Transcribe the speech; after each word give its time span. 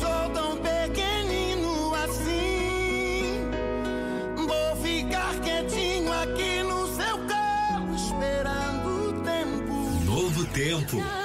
sou 0.00 0.30
tão 0.30 0.56
pequenino 0.58 1.94
assim. 1.94 3.40
Vou 4.36 4.76
ficar 4.76 5.34
quietinho 5.40 6.12
aqui 6.12 6.62
no 6.62 6.86
seu 6.88 7.18
carro, 7.26 7.94
esperando 7.94 8.88
o 9.08 9.12
tempo. 9.22 9.72
Novo 10.04 10.44
tempo. 10.46 11.22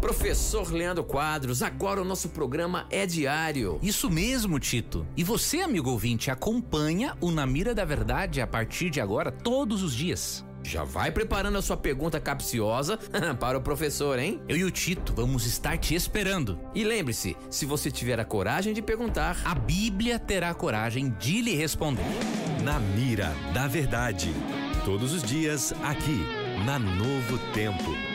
Professor 0.00 0.72
Leandro 0.72 1.04
Quadros, 1.04 1.62
agora 1.62 2.02
o 2.02 2.04
nosso 2.04 2.30
programa 2.30 2.86
é 2.90 3.06
diário. 3.06 3.78
Isso 3.80 4.10
mesmo, 4.10 4.58
Tito. 4.58 5.06
E 5.16 5.22
você, 5.22 5.60
amigo 5.60 5.90
ouvinte, 5.90 6.30
acompanha 6.30 7.16
o 7.20 7.30
Na 7.30 7.46
Mira 7.46 7.74
da 7.74 7.84
Verdade 7.84 8.40
a 8.40 8.46
partir 8.46 8.90
de 8.90 9.00
agora, 9.00 9.30
todos 9.30 9.82
os 9.82 9.94
dias. 9.94 10.44
Já 10.70 10.84
vai 10.84 11.10
preparando 11.10 11.58
a 11.58 11.62
sua 11.62 11.76
pergunta 11.76 12.20
capciosa 12.20 12.96
para 13.40 13.58
o 13.58 13.60
professor, 13.60 14.20
hein? 14.20 14.40
Eu 14.48 14.56
e 14.56 14.62
o 14.62 14.70
Tito 14.70 15.12
vamos 15.12 15.44
estar 15.44 15.76
te 15.76 15.96
esperando. 15.96 16.60
E 16.72 16.84
lembre-se, 16.84 17.36
se 17.50 17.66
você 17.66 17.90
tiver 17.90 18.20
a 18.20 18.24
coragem 18.24 18.72
de 18.72 18.80
perguntar, 18.80 19.36
a 19.44 19.52
Bíblia 19.52 20.16
terá 20.16 20.50
a 20.50 20.54
coragem 20.54 21.10
de 21.18 21.42
lhe 21.42 21.56
responder. 21.56 22.04
Na 22.62 22.78
Mira 22.78 23.34
da 23.52 23.66
Verdade. 23.66 24.32
Todos 24.84 25.12
os 25.12 25.24
dias, 25.24 25.72
aqui, 25.82 26.24
na 26.64 26.78
Novo 26.78 27.36
Tempo. 27.52 28.09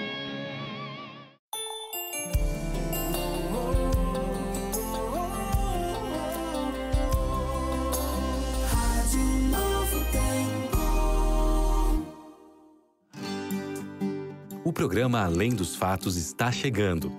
Programa 14.75 15.23
Além 15.23 15.51
dos 15.51 15.73
Fatos 15.73 16.17
está 16.17 16.51
chegando. 16.51 17.09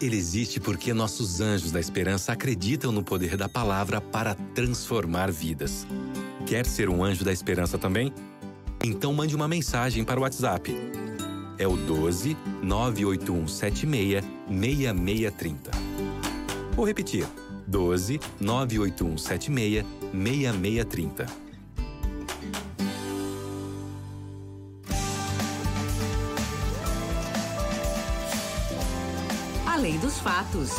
Ele 0.00 0.16
existe 0.16 0.58
porque 0.58 0.94
nossos 0.94 1.42
anjos 1.42 1.70
da 1.70 1.78
esperança 1.78 2.32
acreditam 2.32 2.90
no 2.90 3.04
poder 3.04 3.36
da 3.36 3.50
palavra 3.50 4.00
para 4.00 4.34
transformar 4.54 5.30
vidas. 5.30 5.86
Quer 6.46 6.64
ser 6.64 6.88
um 6.88 7.04
anjo 7.04 7.22
da 7.22 7.30
esperança 7.30 7.76
também? 7.76 8.10
Então 8.82 9.12
mande 9.12 9.36
uma 9.36 9.46
mensagem 9.46 10.02
para 10.04 10.18
o 10.18 10.22
WhatsApp. 10.22 10.74
É 11.58 11.68
o 11.68 11.76
12 11.76 12.34
98176 12.62 14.24
6630. 14.48 15.70
Vou 16.74 16.86
repetir. 16.86 17.26
12 17.66 18.18
98176 18.40 19.84
6630. 20.12 21.41
Além 29.82 29.98
dos 29.98 30.20
fatos. 30.20 30.70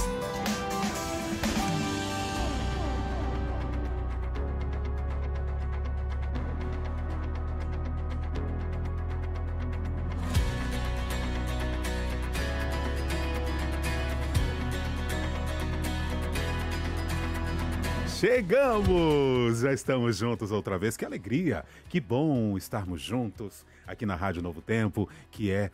Chegamos! 18.07 19.59
Já 19.59 19.73
estamos 19.73 20.15
juntos 20.15 20.49
outra 20.49 20.77
vez. 20.77 20.95
Que 20.95 21.03
alegria! 21.03 21.65
Que 21.89 21.99
bom 21.99 22.57
estarmos 22.57 23.01
juntos 23.01 23.65
aqui 23.85 24.05
na 24.05 24.15
Rádio 24.15 24.41
Novo 24.41 24.61
Tempo, 24.61 25.09
que 25.29 25.51
é 25.51 25.71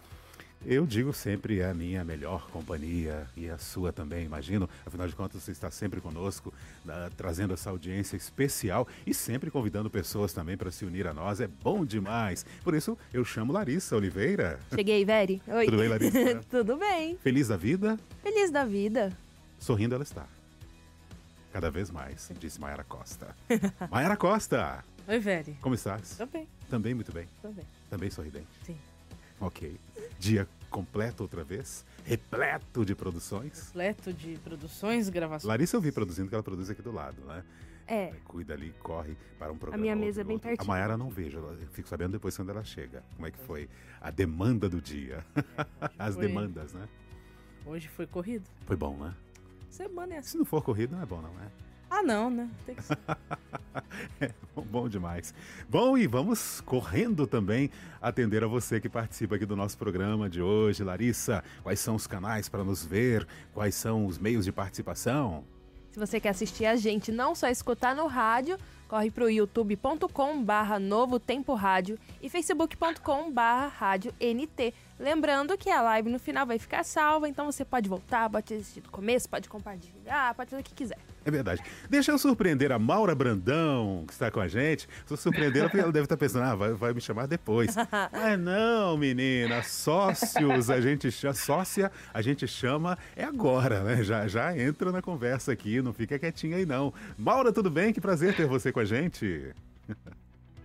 eu 0.65 0.85
digo 0.85 1.13
sempre 1.13 1.59
é 1.59 1.69
a 1.69 1.73
minha 1.73 2.03
melhor 2.03 2.49
companhia 2.49 3.27
e 3.35 3.49
a 3.49 3.57
sua 3.57 3.93
também, 3.93 4.25
imagino. 4.25 4.69
Afinal 4.85 5.07
de 5.07 5.15
contas, 5.15 5.41
você 5.41 5.51
está 5.51 5.71
sempre 5.71 6.01
conosco, 6.01 6.53
uh, 6.85 7.09
trazendo 7.15 7.53
essa 7.53 7.69
audiência 7.69 8.17
especial 8.17 8.87
e 9.05 9.13
sempre 9.13 9.49
convidando 9.49 9.89
pessoas 9.89 10.33
também 10.33 10.57
para 10.57 10.69
se 10.71 10.83
unir 10.83 11.07
a 11.07 11.13
nós. 11.13 11.39
É 11.39 11.47
bom 11.47 11.85
demais. 11.85 12.45
Por 12.63 12.75
isso, 12.75 12.97
eu 13.13 13.23
chamo 13.23 13.53
Larissa 13.53 13.95
Oliveira. 13.95 14.59
Cheguei, 14.75 15.05
Veri. 15.05 15.41
Oi. 15.47 15.65
Tudo 15.65 15.77
bem, 15.77 15.87
Larissa? 15.87 16.41
Tudo 16.51 16.77
bem. 16.77 17.17
Feliz 17.17 17.47
da 17.47 17.57
vida? 17.57 17.97
Feliz 18.21 18.51
da 18.51 18.65
vida. 18.65 19.15
Sorrindo 19.57 19.95
ela 19.95 20.03
está. 20.03 20.25
Cada 21.53 21.71
vez 21.71 21.89
mais, 21.89 22.29
disse 22.39 22.59
Mayara 22.59 22.83
Costa. 22.83 23.35
Mayara 23.89 24.15
Costa! 24.15 24.83
Oi, 25.07 25.17
Veri. 25.19 25.57
Como 25.61 25.73
estás? 25.73 26.17
Também. 26.17 26.47
Também 26.69 26.93
muito 26.93 27.11
bem? 27.11 27.27
Também. 27.41 27.65
Também 27.89 28.09
sorridente? 28.11 28.47
Sim. 28.63 28.77
Ok. 29.39 29.79
Dia 30.19 30.47
completo 30.69 31.23
outra 31.23 31.43
vez, 31.43 31.85
repleto 32.05 32.85
de 32.85 32.93
produções. 32.93 33.67
Repleto 33.67 34.13
de 34.13 34.37
produções, 34.43 35.09
gravações. 35.09 35.47
Larissa 35.47 35.77
eu 35.77 35.81
vi 35.81 35.91
produzindo, 35.91 36.29
que 36.29 36.35
ela 36.35 36.43
produz 36.43 36.69
aqui 36.69 36.81
do 36.81 36.91
lado, 36.91 37.21
né? 37.25 37.43
É. 37.87 38.13
Cuida 38.25 38.53
ali, 38.53 38.71
corre 38.83 39.17
para 39.39 39.51
um 39.51 39.57
programa. 39.57 39.75
A 39.75 39.81
minha 39.81 39.93
outro, 39.93 40.05
mesa 40.05 40.21
é 40.21 40.23
bem 40.23 40.37
pertinho. 40.37 40.63
A 40.63 40.67
Mayara 40.67 40.95
não 40.95 41.09
vejo, 41.09 41.39
eu 41.39 41.57
fico 41.71 41.89
sabendo 41.89 42.11
depois 42.11 42.35
quando 42.35 42.49
ela 42.49 42.63
chega. 42.63 43.03
Como 43.15 43.25
é 43.25 43.31
que 43.31 43.39
foi 43.39 43.67
a 43.99 44.11
demanda 44.11 44.69
do 44.69 44.79
dia. 44.79 45.25
As 45.97 46.15
Foi. 46.15 46.27
demandas, 46.27 46.73
né? 46.73 46.87
Hoje 47.65 47.87
foi 47.87 48.07
corrido. 48.07 48.47
Foi 48.65 48.75
bom, 48.75 48.95
né? 48.95 49.13
Semana 49.69 50.15
é 50.15 50.17
assim. 50.19 50.29
Se 50.29 50.37
não 50.37 50.45
for 50.45 50.63
corrido, 50.63 50.95
não 50.95 51.01
é 51.01 51.05
bom, 51.05 51.21
não 51.21 51.29
é? 51.29 51.51
Ah, 51.89 52.03
não, 52.03 52.29
né? 52.29 52.49
Tem 52.65 52.75
que 52.75 52.83
ser. 52.83 52.97
É 54.19 54.31
bom 54.55 54.89
demais. 54.89 55.33
Bom, 55.69 55.97
e 55.97 56.05
vamos 56.05 56.59
correndo 56.61 57.25
também 57.25 57.69
atender 58.01 58.43
a 58.43 58.47
você 58.47 58.79
que 58.79 58.89
participa 58.89 59.35
aqui 59.35 59.45
do 59.45 59.55
nosso 59.55 59.77
programa 59.77 60.29
de 60.29 60.41
hoje. 60.41 60.83
Larissa, 60.83 61.43
quais 61.63 61.79
são 61.79 61.95
os 61.95 62.05
canais 62.05 62.49
para 62.49 62.63
nos 62.63 62.83
ver? 62.83 63.25
Quais 63.53 63.75
são 63.75 64.05
os 64.05 64.17
meios 64.17 64.45
de 64.45 64.51
participação? 64.51 65.45
Se 65.91 65.99
você 65.99 66.19
quer 66.19 66.29
assistir 66.29 66.65
a 66.65 66.75
gente, 66.75 67.11
não 67.11 67.33
só 67.33 67.47
escutar 67.47 67.95
no 67.95 68.05
rádio, 68.05 68.57
corre 68.87 69.09
pro 69.09 69.29
youtube.com 69.29 70.43
barra 70.43 70.79
Novo 70.79 71.19
Tempo 71.19 71.53
Rádio 71.53 71.97
e 72.21 72.29
facebook.com 72.29 73.31
barra 73.31 73.67
Rádio 73.67 74.13
NT. 74.19 74.73
Lembrando 74.99 75.57
que 75.57 75.69
a 75.69 75.81
live 75.81 76.09
no 76.09 76.19
final 76.19 76.45
vai 76.45 76.59
ficar 76.59 76.83
salva, 76.83 77.27
então 77.27 77.45
você 77.45 77.65
pode 77.65 77.89
voltar, 77.89 78.29
pode 78.29 78.53
assistir 78.53 78.81
do 78.81 78.89
começo, 78.89 79.29
pode 79.29 79.47
compartilhar, 79.49 80.33
pode 80.35 80.49
fazer 80.51 80.61
o 80.61 80.65
que 80.65 80.75
quiser. 80.75 80.97
É 81.29 81.31
verdade. 81.31 81.61
Deixa 81.87 82.11
eu 82.11 82.17
surpreender 82.17 82.71
a 82.71 82.79
Maura 82.79 83.13
Brandão, 83.13 84.03
que 84.07 84.13
está 84.13 84.31
com 84.31 84.39
a 84.39 84.47
gente. 84.47 84.89
Se 85.05 85.13
eu 85.13 85.15
surpreender, 85.15 85.61
ela 85.61 85.71
ela 85.79 85.91
deve 85.91 86.05
estar 86.05 86.17
pensando, 86.17 86.43
ah, 86.43 86.55
vai, 86.55 86.73
vai 86.73 86.91
me 86.91 86.99
chamar 86.99 87.27
depois. 87.27 87.75
Mas 88.11 88.39
não, 88.39 88.97
menina, 88.97 89.61
sócios, 89.61 90.71
a 90.71 90.81
gente 90.81 91.11
chama, 91.11 91.35
sócia, 91.35 91.91
a 92.11 92.21
gente 92.23 92.47
chama 92.47 92.97
é 93.15 93.23
agora, 93.23 93.83
né? 93.83 94.03
Já, 94.03 94.27
já 94.27 94.57
entra 94.57 94.91
na 94.91 95.03
conversa 95.03 95.51
aqui, 95.51 95.83
não 95.83 95.93
fica 95.93 96.17
quietinha 96.17 96.57
aí 96.57 96.65
não. 96.65 96.91
Maura, 97.15 97.53
tudo 97.53 97.69
bem? 97.69 97.93
Que 97.93 98.01
prazer 98.01 98.35
ter 98.35 98.47
você 98.47 98.71
com 98.71 98.79
a 98.79 98.85
gente. 98.85 99.53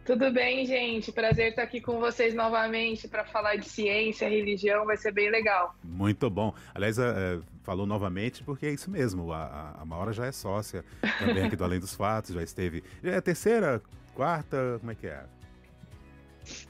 Tudo 0.04 0.30
bem, 0.30 0.66
gente? 0.66 1.10
Prazer 1.10 1.50
estar 1.50 1.62
aqui 1.62 1.80
com 1.80 1.98
vocês 1.98 2.34
novamente 2.34 3.08
para 3.08 3.24
falar 3.24 3.56
de 3.56 3.66
ciência, 3.66 4.28
religião, 4.28 4.84
vai 4.84 4.98
ser 4.98 5.12
bem 5.12 5.30
legal. 5.30 5.74
Muito 5.82 6.28
bom. 6.28 6.54
Aliás, 6.74 6.98
é, 6.98 7.38
falou 7.62 7.86
novamente 7.86 8.44
porque 8.44 8.66
é 8.66 8.70
isso 8.70 8.90
mesmo. 8.90 9.32
A, 9.32 9.74
a, 9.80 9.84
Maura 9.84 10.12
já 10.12 10.26
é 10.26 10.32
sócia 10.32 10.84
também 11.18 11.44
aqui 11.44 11.56
do 11.56 11.64
Além 11.64 11.80
dos 11.80 11.94
Fatos, 11.94 12.34
já 12.34 12.42
esteve. 12.42 12.84
É 13.02 13.16
a 13.16 13.22
terceira, 13.22 13.80
quarta, 14.14 14.76
como 14.78 14.92
é 14.92 14.94
que 14.94 15.06
é? 15.06 15.24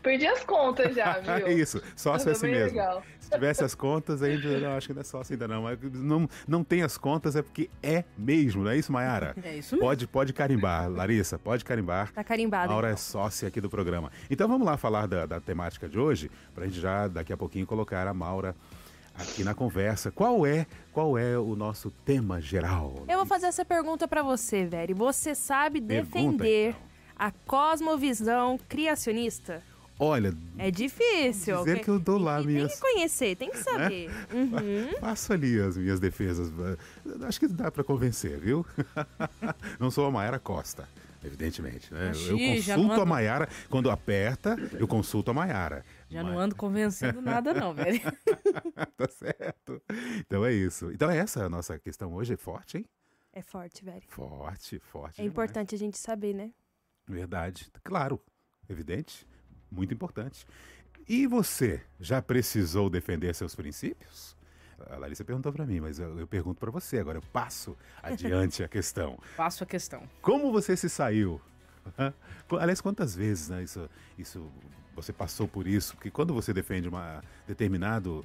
Perdi 0.02 0.26
as 0.26 0.44
contas 0.44 0.94
já, 0.94 1.18
viu? 1.20 1.46
É 1.46 1.52
isso, 1.52 1.82
sócio 1.96 2.28
é 2.28 2.32
Mas 2.32 2.38
assim 2.38 2.50
mesmo. 2.50 2.78
legal. 2.78 3.02
Se 3.18 3.30
tivesse 3.30 3.64
as 3.64 3.74
contas, 3.74 4.22
ainda 4.22 4.60
não, 4.60 4.76
acho 4.76 4.86
que 4.86 4.92
não 4.92 5.00
é 5.00 5.04
sócio 5.04 5.32
ainda 5.32 5.48
não. 5.48 5.62
Mas 5.62 5.78
não, 5.92 6.28
não 6.46 6.62
tem 6.62 6.82
as 6.82 6.98
contas 6.98 7.34
é 7.34 7.42
porque 7.42 7.70
é 7.82 8.04
mesmo, 8.16 8.62
não 8.64 8.70
é 8.70 8.76
isso, 8.76 8.92
Mayara? 8.92 9.34
É 9.42 9.56
isso 9.56 9.74
mesmo. 9.74 9.86
Pode, 9.86 10.06
pode 10.06 10.32
carimbar, 10.32 10.90
Larissa, 10.90 11.38
pode 11.38 11.64
carimbar. 11.64 12.12
Tá 12.12 12.22
carimbado. 12.22 12.70
Maura 12.70 12.88
é 12.88 12.90
então. 12.90 12.98
sócia 13.02 13.48
aqui 13.48 13.60
do 13.60 13.70
programa. 13.70 14.12
Então 14.30 14.46
vamos 14.46 14.66
lá 14.66 14.76
falar 14.76 15.06
da, 15.06 15.24
da 15.26 15.40
temática 15.40 15.88
de 15.88 15.98
hoje, 15.98 16.30
pra 16.54 16.66
gente 16.66 16.80
já 16.80 17.08
daqui 17.08 17.32
a 17.32 17.36
pouquinho 17.36 17.66
colocar 17.66 18.06
a 18.06 18.12
Maura 18.14 18.54
aqui 19.14 19.44
na 19.44 19.54
conversa. 19.54 20.10
Qual 20.10 20.46
é, 20.46 20.66
qual 20.92 21.16
é 21.16 21.38
o 21.38 21.54
nosso 21.56 21.90
tema 22.04 22.40
geral? 22.40 23.04
Eu 23.08 23.18
vou 23.18 23.26
fazer 23.26 23.46
essa 23.46 23.64
pergunta 23.64 24.06
pra 24.06 24.22
você, 24.22 24.66
Veri. 24.66 24.92
Você 24.92 25.34
sabe 25.34 25.80
Pergunta, 25.80 26.12
defender 26.12 26.70
então. 26.70 26.93
A 27.26 27.30
cosmovisão 27.46 28.58
criacionista? 28.68 29.62
Olha, 29.98 30.34
É 30.58 30.70
difícil. 30.70 31.58
Dizer 31.58 31.80
que 31.80 31.88
eu 31.88 31.98
dou 32.00 32.18
lá 32.18 32.38
Tem 32.38 32.46
minhas- 32.48 32.74
que 32.74 32.80
conhecer, 32.80 33.36
tem 33.36 33.48
que 33.50 33.58
saber. 33.58 34.10
Uhum. 34.32 34.92
Faço 35.00 35.32
ali 35.32 35.58
as 35.60 35.76
minhas 35.76 36.00
defesas. 36.00 36.52
Acho 37.26 37.38
que 37.40 37.46
dá 37.48 37.70
pra 37.70 37.84
convencer, 37.84 38.38
viu? 38.40 38.66
Não 39.78 39.90
sou 39.92 40.04
a 40.06 40.10
Mayara 40.10 40.38
Costa, 40.40 40.88
evidentemente. 41.24 41.94
Né? 41.94 42.10
Eu 42.28 42.36
consulto 42.36 42.88
não 42.88 43.02
a 43.02 43.06
Mayara, 43.06 43.48
quando 43.70 43.88
aperta, 43.88 44.56
eu 44.78 44.88
consulto 44.88 45.30
a 45.30 45.34
Mayara. 45.34 45.84
Já 46.10 46.22
não 46.24 46.38
ando 46.38 46.54
convencendo 46.56 47.22
nada, 47.22 47.54
não, 47.54 47.72
velho. 47.74 48.00
tá 48.96 49.08
certo. 49.08 49.80
Então 50.26 50.44
é 50.44 50.52
isso. 50.52 50.90
Então 50.90 51.08
é 51.10 51.18
essa 51.18 51.44
a 51.44 51.48
nossa 51.48 51.78
questão 51.78 52.12
hoje. 52.14 52.34
É 52.34 52.36
forte, 52.36 52.78
hein? 52.78 52.84
É 53.32 53.42
forte, 53.42 53.84
Veri. 53.84 54.06
Forte, 54.08 54.78
forte. 54.80 55.14
É 55.20 55.22
demais. 55.22 55.32
importante 55.32 55.74
a 55.74 55.78
gente 55.78 55.98
saber, 55.98 56.34
né? 56.34 56.50
Verdade. 57.06 57.70
Claro, 57.82 58.20
evidente. 58.68 59.26
Muito 59.70 59.92
importante. 59.92 60.46
E 61.08 61.26
você, 61.26 61.82
já 62.00 62.22
precisou 62.22 62.88
defender 62.88 63.34
seus 63.34 63.54
princípios? 63.54 64.36
A 64.90 64.96
Larissa 64.96 65.24
perguntou 65.24 65.52
para 65.52 65.66
mim, 65.66 65.80
mas 65.80 65.98
eu, 65.98 66.18
eu 66.18 66.26
pergunto 66.26 66.58
para 66.58 66.70
você 66.70 66.98
agora. 66.98 67.18
Eu 67.18 67.22
passo 67.32 67.76
adiante 68.02 68.62
a 68.62 68.68
questão. 68.68 69.18
Faço 69.36 69.64
a 69.64 69.66
questão. 69.66 70.08
Como 70.20 70.50
você 70.50 70.76
se 70.76 70.88
saiu? 70.88 71.40
Aliás, 72.58 72.80
quantas 72.80 73.14
vezes 73.14 73.50
né, 73.50 73.62
isso, 73.62 73.88
isso 74.18 74.50
você 74.94 75.12
passou 75.12 75.46
por 75.46 75.66
isso? 75.66 75.94
Porque 75.94 76.10
quando 76.10 76.32
você 76.32 76.52
defende 76.52 76.88
uma 76.88 77.22
determinado, 77.46 78.24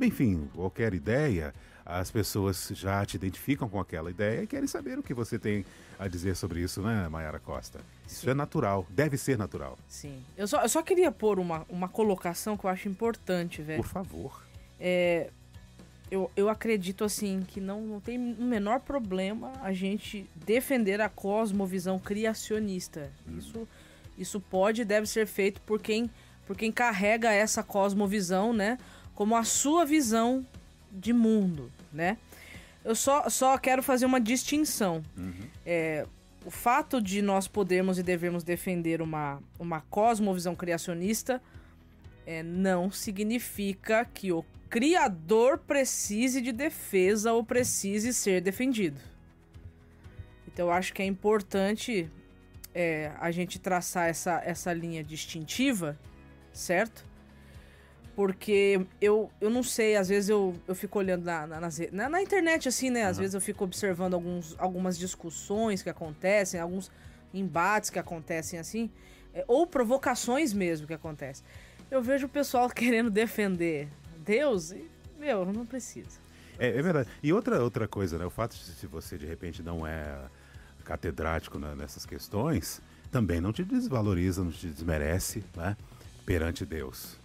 enfim, 0.00 0.48
qualquer 0.54 0.94
ideia, 0.94 1.54
as 1.84 2.10
pessoas 2.10 2.70
já 2.74 3.04
te 3.06 3.14
identificam 3.16 3.68
com 3.68 3.78
aquela 3.78 4.10
ideia 4.10 4.42
e 4.42 4.46
querem 4.46 4.66
saber 4.66 4.98
o 4.98 5.02
que 5.02 5.14
você 5.14 5.38
tem 5.38 5.64
a 5.98 6.08
dizer 6.08 6.34
sobre 6.34 6.60
isso, 6.60 6.82
né, 6.82 7.08
Mayara 7.08 7.38
Costa? 7.38 7.80
Isso 8.06 8.28
é 8.28 8.34
natural, 8.34 8.86
deve 8.90 9.16
ser 9.16 9.38
natural. 9.38 9.78
Sim. 9.88 10.22
Eu 10.36 10.48
só, 10.48 10.62
eu 10.62 10.68
só 10.68 10.82
queria 10.82 11.12
pôr 11.12 11.38
uma, 11.38 11.64
uma 11.68 11.88
colocação 11.88 12.56
que 12.56 12.64
eu 12.64 12.70
acho 12.70 12.88
importante, 12.88 13.62
velho. 13.62 13.82
Por 13.82 13.88
favor. 13.88 14.42
É, 14.80 15.30
eu, 16.10 16.30
eu 16.36 16.48
acredito 16.48 17.04
assim 17.04 17.44
que 17.46 17.60
não, 17.60 17.80
não 17.80 18.00
tem 18.00 18.18
o 18.18 18.42
menor 18.42 18.80
problema 18.80 19.52
a 19.62 19.72
gente 19.72 20.28
defender 20.34 21.00
a 21.00 21.08
cosmovisão 21.08 21.98
criacionista. 21.98 23.10
Isso, 23.36 23.68
isso 24.16 24.40
pode 24.40 24.82
e 24.82 24.84
deve 24.84 25.06
ser 25.06 25.26
feito 25.26 25.60
por 25.62 25.80
quem, 25.80 26.10
por 26.46 26.56
quem 26.56 26.70
carrega 26.70 27.32
essa 27.32 27.62
cosmovisão, 27.62 28.52
né? 28.52 28.78
Como 29.16 29.34
a 29.34 29.42
sua 29.42 29.84
visão 29.84 30.46
de 30.92 31.12
mundo, 31.12 31.72
né? 31.92 32.16
Eu 32.84 32.94
só, 32.94 33.28
só 33.28 33.58
quero 33.58 33.82
fazer 33.82 34.06
uma 34.06 34.20
distinção. 34.20 35.02
É, 35.64 36.06
o 36.44 36.50
fato 36.52 37.02
de 37.02 37.20
nós 37.20 37.48
podermos 37.48 37.98
e 37.98 38.02
devemos 38.04 38.44
defender 38.44 39.02
uma, 39.02 39.42
uma 39.58 39.80
cosmovisão 39.80 40.54
criacionista 40.54 41.42
é, 42.24 42.44
não 42.44 42.88
significa 42.92 44.04
que 44.04 44.30
o 44.30 44.44
criador 44.70 45.58
precise 45.58 46.40
de 46.40 46.52
defesa 46.52 47.32
ou 47.32 47.42
precise 47.42 48.12
ser 48.12 48.40
defendido. 48.40 49.00
Então 50.46 50.66
eu 50.66 50.72
acho 50.72 50.92
que 50.92 51.02
é 51.02 51.06
importante 51.06 52.08
é, 52.74 53.12
a 53.18 53.30
gente 53.30 53.58
traçar 53.58 54.08
essa, 54.08 54.40
essa 54.44 54.72
linha 54.72 55.02
distintiva, 55.02 55.98
certo? 56.52 57.04
Porque 58.16 58.80
eu, 58.98 59.30
eu 59.42 59.50
não 59.50 59.62
sei, 59.62 59.94
às 59.94 60.08
vezes 60.08 60.30
eu, 60.30 60.56
eu 60.66 60.74
fico 60.74 60.98
olhando 60.98 61.22
na, 61.24 61.46
na, 61.46 61.60
na, 61.92 62.08
na 62.08 62.22
internet, 62.22 62.66
assim, 62.66 62.88
né? 62.88 63.04
Às 63.04 63.18
vezes 63.18 63.34
eu 63.34 63.40
fico 63.42 63.62
observando 63.62 64.14
alguns, 64.14 64.56
algumas 64.58 64.96
discussões 64.98 65.82
que 65.82 65.90
acontecem, 65.90 66.58
alguns 66.58 66.90
embates 67.34 67.90
que 67.90 67.98
acontecem 67.98 68.58
assim, 68.58 68.90
é, 69.34 69.44
ou 69.46 69.66
provocações 69.66 70.54
mesmo 70.54 70.86
que 70.86 70.94
acontecem. 70.94 71.44
Eu 71.90 72.00
vejo 72.02 72.24
o 72.24 72.28
pessoal 72.28 72.70
querendo 72.70 73.10
defender 73.10 73.86
Deus 74.24 74.72
e, 74.72 74.90
meu, 75.20 75.44
não 75.44 75.66
precisa. 75.66 76.18
É, 76.58 76.68
é 76.68 76.80
verdade. 76.82 77.10
E 77.22 77.34
outra, 77.34 77.62
outra 77.62 77.86
coisa, 77.86 78.16
né? 78.16 78.24
O 78.24 78.30
fato 78.30 78.56
de 78.56 78.64
se 78.64 78.86
você 78.86 79.18
de 79.18 79.26
repente 79.26 79.62
não 79.62 79.86
é 79.86 80.16
catedrático 80.84 81.58
na- 81.58 81.74
nessas 81.74 82.06
questões, 82.06 82.80
também 83.12 83.42
não 83.42 83.52
te 83.52 83.62
desvaloriza, 83.62 84.42
não 84.42 84.50
te 84.50 84.68
desmerece, 84.68 85.44
né? 85.54 85.76
Perante 86.24 86.64
Deus. 86.64 87.18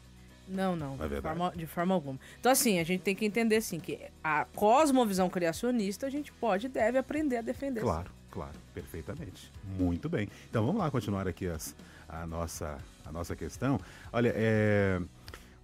Não, 0.51 0.75
não, 0.75 0.97
Não 0.97 1.05
é 1.05 1.09
de, 1.09 1.21
forma, 1.21 1.53
de 1.55 1.65
forma 1.65 1.93
alguma. 1.93 2.19
Então, 2.39 2.51
assim, 2.51 2.79
a 2.79 2.83
gente 2.83 3.01
tem 3.01 3.15
que 3.15 3.25
entender, 3.25 3.55
assim, 3.57 3.79
que 3.79 3.99
a 4.23 4.45
cosmovisão 4.45 5.29
criacionista 5.29 6.07
a 6.07 6.09
gente 6.09 6.31
pode 6.33 6.65
e 6.65 6.69
deve 6.69 6.97
aprender 6.97 7.37
a 7.37 7.41
defender. 7.41 7.79
Claro, 7.81 8.11
claro, 8.29 8.53
perfeitamente. 8.73 9.51
Muito 9.77 10.09
bem. 10.09 10.27
Então 10.49 10.65
vamos 10.65 10.81
lá 10.81 10.91
continuar 10.91 11.27
aqui 11.27 11.47
as- 11.47 11.75
a, 12.09 12.25
nossa, 12.27 12.77
a 13.05 13.11
nossa 13.11 13.35
questão. 13.35 13.79
Olha, 14.11 14.33
é, 14.35 15.01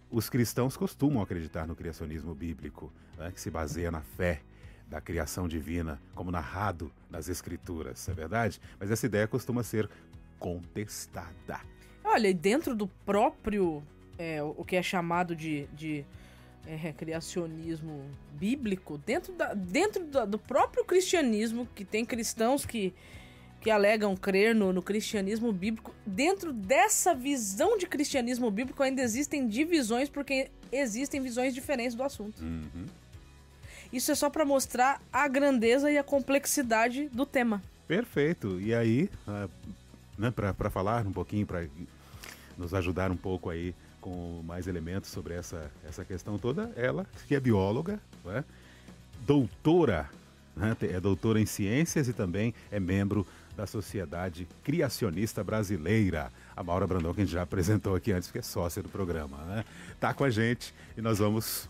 os 0.10 0.30
cristãos 0.30 0.78
costumam 0.78 1.22
acreditar 1.22 1.68
no 1.68 1.76
criacionismo 1.76 2.34
bíblico, 2.34 2.92
né, 3.18 3.32
que 3.34 3.42
se 3.42 3.52
baseia 3.52 3.92
na 3.92 4.02
fé 4.02 4.42
da 4.90 5.02
criação 5.02 5.50
divina, 5.50 6.00
como 6.16 6.32
narrado 6.32 6.90
nas 7.10 7.28
escrituras, 7.28 8.08
é 8.08 8.14
verdade? 8.14 8.62
Mas 8.80 8.90
essa 8.90 9.06
ideia 9.06 9.28
costuma 9.28 9.62
ser 9.62 9.90
contestada. 10.40 11.60
Olha, 12.04 12.30
e 12.30 12.34
dentro 12.34 12.74
do 12.74 12.88
próprio, 12.88 13.84
é, 14.18 14.42
o 14.44 14.64
que 14.66 14.76
é 14.76 14.84
chamado 14.84 15.36
de, 15.36 15.66
de 15.74 16.04
é, 16.66 16.92
criacionismo 16.94 18.04
bíblico, 18.34 18.98
dentro, 19.06 19.34
da, 19.34 19.54
dentro 19.54 20.04
da- 20.06 20.26
do 20.26 20.38
próprio 20.38 20.84
cristianismo, 20.84 21.68
que 21.76 21.86
tem 21.86 22.04
cristãos 22.06 22.66
que, 22.66 22.94
que 23.62 23.72
alegam 23.72 24.16
crer 24.16 24.54
no, 24.54 24.74
no 24.74 24.82
cristianismo 24.82 25.52
bíblico, 25.52 25.94
dentro 26.06 26.52
dessa 26.54 27.16
visão 27.16 27.78
de 27.78 27.88
cristianismo 27.88 28.50
bíblico 28.52 28.84
ainda 28.84 29.02
existem 29.02 29.48
divisões, 29.48 30.10
porque 30.10 30.50
existem 30.72 31.22
visões 31.22 31.54
diferentes 31.54 31.96
do 31.96 32.04
assunto. 32.04 32.42
Uhum. 32.44 32.86
Isso 33.92 34.12
é 34.12 34.16
só 34.16 34.30
para 34.30 34.44
mostrar 34.44 35.02
a 35.14 35.28
grandeza 35.28 35.90
e 35.90 35.98
a 35.98 36.04
complexidade 36.04 37.08
do 37.10 37.26
tema. 37.26 37.62
Perfeito. 37.88 38.60
E 38.60 38.76
aí, 38.76 39.10
ah, 39.26 39.48
né, 40.18 40.30
para 40.30 40.70
falar 40.70 41.08
um 41.08 41.14
pouquinho, 41.14 41.46
para 41.46 41.66
nos 42.58 42.74
ajudar 42.74 43.10
um 43.12 43.16
pouco 43.16 43.50
aí 43.50 43.74
com 44.08 44.42
mais 44.42 44.68
elementos 44.68 45.10
sobre 45.10 45.34
essa, 45.34 45.70
essa 45.86 46.06
questão 46.06 46.38
toda, 46.38 46.72
ela, 46.78 47.06
que 47.28 47.36
é 47.36 47.40
bióloga, 47.42 48.00
né, 48.24 48.42
doutora, 49.26 50.10
né, 50.56 50.78
é 50.82 50.98
doutora 51.02 51.42
em 51.42 51.46
ciências 51.46 52.08
e 52.08 52.14
também 52.14 52.54
é 52.72 52.80
membro 52.80 53.28
da 53.58 53.68
Sociedade 53.68 54.48
Criacionista 54.64 55.44
Brasileira. 55.44 56.32
A 56.56 56.64
Maura 56.64 56.88
Brandão, 56.88 57.14
que 57.14 57.20
a 57.20 57.26
gente 57.26 57.34
já 57.34 57.42
apresentou 57.42 57.96
aqui 57.96 58.14
antes, 58.14 58.32
que 58.32 58.38
é 58.38 58.42
sócia 58.42 58.82
do 58.82 58.88
programa, 58.88 59.38
né? 59.44 59.66
Tá 60.00 60.14
com 60.14 60.24
a 60.24 60.30
gente 60.30 60.74
e 60.96 61.02
nós 61.02 61.20
vamos 61.20 61.68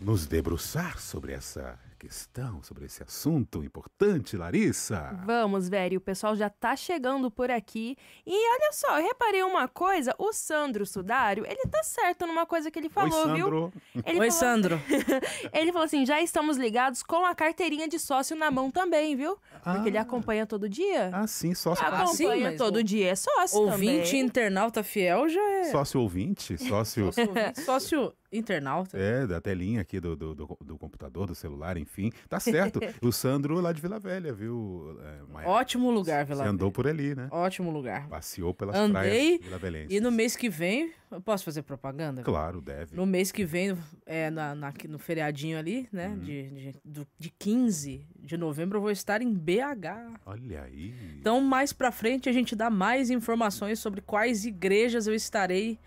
nos 0.00 0.26
debruçar 0.26 1.00
sobre 1.00 1.32
essa 1.32 1.76
questão, 1.98 2.62
sobre 2.62 2.86
esse 2.86 3.02
assunto 3.02 3.62
importante, 3.64 4.36
Larissa. 4.36 5.18
Vamos, 5.24 5.68
velho, 5.68 5.98
o 5.98 6.00
pessoal 6.00 6.36
já 6.36 6.48
tá 6.48 6.76
chegando 6.76 7.30
por 7.30 7.50
aqui. 7.50 7.96
E 8.26 8.32
olha 8.52 8.72
só, 8.72 8.98
eu 9.00 9.06
reparei 9.06 9.42
uma 9.42 9.66
coisa, 9.68 10.14
o 10.18 10.32
Sandro 10.32 10.86
Sudário, 10.86 11.44
ele 11.44 11.62
tá 11.70 11.82
certo 11.82 12.26
numa 12.26 12.46
coisa 12.46 12.70
que 12.70 12.78
ele 12.78 12.88
falou, 12.88 13.26
Oi, 13.28 13.34
viu? 13.34 13.44
Sandro. 13.46 13.72
Ele 14.06 14.20
Oi, 14.20 14.30
falou- 14.30 14.30
Sandro. 14.30 14.80
Ele 15.52 15.72
falou 15.72 15.84
assim: 15.86 16.04
já 16.06 16.20
estamos 16.22 16.56
ligados 16.56 17.02
com 17.02 17.24
a 17.24 17.34
carteirinha 17.34 17.88
de 17.88 17.98
sócio 17.98 18.36
na 18.36 18.50
mão 18.50 18.70
também, 18.70 19.16
viu? 19.16 19.36
Porque 19.64 19.88
ele 19.88 19.98
Ah. 19.98 20.02
acompanha 20.02 20.46
todo 20.46 20.68
dia. 20.68 21.10
Ah, 21.12 21.26
sim, 21.26 21.54
sócio, 21.54 21.84
Ah, 21.84 22.06
sim, 22.06 22.24
acompanha 22.26 22.50
mas 22.50 22.58
todo 22.58 22.82
dia, 22.84 23.10
é 23.10 23.14
sócio 23.16 23.60
Ouvinte 23.60 24.04
também. 24.10 24.20
internauta 24.20 24.82
fiel 24.82 25.28
já 25.28 25.40
é. 25.40 25.64
sócio 25.64 26.00
ouvinte, 26.00 26.56
sócio 26.58 26.68
Sócio, 26.78 27.06
ouvinte, 27.26 27.60
sócio 27.64 28.12
internauta. 28.32 28.96
é, 28.98 29.26
da 29.26 29.40
telinha 29.40 29.80
aqui 29.80 29.98
do, 30.00 30.14
do, 30.16 30.34
do- 30.34 30.58
do 30.64 30.78
computador, 30.78 31.26
do 31.26 31.34
celular, 31.34 31.76
enfim. 31.76 32.12
Tá 32.28 32.38
certo. 32.38 32.78
o 33.02 33.10
Sandro 33.12 33.60
lá 33.60 33.72
de 33.72 33.80
Vila 33.80 33.98
Velha, 33.98 34.32
viu, 34.32 34.98
é? 35.42 35.46
Ótimo 35.46 35.90
lugar, 35.90 36.24
Vila 36.24 36.44
andou 36.46 36.68
Velha. 36.68 36.74
por 36.74 36.86
ali, 36.86 37.14
né? 37.14 37.28
Ótimo 37.30 37.70
lugar. 37.70 38.08
Passeou 38.08 38.52
pelas 38.52 38.76
Andei 38.76 38.92
praias 39.38 39.40
Vila 39.44 39.58
Velhenses. 39.58 39.96
E 39.96 40.00
no 40.00 40.10
mês 40.10 40.36
que 40.36 40.48
vem, 40.48 40.92
eu 41.10 41.20
posso 41.20 41.44
fazer 41.44 41.62
propaganda? 41.62 42.22
Claro, 42.22 42.60
deve. 42.60 42.94
No 42.96 43.06
mês 43.06 43.32
que 43.32 43.44
vem, 43.44 43.76
é, 44.04 44.30
na, 44.30 44.54
na- 44.54 44.72
no 44.88 44.98
feriadinho 44.98 45.58
ali, 45.58 45.88
né? 45.92 46.08
Uhum. 46.08 46.18
De, 46.18 46.72
de, 46.84 47.06
de 47.18 47.30
15 47.38 48.06
de 48.20 48.36
novembro, 48.36 48.76
eu 48.78 48.82
vou 48.82 48.90
estar 48.90 49.22
em 49.22 49.32
BH. 49.32 50.20
Olha 50.26 50.62
aí. 50.62 50.94
Então, 51.18 51.40
mais 51.40 51.72
pra 51.72 51.90
frente, 51.90 52.28
a 52.28 52.32
gente 52.32 52.54
dá 52.54 52.68
mais 52.68 53.08
informações 53.10 53.78
sobre 53.78 54.00
quais 54.02 54.44
igrejas 54.44 55.06
eu 55.06 55.14
estarei 55.14 55.78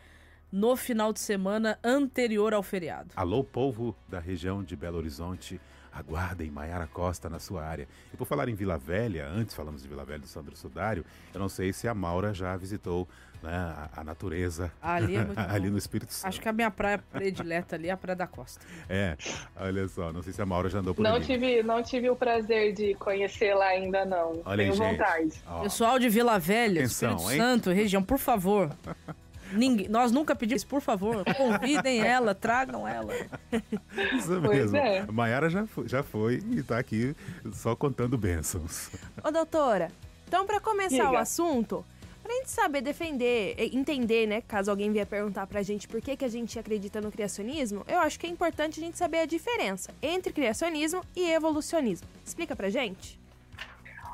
no 0.51 0.75
final 0.75 1.13
de 1.13 1.19
semana 1.19 1.79
anterior 1.83 2.53
ao 2.53 2.61
feriado. 2.63 3.11
Alô, 3.15 3.43
povo 3.43 3.95
da 4.07 4.19
região 4.19 4.63
de 4.63 4.75
Belo 4.75 4.97
Horizonte, 4.97 5.59
aguardem 5.93 6.49
Maiara 6.51 6.87
Costa 6.87 7.29
na 7.29 7.39
sua 7.39 7.63
área. 7.63 7.87
E 8.13 8.17
por 8.17 8.25
falar 8.25 8.49
em 8.49 8.55
Vila 8.55 8.77
Velha, 8.77 9.27
antes 9.27 9.55
falamos 9.55 9.81
de 9.81 9.87
Vila 9.87 10.03
Velha 10.05 10.19
do 10.19 10.27
Sandro 10.27 10.55
Sudário, 10.55 11.05
eu 11.33 11.39
não 11.39 11.49
sei 11.49 11.71
se 11.73 11.87
a 11.87 11.93
Maura 11.93 12.33
já 12.33 12.55
visitou 12.57 13.07
né, 13.43 13.51
a, 13.51 13.89
a 14.01 14.03
natureza 14.03 14.71
Ali 14.81 15.15
é 15.15 15.25
muito 15.25 15.37
ali 15.39 15.69
no 15.69 15.77
Espírito 15.77 16.13
Santo. 16.13 16.27
Acho 16.29 16.41
que 16.41 16.47
a 16.47 16.53
minha 16.53 16.69
praia 16.69 16.97
predileta 17.11 17.75
ali 17.75 17.87
é 17.87 17.91
a 17.91 17.97
Praia 17.97 18.15
da 18.15 18.27
Costa. 18.27 18.63
É, 18.87 19.17
olha 19.55 19.87
só, 19.87 20.13
não 20.13 20.21
sei 20.21 20.31
se 20.31 20.41
a 20.41 20.45
Maura 20.45 20.69
já 20.69 20.79
andou 20.79 20.93
por 20.93 21.01
Não 21.01 21.15
ali. 21.15 21.25
tive, 21.25 21.63
não 21.63 21.81
tive 21.81 22.09
o 22.09 22.15
prazer 22.15 22.73
de 22.73 22.93
conhecê-la 22.95 23.65
ainda, 23.65 24.05
não. 24.05 24.41
Olha 24.45 24.63
aí, 24.63 24.69
Tenho 24.71 24.75
gente. 24.75 24.97
vontade. 24.97 25.43
Ó, 25.47 25.61
Pessoal 25.63 25.97
de 25.97 26.07
Vila 26.09 26.37
Velha, 26.37 26.81
Atenção, 26.81 27.15
Espírito 27.15 27.31
hein? 27.31 27.37
Santo, 27.39 27.71
região, 27.71 28.03
por 28.03 28.17
favor. 28.19 28.69
Ninguém, 29.51 29.87
nós 29.89 30.11
nunca 30.11 30.35
pedimos, 30.35 30.63
por 30.63 30.81
favor, 30.81 31.23
convidem 31.35 32.01
ela, 32.01 32.33
tragam 32.33 32.87
ela. 32.87 33.13
isso 34.17 34.39
Pois 34.43 34.71
mesmo. 34.71 34.77
é. 34.77 34.99
A 34.99 35.11
Maiara 35.11 35.49
já, 35.49 35.65
foi- 35.67 35.87
já 35.87 36.03
foi 36.03 36.41
e 36.51 36.63
tá 36.63 36.77
aqui 36.79 37.15
só 37.53 37.75
contando 37.75 38.17
bênçãos. 38.17 38.89
Ô, 39.23 39.31
doutora, 39.31 39.89
então 40.27 40.45
pra 40.45 40.59
começar 40.59 40.95
Diga. 41.05 41.11
o 41.11 41.17
assunto, 41.17 41.85
pra 42.23 42.33
gente 42.33 42.49
saber 42.49 42.81
defender, 42.81 43.55
e 43.57 43.75
entender, 43.77 44.27
né, 44.27 44.41
caso 44.41 44.71
alguém 44.71 44.91
vier 44.91 45.05
perguntar 45.05 45.45
pra 45.47 45.61
gente 45.61 45.87
por 45.87 45.99
que, 46.01 46.15
que 46.15 46.23
a 46.25 46.29
gente 46.29 46.57
acredita 46.57 47.01
no 47.01 47.11
criacionismo, 47.11 47.83
eu 47.87 47.99
acho 47.99 48.19
que 48.19 48.25
é 48.27 48.29
importante 48.29 48.79
a 48.79 48.83
gente 48.83 48.97
saber 48.97 49.19
a 49.19 49.25
diferença 49.25 49.91
entre 50.01 50.31
criacionismo 50.31 51.01
e 51.15 51.29
evolucionismo. 51.31 52.07
Explica 52.25 52.55
pra 52.55 52.69
gente. 52.69 53.19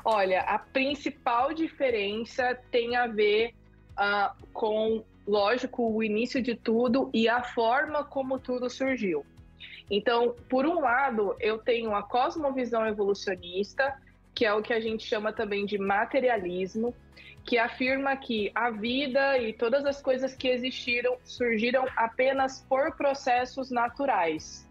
Olha, 0.04 0.40
a 0.42 0.58
principal 0.58 1.52
diferença 1.52 2.58
tem 2.70 2.96
a 2.96 3.06
ver 3.06 3.52
ah, 3.96 4.32
com 4.52 5.04
lógico, 5.28 5.94
o 5.94 6.02
início 6.02 6.42
de 6.42 6.54
tudo 6.54 7.10
e 7.12 7.28
a 7.28 7.42
forma 7.42 8.02
como 8.02 8.38
tudo 8.38 8.70
surgiu. 8.70 9.24
Então, 9.90 10.34
por 10.48 10.66
um 10.66 10.80
lado, 10.80 11.36
eu 11.38 11.58
tenho 11.58 11.94
a 11.94 12.02
cosmovisão 12.02 12.86
evolucionista, 12.86 13.94
que 14.34 14.46
é 14.46 14.52
o 14.52 14.62
que 14.62 14.72
a 14.72 14.80
gente 14.80 15.04
chama 15.04 15.32
também 15.32 15.66
de 15.66 15.78
materialismo, 15.78 16.94
que 17.44 17.58
afirma 17.58 18.16
que 18.16 18.50
a 18.54 18.70
vida 18.70 19.38
e 19.38 19.52
todas 19.52 19.84
as 19.84 20.00
coisas 20.00 20.34
que 20.34 20.48
existiram 20.48 21.16
surgiram 21.24 21.86
apenas 21.96 22.64
por 22.68 22.96
processos 22.96 23.70
naturais, 23.70 24.66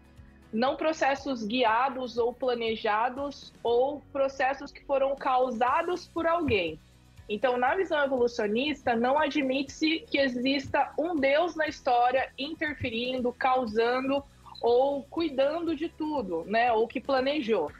não 0.52 0.76
processos 0.76 1.44
guiados 1.44 2.18
ou 2.18 2.32
planejados 2.32 3.52
ou 3.62 4.00
processos 4.12 4.72
que 4.72 4.84
foram 4.84 5.14
causados 5.16 6.06
por 6.06 6.26
alguém. 6.26 6.78
Então, 7.28 7.58
na 7.58 7.74
visão 7.74 8.02
evolucionista, 8.02 8.96
não 8.96 9.18
admite-se 9.18 10.00
que 10.00 10.18
exista 10.18 10.92
um 10.98 11.14
Deus 11.14 11.54
na 11.54 11.68
história 11.68 12.30
interferindo, 12.38 13.32
causando 13.32 14.24
ou 14.62 15.02
cuidando 15.04 15.76
de 15.76 15.88
tudo, 15.88 16.44
né? 16.46 16.72
Ou 16.72 16.88
que 16.88 17.00
planejou. 17.00 17.70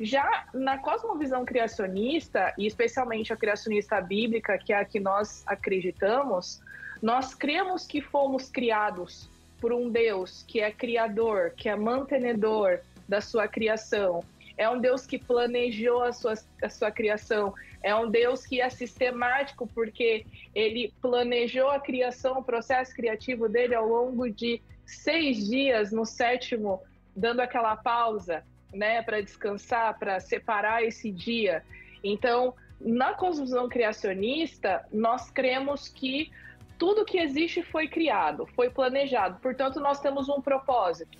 Já 0.00 0.46
na 0.52 0.78
cosmovisão 0.78 1.44
criacionista, 1.44 2.52
e 2.58 2.66
especialmente 2.66 3.32
a 3.32 3.36
criacionista 3.36 4.00
bíblica, 4.00 4.58
que 4.58 4.72
é 4.72 4.76
a 4.78 4.84
que 4.84 4.98
nós 4.98 5.44
acreditamos, 5.46 6.60
nós 7.00 7.34
cremos 7.34 7.86
que 7.86 8.00
fomos 8.00 8.48
criados 8.48 9.28
por 9.60 9.72
um 9.72 9.88
Deus 9.88 10.44
que 10.48 10.60
é 10.60 10.72
criador, 10.72 11.52
que 11.56 11.68
é 11.68 11.76
mantenedor 11.76 12.80
da 13.08 13.20
sua 13.20 13.46
criação. 13.46 14.24
É 14.56 14.68
um 14.68 14.80
Deus 14.80 15.06
que 15.06 15.18
planejou 15.18 16.02
a 16.02 16.12
sua, 16.12 16.34
a 16.62 16.68
sua 16.68 16.90
criação. 16.90 17.54
É 17.82 17.94
um 17.94 18.10
Deus 18.10 18.46
que 18.46 18.60
é 18.60 18.68
sistemático, 18.70 19.66
porque 19.66 20.26
ele 20.54 20.92
planejou 21.00 21.70
a 21.70 21.80
criação, 21.80 22.38
o 22.38 22.44
processo 22.44 22.94
criativo 22.94 23.48
dele 23.48 23.74
ao 23.74 23.86
longo 23.86 24.30
de 24.30 24.62
seis 24.84 25.48
dias, 25.48 25.92
no 25.92 26.04
sétimo, 26.04 26.80
dando 27.14 27.40
aquela 27.40 27.76
pausa 27.76 28.44
né, 28.72 29.02
para 29.02 29.20
descansar, 29.20 29.98
para 29.98 30.20
separar 30.20 30.82
esse 30.82 31.10
dia. 31.10 31.62
Então, 32.02 32.54
na 32.80 33.14
construção 33.14 33.68
criacionista, 33.68 34.84
nós 34.92 35.30
cremos 35.30 35.88
que 35.88 36.30
tudo 36.78 37.04
que 37.04 37.18
existe 37.18 37.62
foi 37.62 37.86
criado, 37.86 38.46
foi 38.56 38.68
planejado. 38.68 39.38
Portanto, 39.40 39.78
nós 39.78 40.00
temos 40.00 40.28
um 40.28 40.40
propósito. 40.40 41.16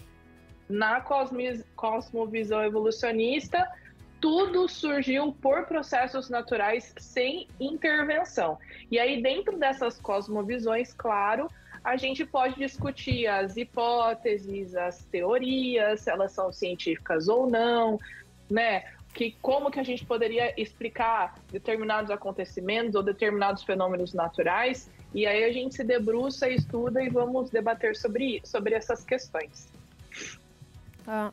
Na 0.73 1.03
cosmovisão 1.77 2.65
evolucionista, 2.65 3.71
tudo 4.19 4.67
surgiu 4.67 5.37
por 5.43 5.67
processos 5.67 6.31
naturais 6.31 6.95
sem 6.97 7.47
intervenção. 7.61 8.59
E 8.91 8.99
aí, 8.99 9.21
dentro 9.21 9.59
dessas 9.59 10.01
cosmovisões, 10.01 10.95
claro, 10.95 11.51
a 11.85 11.99
gente 11.99 12.25
pode 12.25 12.55
discutir 12.55 13.27
as 13.27 13.59
hipóteses, 13.59 14.75
as 14.75 15.05
teorias, 15.05 16.01
se 16.01 16.11
elas 16.11 16.33
são 16.33 16.51
científicas 16.51 17.29
ou 17.29 17.47
não, 17.51 17.99
né? 18.49 18.83
Que 19.13 19.37
como 19.43 19.71
que 19.71 19.79
a 19.79 19.85
gente 19.85 20.07
poderia 20.07 20.59
explicar 20.59 21.35
determinados 21.51 22.11
acontecimentos 22.11 22.95
ou 22.95 23.03
determinados 23.03 23.63
fenômenos 23.63 24.15
naturais? 24.15 24.91
E 25.15 25.27
aí 25.27 25.45
a 25.45 25.53
gente 25.53 25.75
se 25.75 25.85
debruça, 25.85 26.49
estuda 26.49 27.03
e 27.03 27.11
vamos 27.11 27.51
debater 27.51 27.95
sobre, 27.95 28.41
sobre 28.43 28.75
essas 28.75 29.05
questões. 29.05 29.71
Ah, 31.07 31.33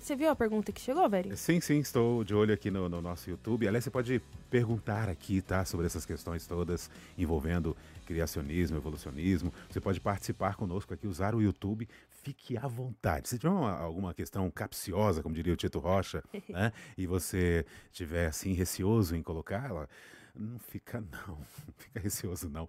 você 0.00 0.14
viu 0.14 0.30
a 0.30 0.36
pergunta 0.36 0.72
que 0.72 0.80
chegou, 0.80 1.08
velho? 1.08 1.36
Sim, 1.36 1.60
sim, 1.60 1.80
estou 1.80 2.22
de 2.24 2.34
olho 2.34 2.54
aqui 2.54 2.70
no, 2.70 2.88
no, 2.88 3.02
nosso 3.02 3.28
YouTube. 3.28 3.66
Aliás, 3.66 3.84
você 3.84 3.90
pode 3.90 4.22
perguntar 4.48 5.08
aqui, 5.08 5.42
tá? 5.42 5.64
Sobre 5.64 5.86
essas 5.86 6.06
questões 6.06 6.46
todas 6.46 6.90
envolvendo 7.16 7.76
criacionismo, 8.06 8.76
evolucionismo. 8.76 9.52
Você 9.68 9.80
pode 9.80 10.00
participar 10.00 10.56
conosco 10.56 10.94
aqui, 10.94 11.06
usar 11.06 11.34
o 11.34 11.42
YouTube. 11.42 11.88
Fique 12.22 12.56
à 12.56 12.66
vontade. 12.66 13.28
Se 13.28 13.38
tiver 13.38 13.52
uma, 13.52 13.72
alguma 13.72 14.14
questão 14.14 14.50
capciosa, 14.50 15.22
como 15.22 15.34
diria 15.34 15.52
o 15.52 15.56
Tito 15.56 15.78
Rocha, 15.78 16.22
né? 16.48 16.72
E 16.96 17.06
você 17.06 17.66
tiver 17.92 18.26
assim 18.26 18.52
receoso 18.52 19.14
em 19.14 19.22
colocá-la, 19.22 19.88
não 20.34 20.58
fica 20.58 21.00
não, 21.00 21.36
não 21.36 21.74
fica 21.76 22.00
receoso 22.00 22.48
não. 22.48 22.68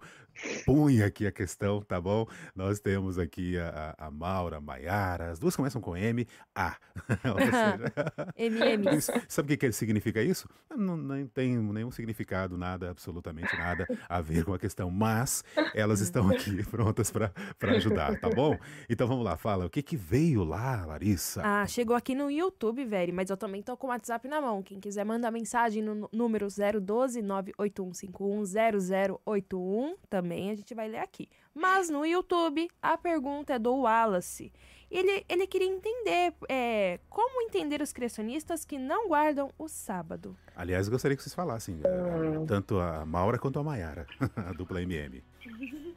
Põe 0.64 1.02
aqui 1.02 1.26
a 1.26 1.32
questão, 1.32 1.82
tá 1.82 2.00
bom? 2.00 2.26
Nós 2.54 2.80
temos 2.80 3.18
aqui 3.18 3.58
a, 3.58 3.94
a 3.98 4.10
Maura, 4.10 4.56
a 4.56 4.60
Maiara, 4.60 5.30
as 5.30 5.38
duas 5.38 5.54
começam 5.54 5.80
com 5.80 5.96
M, 5.96 6.26
A. 6.54 6.76
MM. 8.36 8.86
Sabe 9.28 9.54
o 9.54 9.58
que, 9.58 9.66
que 9.68 9.72
significa 9.72 10.22
isso? 10.22 10.48
Não, 10.76 10.96
não 10.96 11.26
tem 11.26 11.58
nenhum 11.58 11.90
significado, 11.90 12.56
nada, 12.56 12.90
absolutamente 12.90 13.56
nada 13.56 13.86
a 14.08 14.20
ver 14.20 14.44
com 14.44 14.54
a 14.54 14.58
questão, 14.58 14.90
mas 14.90 15.44
elas 15.74 16.00
estão 16.00 16.30
aqui 16.30 16.64
prontas 16.64 17.10
para 17.10 17.32
ajudar, 17.76 18.18
tá 18.18 18.28
bom? 18.30 18.56
Então 18.88 19.06
vamos 19.06 19.24
lá, 19.24 19.36
fala, 19.36 19.66
o 19.66 19.70
que 19.70 19.82
que 19.82 19.96
veio 19.96 20.44
lá, 20.44 20.84
Larissa? 20.86 21.42
Ah, 21.44 21.66
chegou 21.66 21.96
aqui 21.96 22.14
no 22.14 22.30
YouTube, 22.30 22.84
velho, 22.84 23.12
mas 23.12 23.30
eu 23.30 23.36
também 23.36 23.62
tô 23.62 23.76
com 23.76 23.88
o 23.88 23.90
WhatsApp 23.90 24.26
na 24.28 24.40
mão. 24.40 24.62
Quem 24.62 24.80
quiser 24.80 25.04
mandar 25.04 25.30
mensagem 25.30 25.82
no 25.82 26.08
número 26.12 26.46
012 26.48 27.20
981510081 27.68 29.96
também 30.08 30.50
a 30.50 30.54
gente 30.54 30.74
vai 30.74 30.88
ler 30.88 30.98
aqui. 30.98 31.28
Mas 31.54 31.90
no 31.90 32.06
YouTube, 32.06 32.70
a 32.80 32.96
pergunta 32.96 33.54
é 33.54 33.58
do 33.58 33.82
Wallace. 33.82 34.52
Ele, 34.90 35.24
ele 35.28 35.46
queria 35.46 35.68
entender 35.68 36.32
é, 36.48 36.98
como 37.08 37.42
entender 37.42 37.80
os 37.80 37.92
criacionistas 37.92 38.64
que 38.64 38.76
não 38.78 39.06
guardam 39.08 39.52
o 39.56 39.68
sábado. 39.68 40.36
Aliás, 40.56 40.86
eu 40.86 40.92
gostaria 40.92 41.16
que 41.16 41.22
vocês 41.22 41.34
falassem, 41.34 41.76
uh, 41.76 42.44
tanto 42.46 42.80
a 42.80 43.06
Maura 43.06 43.38
quanto 43.38 43.60
a 43.60 43.62
Maiara, 43.62 44.06
a 44.36 44.52
dupla 44.52 44.82
MM. 44.82 45.22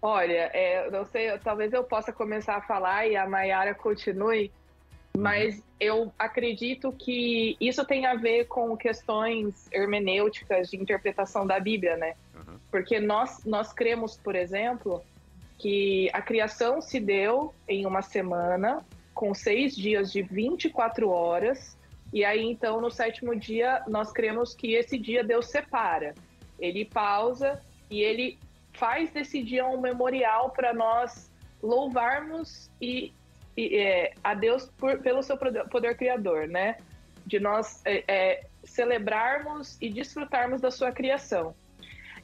Olha, 0.00 0.50
é, 0.54 0.90
não 0.90 1.04
sei, 1.04 1.36
talvez 1.38 1.72
eu 1.72 1.84
possa 1.84 2.12
começar 2.12 2.56
a 2.56 2.62
falar 2.62 3.06
e 3.06 3.16
a 3.16 3.28
Maiara 3.28 3.74
continue, 3.74 4.50
mas 5.16 5.62
eu 5.78 6.12
acredito 6.18 6.92
que 6.92 7.56
isso 7.60 7.84
tem 7.84 8.06
a 8.06 8.14
ver 8.14 8.46
com 8.46 8.76
questões 8.76 9.70
hermenêuticas 9.72 10.70
de 10.70 10.76
interpretação 10.76 11.46
da 11.46 11.60
Bíblia, 11.60 11.96
né? 11.96 12.14
Uhum. 12.34 12.58
Porque 12.70 12.98
nós, 12.98 13.44
nós 13.44 13.72
cremos, 13.72 14.16
por 14.16 14.34
exemplo, 14.34 15.02
que 15.58 16.10
a 16.12 16.20
criação 16.20 16.80
se 16.80 17.00
deu 17.00 17.54
em 17.68 17.86
uma 17.86 18.02
semana, 18.02 18.84
com 19.14 19.34
seis 19.34 19.74
dias 19.74 20.12
de 20.12 20.22
24 20.22 21.08
horas, 21.08 21.76
e 22.12 22.24
aí 22.24 22.42
então 22.44 22.80
no 22.80 22.90
sétimo 22.90 23.34
dia 23.34 23.82
nós 23.88 24.12
cremos 24.12 24.54
que 24.54 24.74
esse 24.74 24.98
dia 24.98 25.24
Deus 25.24 25.46
separa. 25.50 26.14
Ele 26.58 26.84
pausa 26.84 27.60
e 27.90 28.00
ele 28.00 28.38
faz 28.72 29.10
desse 29.10 29.42
dia 29.42 29.66
um 29.66 29.80
memorial 29.80 30.50
para 30.50 30.72
nós 30.72 31.30
louvarmos 31.62 32.70
e 32.80 33.12
é, 33.56 34.12
a 34.22 34.34
Deus 34.34 34.66
por, 34.76 34.98
pelo 34.98 35.22
seu 35.22 35.36
poder 35.36 35.96
criador, 35.96 36.46
né? 36.46 36.76
De 37.26 37.40
nós 37.40 37.82
é, 37.84 38.04
é, 38.06 38.46
celebrarmos 38.62 39.78
e 39.80 39.88
desfrutarmos 39.88 40.60
da 40.60 40.70
sua 40.70 40.92
criação. 40.92 41.54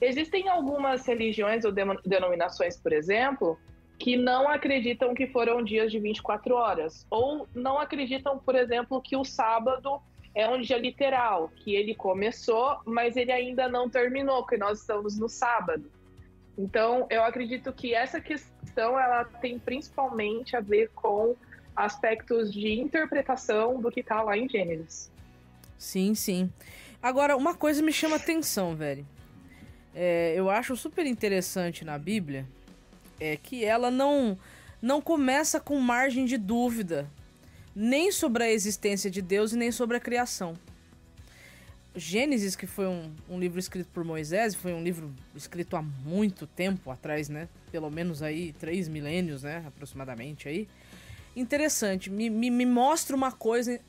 Existem 0.01 0.49
algumas 0.49 1.07
religiões 1.07 1.65
ou 1.65 1.73
denominações, 1.73 2.77
por 2.77 2.93
exemplo, 2.93 3.59
que 3.99 4.17
não 4.17 4.49
acreditam 4.49 5.15
que 5.15 5.29
foram 5.29 5.63
dias 5.63 5.93
de 5.93 6.01
24 6.01 6.57
horas, 6.57 7.07
ou 7.09 7.47
não 7.55 7.79
acreditam, 7.79 8.37
por 8.37 8.57
exemplo, 8.57 9.01
que 9.01 9.17
o 9.17 9.25
sábado 9.25 10.01
é 10.35 10.49
um 10.49 10.61
dia 10.61 10.79
literal, 10.79 11.49
que 11.55 11.75
ele 11.75 11.95
começou, 11.95 12.81
mas 12.85 13.17
ele 13.17 13.31
ainda 13.31 13.69
não 13.69 13.89
terminou, 13.89 14.45
que 14.45 14.57
nós 14.57 14.81
estamos 14.81 15.19
no 15.19 15.29
sábado. 15.29 15.89
Então, 16.57 17.07
eu 17.11 17.25
acredito 17.25 17.73
que 17.73 17.95
essa 17.95 18.21
questão 18.21 18.99
ela 18.99 19.25
tem 19.25 19.59
principalmente 19.59 20.57
a 20.57 20.61
ver 20.61 20.91
com 20.95 21.35
aspectos 21.75 22.53
de 22.53 22.73
interpretação 22.73 23.81
do 23.81 23.91
que 23.91 24.01
está 24.01 24.23
lá 24.23 24.37
em 24.37 24.49
Gênesis. 24.49 25.11
Sim, 25.79 26.15
sim. 26.15 26.53
Agora, 27.03 27.37
uma 27.37 27.55
coisa 27.55 27.83
me 27.83 27.93
chama 27.93 28.17
atenção, 28.17 28.77
velho. 28.77 29.07
É, 29.95 30.35
eu 30.37 30.49
acho 30.51 30.77
super 30.77 31.07
interessante 31.07 31.85
na 31.85 31.99
Bíblia 31.99 32.47
é 33.21 33.37
que 33.37 33.65
ela 33.65 33.91
não 33.91 34.39
não 34.81 35.01
começa 35.01 35.61
com 35.61 35.79
margem 35.79 36.25
de 36.25 36.37
dúvida 36.37 37.09
nem 37.75 38.11
sobre 38.11 38.43
a 38.43 38.51
existência 38.51 39.09
de 39.11 39.23
Deus 39.23 39.53
e 39.53 39.57
nem 39.57 39.71
sobre 39.71 39.97
a 39.97 40.01
criação. 40.01 40.55
Gênesis, 41.95 42.57
que 42.57 42.67
foi 42.67 42.87
um, 42.87 43.13
um, 43.29 43.39
livro 43.39 43.59
escrito 43.59 43.89
por 43.93 44.05
Moisés, 44.05 44.55
foi 44.55 44.73
um 44.73 44.83
livro 44.83 45.13
escrito 45.35 45.77
há 45.77 45.83
muito 45.83 46.47
tempo 46.47 46.91
atrás, 46.91 47.29
né? 47.29 47.49
Pelo 47.71 47.91
menos 47.91 48.23
aí 48.23 48.53
três 48.55 48.89
milênios, 48.89 49.43
né? 49.43 49.63
Aproximadamente 49.67 50.49
aí. 50.49 50.67
Interessante, 51.37 52.11
me, 52.11 52.29
me, 52.31 52.51
me 52.51 52.67
mostra 52.67 53.15
uma 53.15 53.33
coisa 53.33 53.81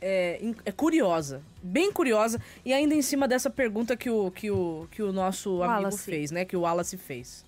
é, 0.00 0.40
é, 0.64 0.72
curiosa, 0.72 1.42
bem 1.62 1.90
curiosa, 1.92 2.40
e 2.64 2.72
ainda 2.72 2.94
em 2.94 3.02
cima 3.02 3.26
dessa 3.26 3.50
pergunta 3.50 3.96
que 3.96 4.10
o, 4.10 4.30
que 4.30 4.50
o, 4.50 4.86
que 4.90 5.02
o 5.02 5.12
nosso 5.12 5.62
amigo 5.62 5.84
Wallace. 5.84 6.04
fez, 6.04 6.30
né? 6.30 6.44
Que 6.44 6.56
o 6.56 6.60
Wallace 6.60 6.96
fez. 6.96 7.44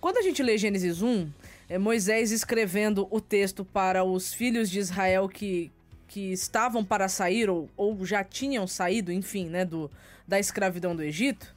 Quando 0.00 0.18
a 0.18 0.22
gente 0.22 0.42
lê 0.42 0.56
Gênesis 0.56 1.02
1, 1.02 1.28
é 1.68 1.76
Moisés 1.76 2.30
escrevendo 2.30 3.08
o 3.10 3.20
texto 3.20 3.64
para 3.64 4.04
os 4.04 4.32
filhos 4.32 4.70
de 4.70 4.78
Israel 4.78 5.28
que, 5.28 5.70
que 6.08 6.32
estavam 6.32 6.84
para 6.84 7.08
sair 7.08 7.48
ou, 7.48 7.68
ou 7.76 8.04
já 8.04 8.24
tinham 8.24 8.66
saído, 8.66 9.12
enfim, 9.12 9.48
né, 9.48 9.64
do, 9.64 9.90
da 10.26 10.40
escravidão 10.40 10.96
do 10.96 11.02
Egito, 11.02 11.54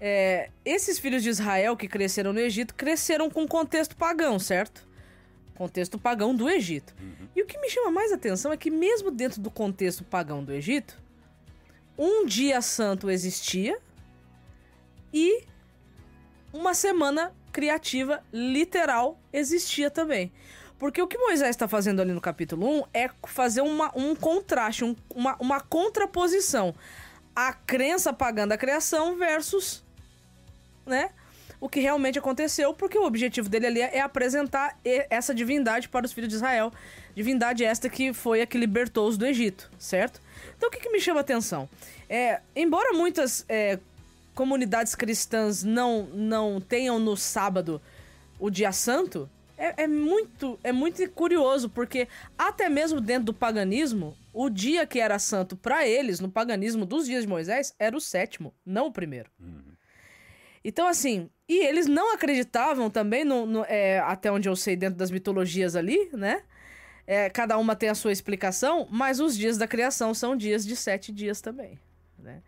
é, 0.00 0.50
esses 0.64 0.98
filhos 0.98 1.22
de 1.22 1.30
Israel 1.30 1.76
que 1.76 1.88
cresceram 1.88 2.32
no 2.32 2.38
Egito 2.38 2.74
cresceram 2.74 3.30
com 3.30 3.48
contexto 3.48 3.96
pagão, 3.96 4.38
certo? 4.38 4.86
Contexto 5.54 5.98
pagão 5.98 6.34
do 6.34 6.48
Egito. 6.48 6.94
E 7.34 7.42
o 7.42 7.46
que 7.46 7.58
me 7.58 7.70
chama 7.70 7.90
mais 7.90 8.12
atenção 8.12 8.52
é 8.52 8.56
que, 8.56 8.70
mesmo 8.70 9.10
dentro 9.10 9.40
do 9.40 9.50
contexto 9.50 10.04
pagão 10.04 10.44
do 10.44 10.52
Egito, 10.52 11.00
um 11.96 12.26
dia 12.26 12.60
santo 12.60 13.10
existia 13.10 13.78
e 15.12 15.44
uma 16.52 16.74
semana 16.74 17.32
criativa 17.52 18.22
literal 18.32 19.18
existia 19.32 19.90
também. 19.90 20.32
Porque 20.78 21.00
o 21.00 21.06
que 21.06 21.16
Moisés 21.16 21.50
está 21.50 21.66
fazendo 21.68 22.02
ali 22.02 22.12
no 22.12 22.20
capítulo 22.20 22.80
1 22.80 22.84
é 22.92 23.10
fazer 23.26 23.60
uma, 23.60 23.90
um 23.96 24.14
contraste, 24.14 24.84
um- 24.84 24.96
uma, 25.14 25.36
uma 25.40 25.60
contraposição. 25.60 26.74
A 27.34 27.52
crença 27.52 28.12
pagã 28.12 28.46
da 28.46 28.56
criação 28.58 29.16
versus 29.16 29.82
né? 30.86 31.10
O 31.60 31.68
que 31.68 31.80
realmente 31.80 32.18
aconteceu, 32.18 32.74
porque 32.74 32.98
o 32.98 33.04
objetivo 33.06 33.48
dele 33.48 33.66
ali 33.66 33.80
é 33.80 34.00
apresentar 34.00 34.78
essa 35.08 35.34
divindade 35.34 35.88
para 35.88 36.04
os 36.04 36.12
filhos 36.12 36.28
de 36.28 36.34
Israel. 36.34 36.70
Divindade 37.14 37.64
esta 37.64 37.88
que 37.88 38.12
foi 38.12 38.42
a 38.42 38.46
que 38.46 38.58
libertou-os 38.58 39.16
do 39.16 39.24
Egito, 39.24 39.70
certo? 39.78 40.20
Então 40.58 40.68
o 40.68 40.72
que, 40.72 40.78
que 40.80 40.90
me 40.90 41.00
chama 41.00 41.20
a 41.20 41.22
atenção? 41.22 41.66
É, 42.06 42.40
embora 42.54 42.92
muitas 42.92 43.46
é, 43.48 43.78
comunidades 44.34 44.94
cristãs 44.94 45.62
não, 45.62 46.02
não 46.12 46.60
tenham 46.60 46.98
no 46.98 47.16
sábado 47.16 47.80
o 48.38 48.50
dia 48.50 48.70
santo, 48.72 49.30
é, 49.56 49.84
é 49.84 49.86
muito, 49.86 50.58
é 50.62 50.72
muito 50.72 51.08
curioso, 51.10 51.68
porque 51.68 52.08
até 52.36 52.68
mesmo 52.68 53.00
dentro 53.00 53.24
do 53.26 53.34
paganismo, 53.34 54.16
o 54.32 54.50
dia 54.50 54.86
que 54.86 54.98
era 55.00 55.18
santo 55.18 55.56
para 55.56 55.86
eles, 55.86 56.20
no 56.20 56.30
paganismo 56.30 56.84
dos 56.84 57.06
dias 57.06 57.22
de 57.22 57.28
Moisés, 57.28 57.74
era 57.78 57.96
o 57.96 58.00
sétimo, 58.00 58.52
não 58.66 58.86
o 58.86 58.92
primeiro. 58.92 59.30
Então, 60.64 60.86
assim, 60.86 61.28
e 61.48 61.58
eles 61.58 61.86
não 61.86 62.14
acreditavam 62.14 62.88
também, 62.88 63.24
no, 63.24 63.44
no- 63.44 63.64
é, 63.68 63.98
até 64.00 64.32
onde 64.32 64.48
eu 64.48 64.56
sei, 64.56 64.74
dentro 64.76 64.96
das 64.96 65.10
mitologias 65.10 65.76
ali, 65.76 66.08
né? 66.12 66.42
É, 67.06 67.28
cada 67.28 67.58
uma 67.58 67.76
tem 67.76 67.90
a 67.90 67.94
sua 67.94 68.12
explicação, 68.12 68.88
mas 68.90 69.20
os 69.20 69.36
dias 69.36 69.58
da 69.58 69.68
criação 69.68 70.14
são 70.14 70.34
dias 70.34 70.64
de 70.64 70.74
sete 70.74 71.12
dias 71.12 71.42
também, 71.42 71.78
né? 72.18 72.40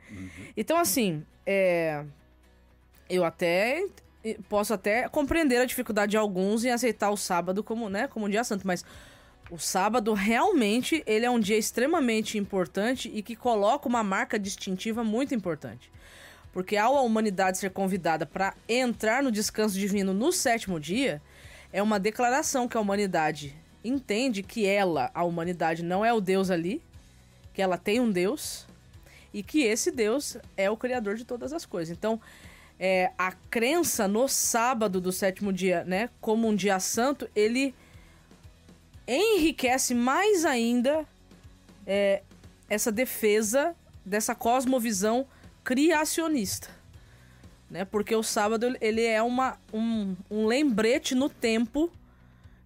Então, 0.56 0.78
assim, 0.78 1.22
é, 1.44 2.02
eu 3.10 3.22
até 3.22 3.86
posso 4.34 4.74
até 4.74 5.08
compreender 5.08 5.58
a 5.58 5.64
dificuldade 5.64 6.10
de 6.10 6.16
alguns 6.16 6.64
em 6.64 6.70
aceitar 6.70 7.10
o 7.10 7.16
sábado 7.16 7.62
como, 7.62 7.88
né, 7.88 8.08
como 8.08 8.26
um 8.26 8.28
dia 8.28 8.44
santo, 8.44 8.66
mas 8.66 8.84
o 9.50 9.58
sábado 9.58 10.12
realmente 10.12 11.02
ele 11.06 11.24
é 11.24 11.30
um 11.30 11.38
dia 11.38 11.56
extremamente 11.56 12.36
importante 12.36 13.10
e 13.14 13.22
que 13.22 13.36
coloca 13.36 13.88
uma 13.88 14.02
marca 14.02 14.38
distintiva 14.38 15.04
muito 15.04 15.34
importante. 15.34 15.90
Porque 16.52 16.76
ao 16.76 16.96
a 16.96 17.02
humanidade 17.02 17.58
ser 17.58 17.70
convidada 17.70 18.24
para 18.26 18.54
entrar 18.68 19.22
no 19.22 19.30
descanso 19.30 19.78
divino 19.78 20.12
no 20.12 20.32
sétimo 20.32 20.80
dia, 20.80 21.20
é 21.72 21.82
uma 21.82 22.00
declaração 22.00 22.66
que 22.66 22.76
a 22.76 22.80
humanidade 22.80 23.54
entende 23.84 24.42
que 24.42 24.66
ela, 24.66 25.10
a 25.14 25.22
humanidade, 25.22 25.82
não 25.82 26.04
é 26.04 26.12
o 26.12 26.20
Deus 26.20 26.50
ali, 26.50 26.82
que 27.52 27.62
ela 27.62 27.78
tem 27.78 28.00
um 28.00 28.10
Deus 28.10 28.66
e 29.32 29.42
que 29.42 29.62
esse 29.62 29.90
Deus 29.90 30.38
é 30.56 30.70
o 30.70 30.76
Criador 30.76 31.16
de 31.16 31.24
todas 31.24 31.52
as 31.52 31.66
coisas. 31.66 31.96
Então, 31.96 32.20
é, 32.78 33.10
a 33.16 33.32
crença 33.32 34.06
no 34.06 34.28
sábado 34.28 35.00
do 35.00 35.10
sétimo 35.10 35.52
dia, 35.52 35.84
né, 35.84 36.10
como 36.20 36.48
um 36.48 36.54
dia 36.54 36.78
santo, 36.78 37.28
ele 37.34 37.74
enriquece 39.06 39.94
mais 39.94 40.44
ainda 40.44 41.06
é, 41.86 42.22
essa 42.68 42.90
defesa 42.90 43.74
dessa 44.04 44.34
cosmovisão 44.34 45.26
criacionista. 45.62 46.68
Né? 47.70 47.84
Porque 47.84 48.14
o 48.14 48.22
sábado 48.22 48.76
ele 48.80 49.02
é 49.02 49.22
uma, 49.22 49.58
um, 49.72 50.14
um 50.30 50.46
lembrete 50.46 51.14
no 51.14 51.28
tempo 51.28 51.90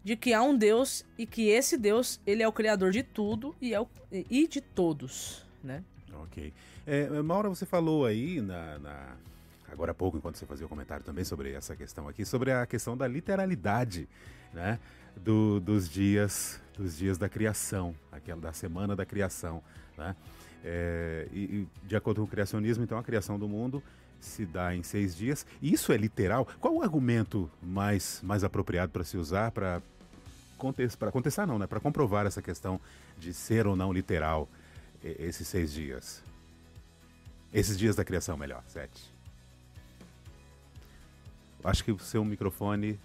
de 0.03 0.17
que 0.17 0.33
há 0.33 0.43
um 0.43 0.57
Deus 0.57 1.05
e 1.19 1.27
que 1.27 1.49
esse 1.49 1.77
Deus 1.77 2.21
ele 2.27 2.43
é 2.43 2.49
o 2.49 2.53
criador 2.53 2.91
de 2.91 3.03
tudo 3.03 3.55
e, 3.61 3.75
é 3.75 3.81
o, 3.81 3.87
e 4.11 4.47
de 4.47 4.61
todos. 4.61 5.45
Né? 5.63 5.83
Ok. 6.23 6.53
É, 6.87 7.09
Maura, 7.23 7.49
você 7.49 7.67
falou 7.67 8.05
aí, 8.07 8.41
na, 8.41 8.79
na- 8.79 9.17
agora 9.71 9.93
há 9.93 9.95
pouco, 9.95 10.17
enquanto 10.19 10.37
você 10.37 10.47
fazia 10.47 10.67
o 10.67 10.69
comentário 10.69 11.05
também 11.05 11.25
sobre 11.25 11.53
essa 11.53 11.75
questão 11.77 12.09
aqui, 12.09 12.25
sobre 12.25 12.53
a 12.53 12.67
questão 12.67 12.97
da 12.97 13.07
literalidade, 13.07 14.09
né? 14.53 14.79
do- 15.17 15.61
dos 15.61 15.89
dias 15.89 16.61
dos 16.77 16.97
dias 16.97 17.19
da 17.19 17.29
criação, 17.29 17.95
aquela 18.11 18.41
da 18.41 18.53
semana 18.55 18.97
da 18.97 19.05
criação, 19.05 19.63
né? 19.99 20.17
É, 20.65 21.29
e, 21.33 21.39
e 21.39 21.69
de 21.87 21.95
acordo 21.95 22.21
com 22.23 22.27
o 22.27 22.31
criacionismo, 22.31 22.83
então 22.85 22.97
a 22.97 23.03
criação 23.03 23.39
do 23.39 23.47
mundo 23.47 23.83
se 24.19 24.47
dá 24.47 24.75
em 24.75 24.83
seis 24.83 25.15
dias. 25.15 25.45
E 25.61 25.73
isso 25.73 25.93
é 25.93 25.97
literal? 25.99 26.47
Qual 26.59 26.75
o 26.77 26.83
argumento 26.83 27.51
mais, 27.63 28.21
mais 28.23 28.45
apropriado 28.45 28.93
para 28.93 29.05
se 29.05 29.17
usar 29.19 29.51
para 29.51 29.83
para 30.99 31.11
contestar 31.11 31.47
não, 31.47 31.59
né? 31.59 31.67
Para 31.67 31.81
comprovar 31.81 32.27
essa 32.27 32.41
questão 32.43 32.79
de 33.19 33.33
ser 33.33 33.67
ou 33.67 33.75
não 33.75 33.93
literal 33.93 34.49
esses 35.03 35.49
seis 35.49 35.73
dias? 35.73 36.23
Esses 37.53 37.79
dias 37.79 37.97
da 37.97 38.05
criação, 38.05 38.37
melhor, 38.37 38.63
sete. 38.69 39.03
Acho 41.65 41.85
que 41.85 41.93
o 41.93 41.99
seu 41.99 42.25
microfone 42.25 42.99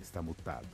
está 0.00 0.22
mutado. 0.22 0.66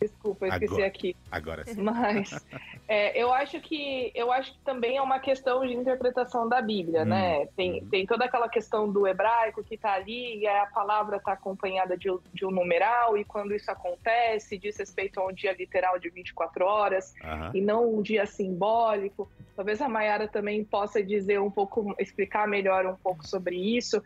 Desculpa, 0.00 0.46
eu 0.46 0.52
esqueci 0.52 0.72
Agora. 0.72 0.86
aqui. 0.86 1.16
Agora 1.30 1.64
sim. 1.66 1.82
Mas 1.82 2.30
é, 2.88 3.22
eu 3.22 3.30
acho 3.34 3.60
que 3.60 4.10
eu 4.14 4.32
acho 4.32 4.52
que 4.54 4.58
também 4.60 4.96
é 4.96 5.02
uma 5.02 5.18
questão 5.20 5.60
de 5.66 5.74
interpretação 5.74 6.48
da 6.48 6.62
Bíblia, 6.62 7.02
Hum, 7.02 7.06
né? 7.06 7.46
Tem, 7.54 7.82
uhum. 7.82 7.88
tem 7.90 8.06
toda 8.06 8.24
aquela 8.24 8.48
questão 8.48 8.90
do 8.90 9.06
hebraico 9.06 9.62
que 9.62 9.74
está 9.74 9.92
ali 9.92 10.38
e 10.38 10.46
a 10.46 10.64
palavra 10.66 11.18
está 11.18 11.32
acompanhada 11.32 11.98
de, 11.98 12.10
um- 12.10 12.18
de 12.32 12.46
um 12.46 12.50
numeral 12.50 13.18
e 13.18 13.24
quando 13.26 13.54
isso 13.54 13.70
acontece 13.70 14.56
diz 14.58 14.74
respeito 14.78 15.20
a 15.20 15.26
um 15.26 15.32
dia 15.34 15.52
literal 15.52 15.98
de 15.98 16.08
24 16.08 16.64
horas 16.64 17.12
Aham. 17.22 17.50
e 17.54 17.60
não 17.60 17.94
um 17.94 18.00
dia 18.00 18.24
simbólico. 18.24 19.30
Talvez 19.54 19.82
a 19.82 19.88
Mayara 19.88 20.26
também 20.26 20.64
possa 20.64 21.02
dizer 21.02 21.38
um 21.42 21.50
pouco, 21.50 21.94
explicar 21.98 22.48
melhor 22.48 22.86
um 22.86 22.96
pouco 22.96 23.26
sobre 23.26 23.54
isso. 23.56 24.02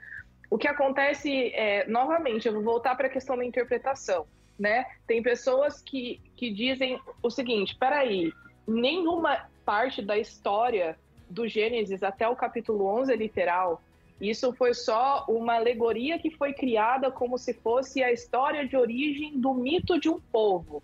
O 0.50 0.58
que 0.58 0.68
acontece 0.68 1.52
é, 1.54 1.86
novamente, 1.88 2.46
eu 2.46 2.54
vou 2.54 2.62
voltar 2.62 2.94
para 2.94 3.06
a 3.06 3.10
questão 3.10 3.36
da 3.36 3.44
interpretação, 3.44 4.26
né? 4.58 4.86
Tem 5.06 5.22
pessoas 5.22 5.80
que, 5.82 6.20
que 6.36 6.50
dizem 6.50 7.00
o 7.22 7.30
seguinte: 7.30 7.76
peraí, 7.76 8.32
nenhuma 8.66 9.48
parte 9.64 10.02
da 10.02 10.18
história 10.18 10.98
do 11.28 11.48
Gênesis 11.48 12.02
até 12.02 12.28
o 12.28 12.36
capítulo 12.36 12.86
11 12.86 13.12
é 13.12 13.16
literal. 13.16 13.82
Isso 14.20 14.52
foi 14.52 14.72
só 14.74 15.24
uma 15.28 15.56
alegoria 15.56 16.18
que 16.18 16.30
foi 16.30 16.52
criada 16.52 17.10
como 17.10 17.36
se 17.36 17.52
fosse 17.52 18.02
a 18.02 18.12
história 18.12 18.66
de 18.66 18.76
origem 18.76 19.38
do 19.38 19.52
mito 19.52 19.98
de 19.98 20.08
um 20.08 20.20
povo. 20.20 20.82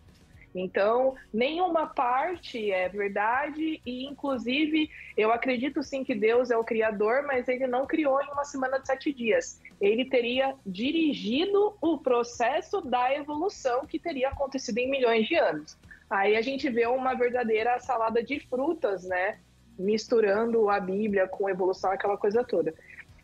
Então, 0.55 1.15
nenhuma 1.33 1.87
parte 1.87 2.71
é 2.73 2.89
verdade 2.89 3.81
e, 3.87 4.05
inclusive, 4.05 4.91
eu 5.17 5.33
acredito 5.33 5.83
sim 5.83 6.03
que 6.03 6.15
Deus 6.15 6.51
é 6.51 6.57
o 6.57 6.65
criador, 6.65 7.23
mas 7.25 7.49
ele 7.49 7.67
não 7.67 7.87
criou 7.87 8.21
em 8.21 8.31
uma 8.31 8.45
semana 8.45 8.79
de 8.79 8.87
sete 8.87 9.13
dias. 9.13 9.61
Ele 9.81 10.05
teria 10.05 10.55
dirigido 10.67 11.77
o 11.81 11.99
processo 11.99 12.81
da 12.81 13.15
evolução 13.15 13.87
que 13.87 13.99
teria 13.99 14.29
acontecido 14.29 14.79
em 14.79 14.91
milhões 14.91 15.27
de 15.27 15.37
anos. 15.37 15.79
Aí 16.11 16.37
a 16.37 16.43
gente 16.43 16.69
vê 16.69 16.87
uma 16.87 17.15
verdadeira 17.15 17.79
salada 17.79 18.23
de 18.23 18.41
frutas, 18.41 19.05
né? 19.05 19.39
Misturando 19.79 20.69
a 20.69 20.81
Bíblia 20.81 21.29
com 21.29 21.47
a 21.47 21.53
evolução, 21.53 21.93
aquela 21.93 22.17
coisa 22.17 22.43
toda. 22.43 22.75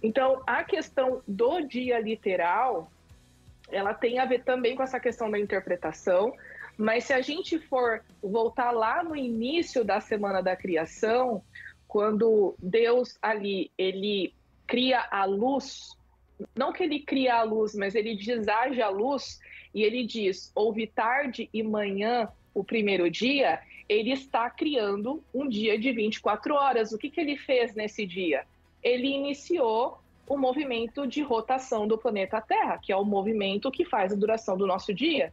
Então, 0.01 0.41
a 0.47 0.63
questão 0.63 1.21
do 1.27 1.61
dia 1.63 1.99
literal, 1.99 2.89
ela 3.71 3.93
tem 3.93 4.21
a 4.21 4.25
ver 4.25 4.45
também 4.45 4.77
com 4.77 4.83
essa 4.83 5.01
questão 5.01 5.29
da 5.29 5.39
interpretação, 5.39 6.33
mas 6.77 7.05
se 7.05 7.13
a 7.13 7.21
gente 7.21 7.59
for 7.59 8.05
voltar 8.23 8.71
lá 8.71 9.03
no 9.03 9.17
início 9.17 9.85
da 9.85 10.01
semana 10.01 10.43
da 10.43 10.55
criação, 10.55 11.43
quando 11.89 12.55
Deus 12.59 13.17
ali 13.23 13.71
ele 13.79 14.35
cria 14.67 15.07
a 15.11 15.25
luz, 15.25 15.97
não 16.55 16.73
que 16.73 16.83
ele 16.83 17.01
cria 17.01 17.37
a 17.37 17.43
luz, 17.43 17.75
mas 17.75 17.95
ele 17.95 18.15
desage 18.15 18.83
a 18.83 18.89
luz 18.89 19.41
e 19.75 19.83
ele 19.83 20.05
diz: 20.05 20.53
houve 20.55 20.87
tarde 20.87 21.49
e 21.53 21.63
manhã 21.63 22.29
o 22.53 22.65
primeiro 22.65 23.11
dia, 23.11 23.61
ele 23.89 24.13
está 24.13 24.51
criando 24.51 25.23
um 25.33 25.49
dia 25.49 25.79
de 25.79 25.93
24 25.93 26.55
horas. 26.55 26.93
O 26.93 26.99
que, 26.99 27.11
que 27.11 27.21
ele 27.21 27.37
fez 27.37 27.75
nesse 27.75 28.05
dia? 28.07 28.45
Ele 28.83 29.09
iniciou 29.09 29.99
o 30.27 30.37
movimento 30.37 31.07
de 31.07 31.23
rotação 31.23 31.87
do 31.87 31.97
planeta 31.97 32.41
Terra, 32.41 32.79
que 32.79 32.93
é 32.93 32.97
o 32.97 33.05
movimento 33.05 33.71
que 33.71 33.85
faz 33.85 34.13
a 34.13 34.17
duração 34.17 34.57
do 34.57 34.67
nosso 34.67 34.93
dia. 34.93 35.33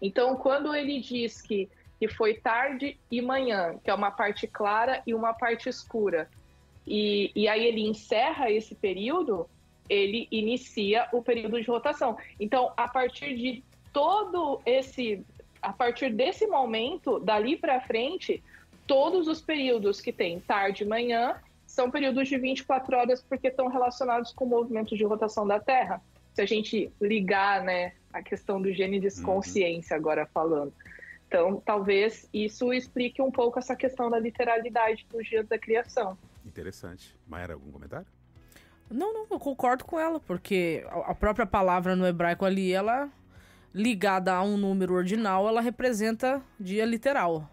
Então, 0.00 0.36
quando 0.36 0.74
ele 0.74 1.00
diz 1.00 1.40
que, 1.40 1.68
que 1.98 2.08
foi 2.08 2.34
tarde 2.34 2.98
e 3.10 3.20
manhã, 3.20 3.78
que 3.82 3.90
é 3.90 3.94
uma 3.94 4.10
parte 4.10 4.46
clara 4.46 5.02
e 5.06 5.14
uma 5.14 5.32
parte 5.32 5.68
escura, 5.68 6.28
e, 6.86 7.32
e 7.34 7.48
aí 7.48 7.64
ele 7.64 7.80
encerra 7.80 8.50
esse 8.50 8.74
período, 8.74 9.48
ele 9.88 10.28
inicia 10.30 11.08
o 11.12 11.22
período 11.22 11.60
de 11.60 11.68
rotação. 11.68 12.16
Então, 12.38 12.72
a 12.76 12.88
partir 12.88 13.36
de 13.36 13.62
todo 13.92 14.60
esse. 14.66 15.24
A 15.62 15.72
partir 15.72 16.12
desse 16.12 16.46
momento, 16.46 17.18
dali 17.18 17.56
para 17.56 17.80
frente, 17.80 18.42
todos 18.86 19.26
os 19.28 19.40
períodos 19.40 19.98
que 19.98 20.12
tem 20.12 20.38
tarde 20.38 20.84
e 20.84 20.86
manhã 20.86 21.40
são 21.66 21.90
períodos 21.90 22.28
de 22.28 22.36
24 22.36 22.94
horas 22.94 23.22
porque 23.22 23.48
estão 23.48 23.68
relacionados 23.68 24.30
com 24.32 24.44
o 24.44 24.48
movimento 24.48 24.94
de 24.94 25.04
rotação 25.04 25.46
da 25.46 25.58
Terra. 25.58 26.02
Se 26.34 26.42
a 26.42 26.46
gente 26.46 26.92
ligar, 27.00 27.62
né, 27.62 27.92
a 28.12 28.22
questão 28.22 28.60
do 28.60 28.72
Gênesis 28.72 29.18
Uhum. 29.18 29.24
consciência 29.24 29.96
agora 29.96 30.26
falando. 30.26 30.72
Então, 31.28 31.60
talvez 31.64 32.28
isso 32.32 32.72
explique 32.72 33.20
um 33.22 33.30
pouco 33.30 33.58
essa 33.58 33.74
questão 33.74 34.10
da 34.10 34.18
literalidade 34.18 35.06
dos 35.10 35.26
dias 35.26 35.46
da 35.48 35.58
criação. 35.58 36.16
Interessante. 36.44 37.16
Maera, 37.26 37.54
algum 37.54 37.70
comentário? 37.72 38.06
Não, 38.90 39.12
não, 39.14 39.26
eu 39.30 39.38
concordo 39.40 39.84
com 39.84 39.98
ela, 39.98 40.20
porque 40.20 40.84
a 40.88 41.10
a 41.12 41.14
própria 41.14 41.46
palavra 41.46 41.96
no 41.96 42.06
hebraico 42.06 42.44
ali, 42.44 42.72
ela 42.72 43.10
ligada 43.72 44.32
a 44.32 44.42
um 44.42 44.56
número 44.56 44.94
ordinal, 44.94 45.48
ela 45.48 45.60
representa 45.60 46.40
dia 46.60 46.84
literal. 46.84 47.50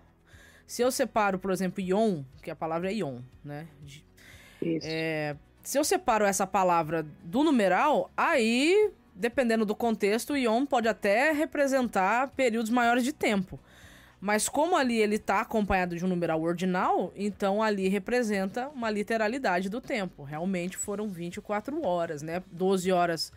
Se 0.67 0.82
eu 0.84 0.91
separo, 0.91 1.39
por 1.39 1.52
exemplo, 1.52 1.82
Yom, 1.82 2.24
que 2.44 2.52
a 2.52 2.56
palavra 2.56 2.91
é 2.91 2.96
Yom, 2.96 3.22
né? 3.44 3.67
De- 3.82 4.06
Isso. 4.62 4.88
é, 4.89 5.36
se 5.63 5.78
eu 5.78 5.84
separo 5.84 6.26
essa 6.26 6.47
palavra 6.47 7.06
do 7.24 7.43
numeral, 7.43 8.10
aí, 8.15 8.91
dependendo 9.15 9.65
do 9.65 9.76
contexto, 9.76 10.34
o 10.34 10.38
Yom 10.38 10.65
pode 10.65 10.88
até 10.88 11.32
representar 11.32 12.30
períodos 12.30 12.71
maiores 12.71 13.04
de 13.04 13.13
tempo. 13.13 13.60
Mas 14.19 14.47
como 14.47 14.78
ali 14.78 15.02
ele 15.02 15.15
está 15.15 15.41
acompanhado 15.41 15.95
de 15.95 16.06
um 16.06 16.08
numeral 16.08 16.41
ordinal, 16.41 17.12
então 17.15 17.62
ali 17.62 17.88
representa 17.88 18.69
uma 18.69 18.89
literalidade 18.89 19.67
do 19.67 19.82
tempo. 19.82 20.24
Realmente 20.24 20.78
foram 20.78 21.08
24 21.08 21.84
horas, 21.84 22.21
né? 22.21 22.43
12 22.52 22.91
horas 22.91 23.34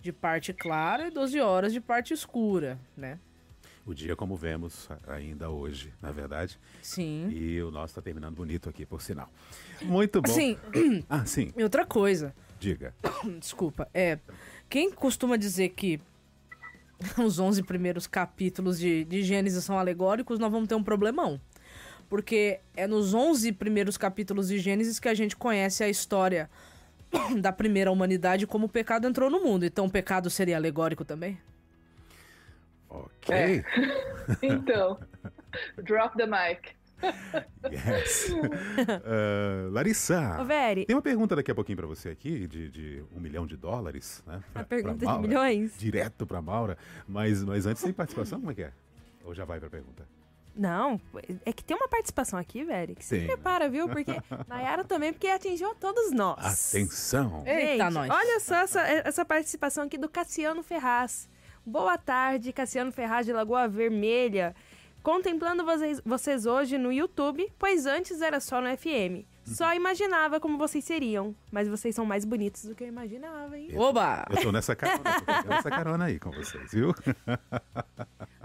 de 0.00 0.12
parte 0.12 0.52
clara 0.52 1.08
e 1.08 1.10
12 1.10 1.40
horas 1.40 1.72
de 1.72 1.80
parte 1.80 2.14
escura, 2.14 2.78
né? 2.96 3.18
O 3.88 3.94
dia 3.94 4.14
como 4.14 4.36
vemos 4.36 4.86
ainda 5.06 5.48
hoje, 5.48 5.90
na 6.02 6.12
verdade. 6.12 6.60
Sim. 6.82 7.30
E 7.30 7.62
o 7.62 7.70
nosso 7.70 7.94
tá 7.94 8.02
terminando 8.02 8.34
bonito 8.34 8.68
aqui, 8.68 8.84
por 8.84 9.00
sinal. 9.00 9.30
Muito 9.80 10.20
bom. 10.20 10.30
Sim, 10.30 10.58
Ah, 11.08 11.24
sim. 11.24 11.54
e 11.56 11.62
outra 11.62 11.86
coisa, 11.86 12.34
Diga. 12.60 12.94
desculpa, 13.40 13.88
é. 13.94 14.18
Quem 14.68 14.92
costuma 14.92 15.38
dizer 15.38 15.70
que 15.70 15.98
os 17.16 17.38
11 17.38 17.62
primeiros 17.62 18.06
capítulos 18.06 18.78
de, 18.78 19.04
de 19.06 19.22
Gênesis 19.22 19.64
são 19.64 19.78
alegóricos, 19.78 20.38
nós 20.38 20.52
vamos 20.52 20.68
ter 20.68 20.74
um 20.74 20.82
problemão. 20.84 21.40
Porque 22.10 22.60
é 22.76 22.86
nos 22.86 23.14
11 23.14 23.52
primeiros 23.52 23.96
capítulos 23.96 24.48
de 24.48 24.58
Gênesis 24.58 25.00
que 25.00 25.08
a 25.08 25.14
gente 25.14 25.34
conhece 25.34 25.82
a 25.82 25.88
história 25.88 26.50
da 27.40 27.52
primeira 27.52 27.90
humanidade 27.90 28.46
como 28.46 28.66
o 28.66 28.68
pecado 28.68 29.06
entrou 29.06 29.30
no 29.30 29.42
mundo. 29.42 29.64
Então 29.64 29.86
o 29.86 29.90
pecado 29.90 30.28
seria 30.28 30.56
alegórico 30.56 31.06
também? 31.06 31.38
Ok. 32.88 33.34
É. 33.34 33.64
Então, 34.42 34.98
drop 35.82 36.16
the 36.16 36.26
mic. 36.26 36.76
Yes. 37.72 38.32
Ah, 39.04 39.68
Larissa. 39.70 40.38
Ô, 40.40 40.44
Veri, 40.44 40.84
Tem 40.86 40.96
uma 40.96 41.02
pergunta 41.02 41.34
daqui 41.36 41.50
a 41.50 41.54
pouquinho 41.54 41.76
pra 41.78 41.86
você 41.86 42.08
aqui, 42.10 42.46
de, 42.46 42.68
de 42.70 43.04
um 43.16 43.20
milhão 43.20 43.46
de 43.46 43.56
dólares, 43.56 44.22
né? 44.26 44.40
Pra- 44.52 44.62
a 44.62 44.64
pergunta 44.64 44.96
pra 44.96 44.98
de 44.98 45.04
Maura. 45.06 45.28
milhões? 45.28 45.78
Direto 45.78 46.26
pra 46.26 46.42
Maura. 46.42 46.76
Mas, 47.06 47.42
mas 47.44 47.66
antes 47.66 47.82
tem 47.82 47.92
participação, 47.92 48.38
como 48.40 48.50
é 48.50 48.54
que 48.54 48.62
é? 48.64 48.72
Ou 49.24 49.34
já 49.34 49.44
vai 49.44 49.58
pra 49.60 49.70
pergunta? 49.70 50.06
Não, 50.56 51.00
é 51.46 51.52
que 51.52 51.62
tem 51.62 51.76
uma 51.76 51.86
participação 51.88 52.36
aqui, 52.38 52.64
velho, 52.64 52.96
que 52.96 53.04
se 53.04 53.16
né? 53.18 53.26
prepara, 53.26 53.68
viu? 53.68 53.88
Porque 53.88 54.10
Nayara 54.48 54.82
também, 54.82 55.12
porque 55.12 55.28
atingiu 55.28 55.70
a 55.70 55.74
todos 55.76 56.10
nós. 56.10 56.74
Atenção! 56.74 57.44
Eita, 57.46 57.84
Gente, 57.84 57.94
nós. 57.94 58.10
olha 58.10 58.40
só 58.40 58.56
essa, 58.56 58.80
essa 58.80 59.24
participação 59.24 59.84
aqui 59.84 59.96
do 59.96 60.08
Cassiano 60.08 60.62
Ferraz. 60.64 61.28
Boa 61.68 61.98
tarde, 61.98 62.50
Cassiano 62.50 62.90
Ferraz 62.90 63.26
de 63.26 63.32
Lagoa 63.34 63.68
Vermelha. 63.68 64.56
Contemplando 65.02 65.66
vocês, 65.66 66.00
vocês 66.02 66.46
hoje 66.46 66.78
no 66.78 66.90
YouTube, 66.90 67.46
pois 67.58 67.84
antes 67.84 68.22
era 68.22 68.40
só 68.40 68.58
no 68.58 68.74
FM. 68.74 69.28
Só 69.44 69.74
imaginava 69.74 70.40
como 70.40 70.56
vocês 70.56 70.82
seriam, 70.82 71.36
mas 71.52 71.68
vocês 71.68 71.94
são 71.94 72.06
mais 72.06 72.24
bonitos 72.24 72.64
do 72.64 72.74
que 72.74 72.84
eu 72.84 72.88
imaginava, 72.88 73.58
hein? 73.58 73.68
Oba! 73.76 74.24
Eu 74.30 74.42
tô 74.44 74.50
nessa 74.50 74.74
carona, 74.74 75.20
tô 75.20 75.26
pegando 75.26 75.52
essa 75.52 75.70
carona 75.70 76.04
aí 76.06 76.18
com 76.18 76.30
vocês, 76.30 76.72
viu? 76.72 76.94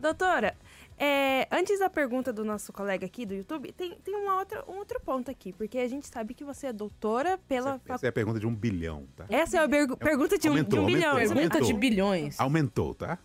Doutora, 0.01 0.57
é, 1.03 1.47
antes 1.51 1.79
da 1.79 1.89
pergunta 1.89 2.31
do 2.31 2.45
nosso 2.45 2.71
colega 2.71 3.05
aqui 3.05 3.25
do 3.25 3.33
YouTube, 3.33 3.71
tem, 3.73 3.95
tem 4.03 4.15
uma 4.15 4.37
outra, 4.39 4.63
um 4.69 4.77
outro 4.77 4.99
ponto 5.01 5.29
aqui, 5.29 5.51
porque 5.51 5.77
a 5.79 5.87
gente 5.87 6.07
sabe 6.07 6.33
que 6.33 6.43
você 6.43 6.67
é 6.67 6.73
doutora 6.73 7.37
pela 7.47 7.75
Essa, 7.83 7.93
essa 7.95 8.05
é 8.05 8.09
a 8.09 8.13
pergunta 8.13 8.39
de 8.39 8.47
um 8.47 8.55
bilhão, 8.55 9.05
tá? 9.15 9.25
Essa 9.29 9.57
é 9.57 9.63
a 9.63 9.67
pergu- 9.67 9.97
pergunta 9.97 10.37
de 10.37 10.47
um, 10.49 10.53
de 10.53 10.59
Aumentou, 10.59 10.79
um 10.81 10.85
bilhão. 10.85 11.11
aumentou, 11.11 11.35
Pergunta 11.35 11.55
mesmo. 11.59 11.65
de 11.67 11.73
aumentou. 11.73 11.79
bilhões. 11.79 12.39
Aumentou, 12.39 12.93
tá? 12.95 13.19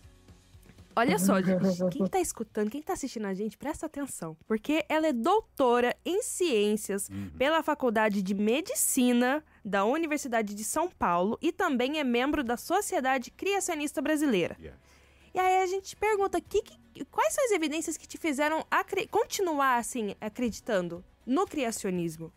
Olha 0.95 1.17
só, 1.17 1.41
gente. 1.41 1.87
Quem 1.91 2.05
tá 2.07 2.19
escutando, 2.19 2.69
quem 2.69 2.81
tá 2.81 2.91
assistindo 2.91 3.25
a 3.25 3.33
gente, 3.33 3.57
presta 3.57 3.85
atenção. 3.85 4.35
Porque 4.45 4.83
ela 4.89 5.07
é 5.07 5.13
doutora 5.13 5.95
em 6.03 6.21
ciências 6.21 7.09
pela 7.37 7.63
Faculdade 7.63 8.21
de 8.21 8.33
Medicina 8.33 9.41
da 9.63 9.85
Universidade 9.85 10.53
de 10.53 10.63
São 10.65 10.89
Paulo 10.89 11.37
e 11.41 11.53
também 11.53 11.99
é 11.99 12.03
membro 12.03 12.43
da 12.43 12.57
Sociedade 12.57 13.31
Criacionista 13.31 14.01
Brasileira. 14.01 14.57
Yes. 14.61 14.73
E 15.33 15.39
aí 15.39 15.61
a 15.61 15.67
gente 15.67 15.95
pergunta, 15.95 16.39
que, 16.41 16.61
que- 16.61 17.05
quais 17.05 17.33
são 17.33 17.45
as 17.45 17.51
evidências 17.51 17.97
que 17.97 18.07
te 18.07 18.17
fizeram 18.17 18.65
continuar, 19.11 19.77
assim, 19.77 20.15
acreditando 20.19 21.03
no 21.25 21.45
criacionismo? 21.45 22.31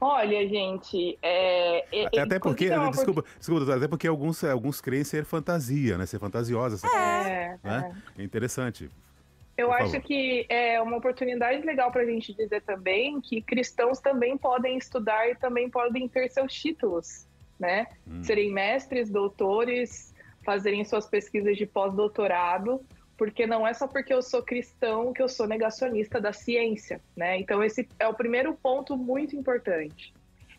Olha, 0.00 0.46
gente, 0.46 1.18
é, 1.22 1.78
é- 2.02 2.06
Até, 2.06 2.20
até 2.20 2.38
porque, 2.38 2.66
é 2.66 2.78
uma 2.78 2.90
desculpa, 2.92 3.24
desculpa, 3.38 3.74
até 3.74 3.88
porque 3.88 4.06
alguns, 4.06 4.44
alguns 4.44 4.80
creem 4.80 5.02
ser 5.04 5.24
fantasia, 5.24 5.96
né? 5.96 6.04
Ser 6.04 6.18
fantasiosa. 6.18 6.76
essa 6.76 6.88
coisa, 6.88 7.28
É, 7.30 7.58
né? 7.62 8.02
é 8.18 8.22
interessante. 8.22 8.90
Eu 9.56 9.68
Por 9.68 9.74
acho 9.76 9.92
favor. 9.92 10.00
que 10.02 10.46
é 10.48 10.82
uma 10.82 10.96
oportunidade 10.96 11.64
legal 11.64 11.90
para 11.92 12.02
a 12.02 12.06
gente 12.06 12.34
dizer 12.34 12.60
também 12.62 13.20
que 13.20 13.40
cristãos 13.40 14.00
também 14.00 14.36
podem 14.36 14.76
estudar 14.76 15.30
e 15.30 15.36
também 15.36 15.70
podem 15.70 16.08
ter 16.08 16.28
seus 16.28 16.52
títulos, 16.52 17.24
né? 17.58 17.86
Hum. 18.06 18.22
Serem 18.24 18.52
mestres, 18.52 19.08
doutores, 19.08 20.12
fazerem 20.44 20.84
suas 20.84 21.06
pesquisas 21.08 21.56
de 21.56 21.66
pós-doutorado, 21.66 22.84
porque 23.16 23.46
não 23.46 23.66
é 23.66 23.72
só 23.72 23.86
porque 23.86 24.12
eu 24.12 24.22
sou 24.22 24.42
cristão 24.42 25.12
que 25.12 25.22
eu 25.22 25.28
sou 25.28 25.46
negacionista 25.46 26.20
da 26.20 26.32
ciência, 26.32 27.00
né? 27.16 27.38
Então 27.38 27.62
esse 27.62 27.88
é 27.98 28.06
o 28.08 28.14
primeiro 28.14 28.54
ponto 28.62 28.96
muito 28.96 29.36
importante. 29.36 30.12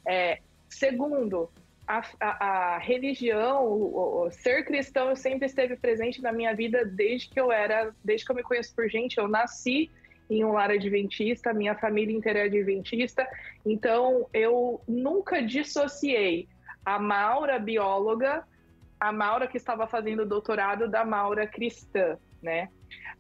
É, 0.08 0.40
segundo, 0.70 1.50
a, 1.88 2.02
a- 2.20 2.46
a 2.76 2.78
religião, 2.78 3.66
o, 3.66 4.24
o- 4.26 4.32
ser 4.32 4.64
cristão 4.66 5.16
sempre 5.16 5.46
esteve 5.46 5.76
presente 5.76 6.22
na 6.22 6.32
minha 6.32 6.56
vida 6.56 6.86
desde 6.86 7.30
que 7.30 7.40
eu 7.40 7.52
era, 7.52 7.94
desde 8.04 8.26
que 8.26 8.32
eu 8.32 8.36
me 8.36 8.44
conheço 8.44 8.74
por 8.76 8.90
gente. 8.90 9.18
Eu 9.18 9.28
nasci 9.28 9.92
em 10.30 10.44
um 10.44 10.54
lar 10.54 10.72
adventista, 10.72 11.54
minha 11.54 11.76
família 11.76 12.16
inteira 12.16 12.40
é 12.40 12.44
adventista, 12.44 13.28
então 13.64 14.28
eu 14.34 14.82
nunca 14.88 15.40
dissociei 15.42 16.48
a 16.84 16.98
Maura 16.98 17.60
bióloga, 17.60 18.44
a 19.00 19.12
Maura 19.12 19.48
que 19.48 19.58
estava 19.58 19.88
fazendo 19.88 20.26
doutorado 20.26 20.88
da 20.88 21.04
Maura 21.04 21.46
cristã, 21.48 22.18
né? 22.42 22.70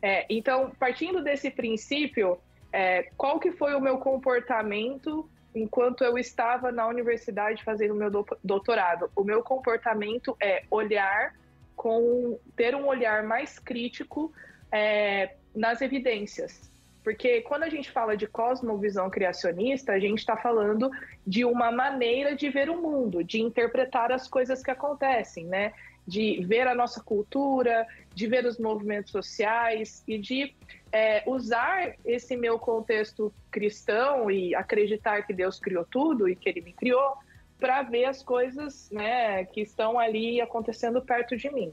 É, 0.01 0.25
então, 0.29 0.71
partindo 0.79 1.23
desse 1.23 1.49
princípio, 1.49 2.39
é, 2.71 3.03
qual 3.17 3.39
que 3.39 3.51
foi 3.51 3.73
o 3.75 3.81
meu 3.81 3.97
comportamento 3.97 5.29
enquanto 5.53 6.03
eu 6.03 6.17
estava 6.17 6.71
na 6.71 6.85
universidade 6.87 7.63
fazendo 7.63 7.93
o 7.93 7.97
meu 7.97 8.11
do- 8.11 8.37
doutorado? 8.43 9.09
O 9.15 9.23
meu 9.23 9.41
comportamento 9.41 10.35
é 10.41 10.63
olhar 10.69 11.33
com 11.75 12.37
ter 12.55 12.75
um 12.75 12.87
olhar 12.87 13.23
mais 13.23 13.59
crítico 13.59 14.33
é, 14.71 15.35
nas 15.55 15.81
evidências. 15.81 16.71
Porque 17.05 17.41
quando 17.41 17.61
a 17.61 17.69
gente 17.69 17.91
fala 17.91 18.17
de 18.17 18.25
cosmovisão 18.25 19.11
criacionista, 19.11 19.93
a 19.93 19.99
gente 19.99 20.17
está 20.17 20.35
falando 20.35 20.89
de 21.25 21.45
uma 21.45 21.71
maneira 21.71 22.35
de 22.35 22.49
ver 22.49 22.67
o 22.67 22.81
mundo, 22.81 23.23
de 23.23 23.39
interpretar 23.39 24.11
as 24.11 24.27
coisas 24.27 24.63
que 24.63 24.71
acontecem, 24.71 25.45
né? 25.45 25.71
De 26.07 26.43
ver 26.47 26.67
a 26.67 26.73
nossa 26.73 27.03
cultura, 27.03 27.85
de 28.11 28.25
ver 28.25 28.43
os 28.43 28.57
movimentos 28.57 29.11
sociais 29.11 30.03
e 30.07 30.17
de 30.17 30.55
é, 30.91 31.21
usar 31.27 31.93
esse 32.03 32.35
meu 32.35 32.57
contexto 32.57 33.31
cristão 33.51 34.31
e 34.31 34.55
acreditar 34.55 35.27
que 35.27 35.33
Deus 35.33 35.59
criou 35.59 35.85
tudo 35.85 36.27
e 36.27 36.35
que 36.35 36.49
Ele 36.49 36.61
me 36.61 36.73
criou 36.73 37.17
para 37.59 37.83
ver 37.83 38.05
as 38.05 38.23
coisas, 38.23 38.89
né, 38.89 39.45
que 39.45 39.61
estão 39.61 39.99
ali 39.99 40.41
acontecendo 40.41 40.99
perto 41.03 41.37
de 41.37 41.51
mim. 41.53 41.71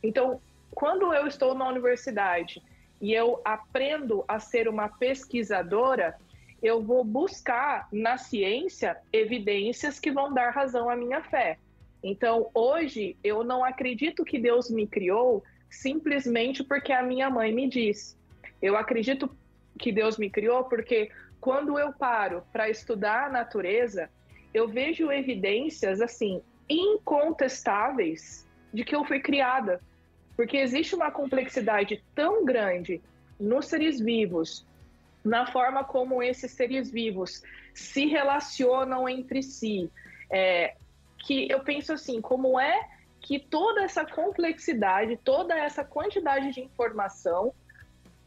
Então, 0.00 0.40
quando 0.70 1.12
eu 1.12 1.26
estou 1.26 1.52
na 1.52 1.68
universidade 1.68 2.62
e 3.00 3.12
eu 3.12 3.40
aprendo 3.44 4.24
a 4.26 4.40
ser 4.40 4.68
uma 4.68 4.88
pesquisadora, 4.88 6.16
eu 6.62 6.82
vou 6.82 7.04
buscar 7.04 7.88
na 7.92 8.18
ciência 8.18 8.96
evidências 9.12 10.00
que 10.00 10.10
vão 10.10 10.32
dar 10.32 10.50
razão 10.50 10.90
à 10.90 10.96
minha 10.96 11.22
fé. 11.22 11.58
Então, 12.02 12.50
hoje, 12.54 13.16
eu 13.22 13.44
não 13.44 13.64
acredito 13.64 14.24
que 14.24 14.38
Deus 14.38 14.70
me 14.70 14.86
criou 14.86 15.42
simplesmente 15.70 16.64
porque 16.64 16.92
a 16.92 17.02
minha 17.02 17.30
mãe 17.30 17.52
me 17.52 17.68
diz. 17.68 18.16
Eu 18.60 18.76
acredito 18.76 19.30
que 19.78 19.92
Deus 19.92 20.16
me 20.16 20.28
criou 20.28 20.64
porque 20.64 21.10
quando 21.40 21.78
eu 21.78 21.92
paro 21.92 22.42
para 22.52 22.68
estudar 22.68 23.26
a 23.26 23.30
natureza, 23.30 24.10
eu 24.52 24.66
vejo 24.68 25.12
evidências 25.12 26.00
assim 26.00 26.42
incontestáveis 26.68 28.46
de 28.72 28.84
que 28.84 28.94
eu 28.94 29.04
fui 29.04 29.20
criada. 29.20 29.80
Porque 30.38 30.56
existe 30.56 30.94
uma 30.94 31.10
complexidade 31.10 32.00
tão 32.14 32.44
grande 32.44 33.02
nos 33.40 33.66
seres 33.66 33.98
vivos, 33.98 34.64
na 35.24 35.50
forma 35.50 35.82
como 35.82 36.22
esses 36.22 36.52
seres 36.52 36.92
vivos 36.92 37.42
se 37.74 38.06
relacionam 38.06 39.08
entre 39.08 39.42
si. 39.42 39.90
É, 40.30 40.76
que 41.18 41.50
eu 41.50 41.58
penso 41.64 41.92
assim, 41.92 42.20
como 42.20 42.58
é 42.60 42.88
que 43.20 43.40
toda 43.40 43.82
essa 43.82 44.06
complexidade, 44.06 45.16
toda 45.24 45.58
essa 45.58 45.84
quantidade 45.84 46.52
de 46.52 46.60
informação 46.60 47.52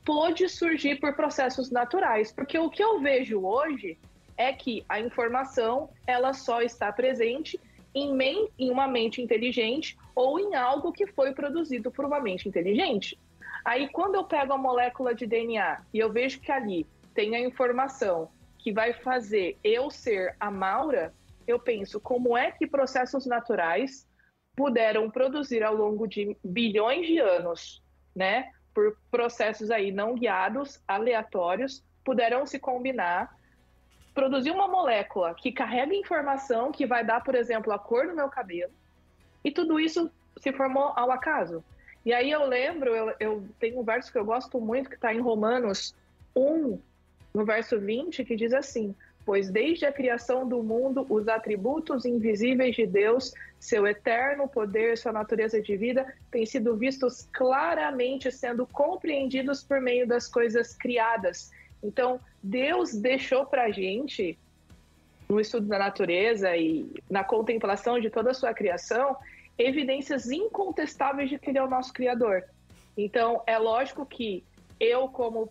pôde 0.04 0.50
surgir 0.50 1.00
por 1.00 1.15
processos 1.15 1.71
naturais? 1.71 2.30
Porque 2.30 2.60
o 2.60 2.69
que 2.69 2.84
eu 2.84 3.00
vejo 3.00 3.39
hoje 3.39 3.97
é 4.36 4.52
que 4.52 4.84
a 4.89 5.00
informação 5.00 5.89
ela 6.06 6.34
só 6.34 6.62
está 6.62 6.91
presente 6.91 7.58
em, 7.94 8.14
men 8.14 8.50
em 8.58 8.70
uma 8.70 8.88
mente 8.88 9.22
inteligente 9.22 9.98
ou 10.16 10.40
em 10.40 10.56
algo 10.56 10.92
que 10.92 11.08
foi 11.08 11.34
produzido 11.34 11.92
por 11.92 12.06
uma 12.06 12.20
mente 12.20 12.48
inteligente. 12.48 13.20
Aí, 13.64 13.90
quando 13.90 14.16
eu 14.16 14.24
pego 14.24 14.54
a 14.54 14.58
molécula 14.58 15.14
de 15.14 15.28
DNA 15.28 15.84
e 15.94 16.00
eu 16.00 16.12
vejo 16.12 16.40
que 16.40 16.52
ali 16.52 16.88
tem 17.14 17.36
a 17.36 17.40
informação 17.40 18.30
que 18.58 18.72
vai 18.72 18.94
fazer 18.94 19.58
eu 19.64 19.90
ser 19.90 20.36
a 20.40 20.50
Maura, 20.50 21.14
eu 21.48 21.60
penso 21.60 22.00
como 22.00 22.38
é 22.38 22.52
que 22.52 22.68
processos 22.68 23.26
naturais 23.26 24.08
puderam 24.56 25.10
produzir 25.10 25.64
ao 25.64 25.76
longo 25.76 26.08
de 26.08 26.38
bilhões 26.44 27.08
de 27.08 27.20
anos, 27.20 27.84
né, 28.16 28.52
por 28.74 28.98
processos 29.10 29.72
aí 29.72 29.92
não 29.92 30.16
guiados, 30.16 30.82
aleatórios, 30.88 31.84
puderam 32.04 32.46
se 32.46 32.60
combinar, 32.60 33.36
produzir 34.13 34.52
uma 34.52 34.67
molécula 34.67 35.34
que 35.34 35.52
carrega 35.52 35.93
informação 35.95 36.71
que 36.71 36.86
vai 36.86 37.04
dar, 37.04 37.24
por 37.24 37.36
exemplo, 37.36 37.71
a 37.71 37.80
cor 37.80 38.08
do 38.08 38.15
meu 38.15 38.30
cabelo, 38.30 38.71
e 39.43 39.52
tudo 39.52 39.80
isso 39.80 40.12
se 40.38 40.52
formou 40.52 40.93
ao 40.95 41.12
acaso. 41.12 41.63
E 42.06 42.13
aí 42.13 42.32
eu 42.32 42.45
lembro, 42.45 42.95
eu, 42.95 43.13
eu 43.19 43.47
tenho 43.60 43.80
um 43.80 43.84
verso 43.84 44.12
que 44.12 44.17
eu 44.17 44.26
gosto 44.26 44.60
muito, 44.60 44.89
que 44.89 44.95
está 44.95 45.13
em 45.13 45.19
Romanos 45.19 45.95
1, 46.36 46.80
no 47.34 47.45
verso 47.45 47.80
20, 47.80 48.26
que 48.26 48.36
diz 48.36 48.54
assim: 48.54 48.95
Pois 49.24 49.52
desde 49.52 49.86
a 49.86 49.91
criação 49.91 50.47
do 50.47 50.63
mundo, 50.63 51.06
os 51.10 51.28
atributos 51.28 52.06
invisíveis 52.06 52.76
de 52.76 52.88
Deus, 52.88 53.34
seu 53.60 53.86
eterno 53.86 54.47
poder, 54.47 54.97
sua 54.97 55.12
natureza 55.12 55.62
de 55.62 55.78
vida, 55.78 56.12
têm 56.32 56.45
sido 56.45 56.76
vistos 56.76 57.28
claramente, 57.32 58.32
sendo 58.32 58.65
compreendidos 58.65 59.63
por 59.63 59.80
meio 59.80 60.08
das 60.08 60.28
coisas 60.28 60.76
criadas. 60.76 61.52
Então, 61.84 62.20
Deus 62.41 62.94
deixou 62.94 63.46
para 63.46 63.63
a 63.63 63.72
gente, 63.72 64.38
no 65.28 65.39
estudo 65.39 65.67
da 65.67 65.80
natureza 65.80 66.56
e 66.56 66.91
na 67.10 67.24
contemplação 67.24 68.00
de 68.00 68.10
toda 68.10 68.32
a 68.32 68.34
sua 68.34 68.54
criação, 68.54 69.15
evidências 69.58 70.30
incontestáveis 70.30 71.30
de 71.30 71.39
que 71.39 71.50
ele 71.50 71.58
é 71.58 71.63
o 71.63 71.70
nosso 71.70 71.94
Criador. 71.94 72.44
Então, 72.98 73.41
é 73.48 73.58
lógico 73.58 74.06
que 74.06 74.44
eu, 74.80 75.08
como 75.08 75.50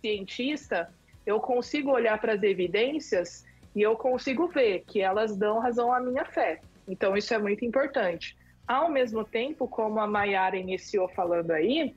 cientista, 0.00 0.92
eu 1.24 1.40
consigo 1.40 1.90
olhar 1.90 2.20
para 2.20 2.34
as 2.34 2.42
evidências 2.42 3.44
e 3.74 3.82
eu 3.82 3.96
consigo 3.96 4.46
ver 4.48 4.84
que 4.86 5.00
elas 5.00 5.36
dão 5.36 5.58
razão 5.58 5.92
à 5.92 6.00
minha 6.00 6.24
fé. 6.24 6.60
Então, 6.86 7.16
isso 7.16 7.32
é 7.32 7.38
muito 7.38 7.64
importante. 7.64 8.36
Ao 8.66 8.90
mesmo 8.90 9.24
tempo, 9.24 9.66
como 9.66 10.00
a 10.00 10.06
Mayara 10.06 10.56
iniciou 10.56 11.08
falando 11.08 11.50
aí, 11.50 11.94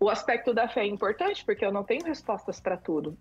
o 0.00 0.08
aspecto 0.08 0.54
da 0.54 0.68
fé 0.68 0.82
é 0.82 0.86
importante 0.86 1.44
porque 1.44 1.64
eu 1.64 1.72
não 1.72 1.84
tenho 1.84 2.04
respostas 2.04 2.60
para 2.60 2.76
tudo, 2.76 3.16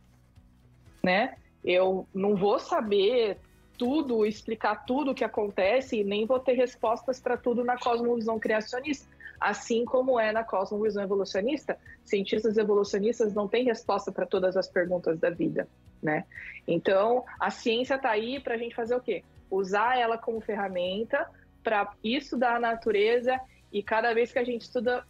né? 1.03 1.37
Eu 1.63 2.07
não 2.13 2.35
vou 2.35 2.59
saber 2.59 3.39
tudo, 3.77 4.25
explicar 4.25 4.85
tudo 4.85 5.11
o 5.11 5.15
que 5.15 5.23
acontece 5.23 5.97
e 5.97 6.03
nem 6.03 6.25
vou 6.25 6.39
ter 6.39 6.53
respostas 6.53 7.19
para 7.19 7.37
tudo 7.37 7.63
na 7.63 7.77
cosmovisão 7.77 8.39
criacionista. 8.39 9.07
Assim 9.39 9.85
como 9.85 10.19
é 10.19 10.31
na 10.31 10.43
cosmovisão 10.43 11.03
evolucionista, 11.03 11.77
cientistas 12.03 12.57
evolucionistas 12.57 13.33
não 13.33 13.47
têm 13.47 13.65
resposta 13.65 14.11
para 14.11 14.25
todas 14.25 14.57
as 14.57 14.67
perguntas 14.67 15.19
da 15.19 15.29
vida, 15.29 15.67
né? 16.01 16.25
Então, 16.67 17.23
a 17.39 17.51
ciência 17.51 17.95
está 17.95 18.09
aí 18.09 18.39
para 18.39 18.55
a 18.55 18.57
gente 18.57 18.75
fazer 18.75 18.95
o 18.95 18.99
quê? 18.99 19.23
Usar 19.49 19.97
ela 19.97 20.17
como 20.17 20.41
ferramenta 20.41 21.29
para 21.63 21.91
estudar 22.03 22.55
a 22.55 22.59
natureza 22.59 23.39
e 23.71 23.83
cada 23.83 24.11
vez 24.13 24.31
que 24.31 24.39
a 24.39 24.43
gente 24.43 24.63
estuda, 24.63 25.05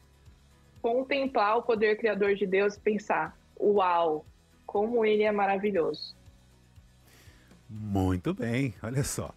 contemplar 0.82 1.58
o 1.58 1.64
poder 1.64 1.98
criador 1.98 2.36
de 2.36 2.46
Deus 2.46 2.76
e 2.76 2.80
pensar, 2.80 3.38
uau, 3.60 4.26
como 4.66 5.06
ele 5.06 5.24
é 5.24 5.32
maravilhoso. 5.32 6.16
Muito 7.70 8.34
bem, 8.34 8.74
olha 8.82 9.04
só. 9.04 9.34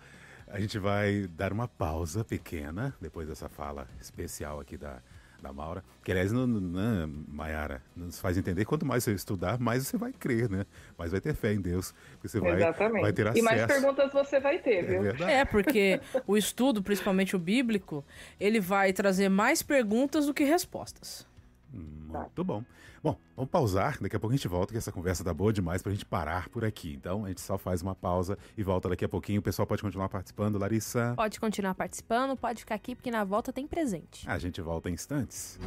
A 0.47 0.61
gente 0.61 0.79
vai 0.79 1.29
dar 1.37 1.53
uma 1.53 1.69
pausa 1.69 2.25
pequena 2.25 2.95
depois 3.01 3.29
dessa 3.29 3.49
fala 3.49 3.87
especial 4.01 4.59
aqui 4.59 4.77
da, 4.77 5.01
da 5.41 5.53
Maura. 5.53 5.85
Que, 6.05 6.11
aliás, 6.11 6.33
não, 6.33 6.47
não, 6.47 7.09
Mayara, 7.29 7.83
nos 7.97 8.21
faz 8.21 8.37
entender 8.37 8.65
quanto 8.65 8.85
mais 8.85 9.05
você 9.05 9.13
estudar, 9.13 9.59
mais 9.59 9.87
você 9.87 9.97
vai 9.97 10.13
crer, 10.13 10.49
né? 10.49 10.67
Mais 10.99 11.13
vai 11.13 11.21
ter 11.21 11.35
fé 11.35 11.53
em 11.53 11.61
Deus. 11.61 11.95
Você 12.23 12.41
vai, 12.41 12.57
Exatamente. 12.57 13.03
vai 13.03 13.13
ter 13.13 13.27
acesso. 13.27 13.39
E 13.39 13.43
mais 13.43 13.67
perguntas 13.67 14.13
você 14.13 14.41
vai 14.41 14.59
ter, 14.59 14.83
viu? 14.83 15.27
É, 15.27 15.41
é, 15.41 15.45
porque 15.45 16.01
o 16.27 16.37
estudo, 16.37 16.83
principalmente 16.83 17.37
o 17.37 17.39
bíblico, 17.39 18.05
ele 18.39 18.61
vai 18.61 18.93
trazer 18.93 19.29
mais 19.29 19.63
perguntas 19.63 20.27
do 20.27 20.35
que 20.35 20.45
respostas. 20.45 21.30
Muito 21.73 22.45
bom. 22.45 22.65
Bom, 23.03 23.17
vamos 23.37 23.51
pausar. 23.51 23.99
Daqui 24.01 24.17
a 24.17 24.21
pouco 24.21 24.35
a 24.35 24.37
gente 24.37 24.49
volta, 24.49 24.73
que 24.73 24.79
essa 24.79 24.93
conversa 24.93 25.25
tá 25.25 25.33
boa 25.33 25.53
demais 25.53 25.83
pra 25.83 25.93
gente 25.93 26.05
parar 26.05 26.49
por 26.49 26.65
aqui. 26.65 26.93
Então, 26.93 27.25
a 27.25 27.29
gente 27.29 27.41
só 27.41 27.57
faz 27.57 27.81
uma 27.83 27.95
pausa 27.95 28.37
e 28.57 28.63
volta 28.63 28.89
daqui 28.89 29.05
a 29.05 29.09
pouquinho. 29.09 29.41
O 29.41 29.43
pessoal 29.43 29.67
pode 29.67 29.83
continuar 29.83 30.09
participando. 30.09 30.59
Larissa? 30.59 31.15
Pode 31.17 31.41
continuar 31.41 31.75
participando, 31.75 32.37
pode 32.37 32.61
ficar 32.61 32.75
aqui, 32.75 32.95
porque 32.95 33.11
na 33.11 33.25
volta 33.25 33.53
tem 33.53 33.67
presente. 33.67 34.29
A 34.29 34.39
gente 34.39 34.61
volta 34.61 34.91
em 34.91 34.95
instantes. 34.95 35.59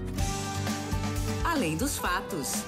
Além 1.44 1.78
dos 1.78 1.98
fatos. 1.98 2.63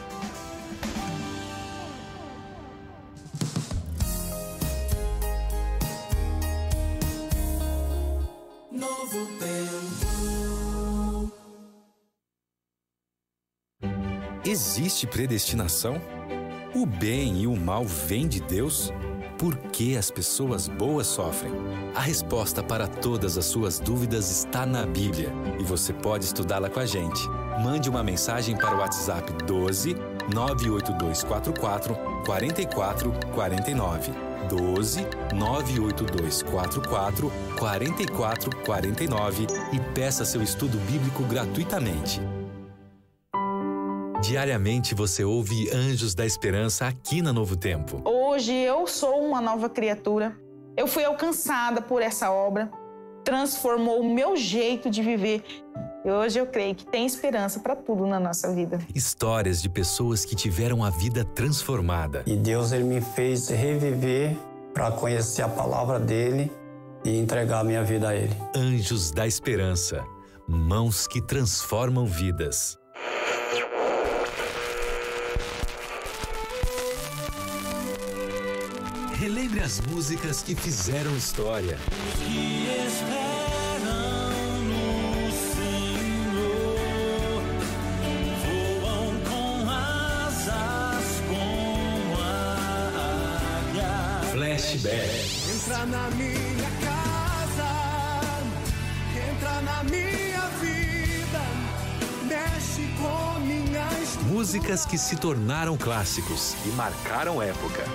Novo 8.72 9.26
tempo. 9.40 10.05
Existe 14.48 15.08
predestinação? 15.08 16.00
O 16.76 16.86
bem 16.86 17.42
e 17.42 17.48
o 17.48 17.56
mal 17.56 17.84
vêm 17.84 18.28
de 18.28 18.40
Deus? 18.40 18.94
Por 19.40 19.58
que 19.58 19.98
as 19.98 20.12
pessoas 20.12 20.68
boas 20.68 21.08
sofrem? 21.08 21.52
A 21.96 22.00
resposta 22.00 22.62
para 22.62 22.88
todas 22.88 23.40
as 23.40 23.46
suas 23.46 23.80
dúvidas 23.80 24.30
está 24.30 24.64
na 24.64 24.86
Bíblia 24.86 25.34
e 25.60 25.64
você 25.64 25.92
pode 25.92 26.26
estudá-la 26.26 26.70
com 26.70 26.80
a 26.80 26.86
gente. 26.86 27.28
Mande 27.60 27.90
uma 27.90 28.04
mensagem 28.04 28.56
para 28.56 28.76
o 28.76 28.80
WhatsApp 28.82 29.34
12 29.46 29.96
98244 30.32 31.96
4449. 32.24 34.12
12 34.48 35.08
98244 35.34 37.32
4449 37.58 39.48
e 39.74 39.80
peça 39.96 40.24
seu 40.24 40.44
estudo 40.44 40.78
bíblico 40.86 41.24
gratuitamente. 41.24 42.22
Diariamente 44.26 44.96
você 44.96 45.24
ouve 45.24 45.70
Anjos 45.70 46.16
da 46.16 46.26
Esperança 46.26 46.88
aqui 46.88 47.22
na 47.22 47.32
Novo 47.32 47.56
Tempo. 47.56 48.02
Hoje 48.04 48.52
eu 48.52 48.88
sou 48.88 49.24
uma 49.24 49.40
nova 49.40 49.70
criatura. 49.70 50.36
Eu 50.76 50.88
fui 50.88 51.04
alcançada 51.04 51.80
por 51.80 52.02
essa 52.02 52.32
obra, 52.32 52.72
transformou 53.24 54.02
o 54.02 54.16
meu 54.16 54.36
jeito 54.36 54.90
de 54.90 55.04
viver. 55.04 55.44
E 56.04 56.10
hoje 56.10 56.40
eu 56.40 56.48
creio 56.48 56.74
que 56.74 56.88
tem 56.88 57.06
esperança 57.06 57.60
para 57.60 57.76
tudo 57.76 58.08
na 58.08 58.20
nossa 58.20 58.52
vida. 58.52 58.80
Histórias 58.96 59.62
de 59.62 59.70
pessoas 59.70 60.26
que 60.26 60.36
tiveram 60.36 60.84
a 60.84 60.90
vida 60.90 61.24
transformada. 61.24 62.24
E 62.26 62.36
Deus 62.36 62.72
ele 62.72 62.84
me 62.84 63.02
fez 63.02 63.50
reviver 63.50 64.36
para 64.74 64.90
conhecer 64.90 65.44
a 65.44 65.50
palavra 65.50 66.00
dele 66.00 66.52
e 67.04 67.16
entregar 67.16 67.60
a 67.60 67.64
minha 67.64 67.84
vida 67.84 68.10
a 68.10 68.16
ele. 68.16 68.36
Anjos 68.56 69.12
da 69.12 69.28
Esperança. 69.28 70.04
Mãos 70.48 71.08
que 71.08 71.22
transformam 71.22 72.08
vidas. 72.08 72.76
Relembre 79.56 79.64
as 79.64 79.80
músicas 79.82 80.44
que 80.44 80.54
fizeram 80.54 81.16
história. 81.16 81.78
Que 82.18 82.68
esperam 82.88 84.60
no 84.64 85.32
Senhor 85.54 86.76
voam 88.82 89.16
com 89.30 89.70
asas 89.70 91.06
como 91.30 92.16
águia. 93.72 93.94
Flashback. 94.34 95.56
Entra 95.56 95.86
na 95.86 96.10
minha 96.12 96.72
casa, 96.84 97.72
entra 99.32 99.62
na 99.62 99.84
minha 99.86 100.50
vida, 100.60 101.44
mexe 102.28 102.90
com 102.98 103.40
minhas 103.40 104.18
Músicas 104.28 104.86
que 104.86 104.98
se 104.98 105.16
tornaram 105.16 105.78
clássicos 105.78 106.56
e 106.66 106.70
marcaram 106.70 107.42
época. 107.42 107.86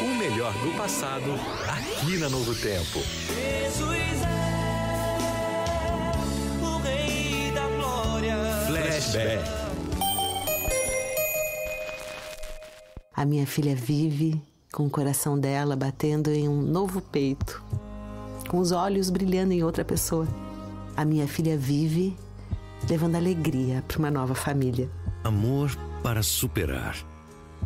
O 0.00 0.14
melhor 0.16 0.52
do 0.52 0.76
passado, 0.76 1.32
aqui 1.68 2.18
na 2.18 2.28
Novo 2.28 2.54
Tempo. 2.54 3.00
Jesus 3.00 4.22
é 4.22 4.64
o 6.64 6.78
Rei 6.78 7.50
da 7.50 7.66
Glória. 7.68 8.36
Flashback. 8.68 9.42
A 13.12 13.24
minha 13.24 13.44
filha 13.44 13.74
vive 13.74 14.40
com 14.72 14.86
o 14.86 14.90
coração 14.90 15.36
dela 15.36 15.74
batendo 15.74 16.30
em 16.30 16.48
um 16.48 16.62
novo 16.62 17.00
peito, 17.00 17.60
com 18.48 18.58
os 18.58 18.70
olhos 18.70 19.10
brilhando 19.10 19.52
em 19.52 19.64
outra 19.64 19.84
pessoa. 19.84 20.28
A 20.96 21.04
minha 21.04 21.26
filha 21.26 21.58
vive 21.58 22.16
levando 22.88 23.16
alegria 23.16 23.82
para 23.86 23.98
uma 23.98 24.10
nova 24.10 24.34
família. 24.34 24.90
Amor 25.22 25.70
para 26.02 26.22
superar. 26.22 26.96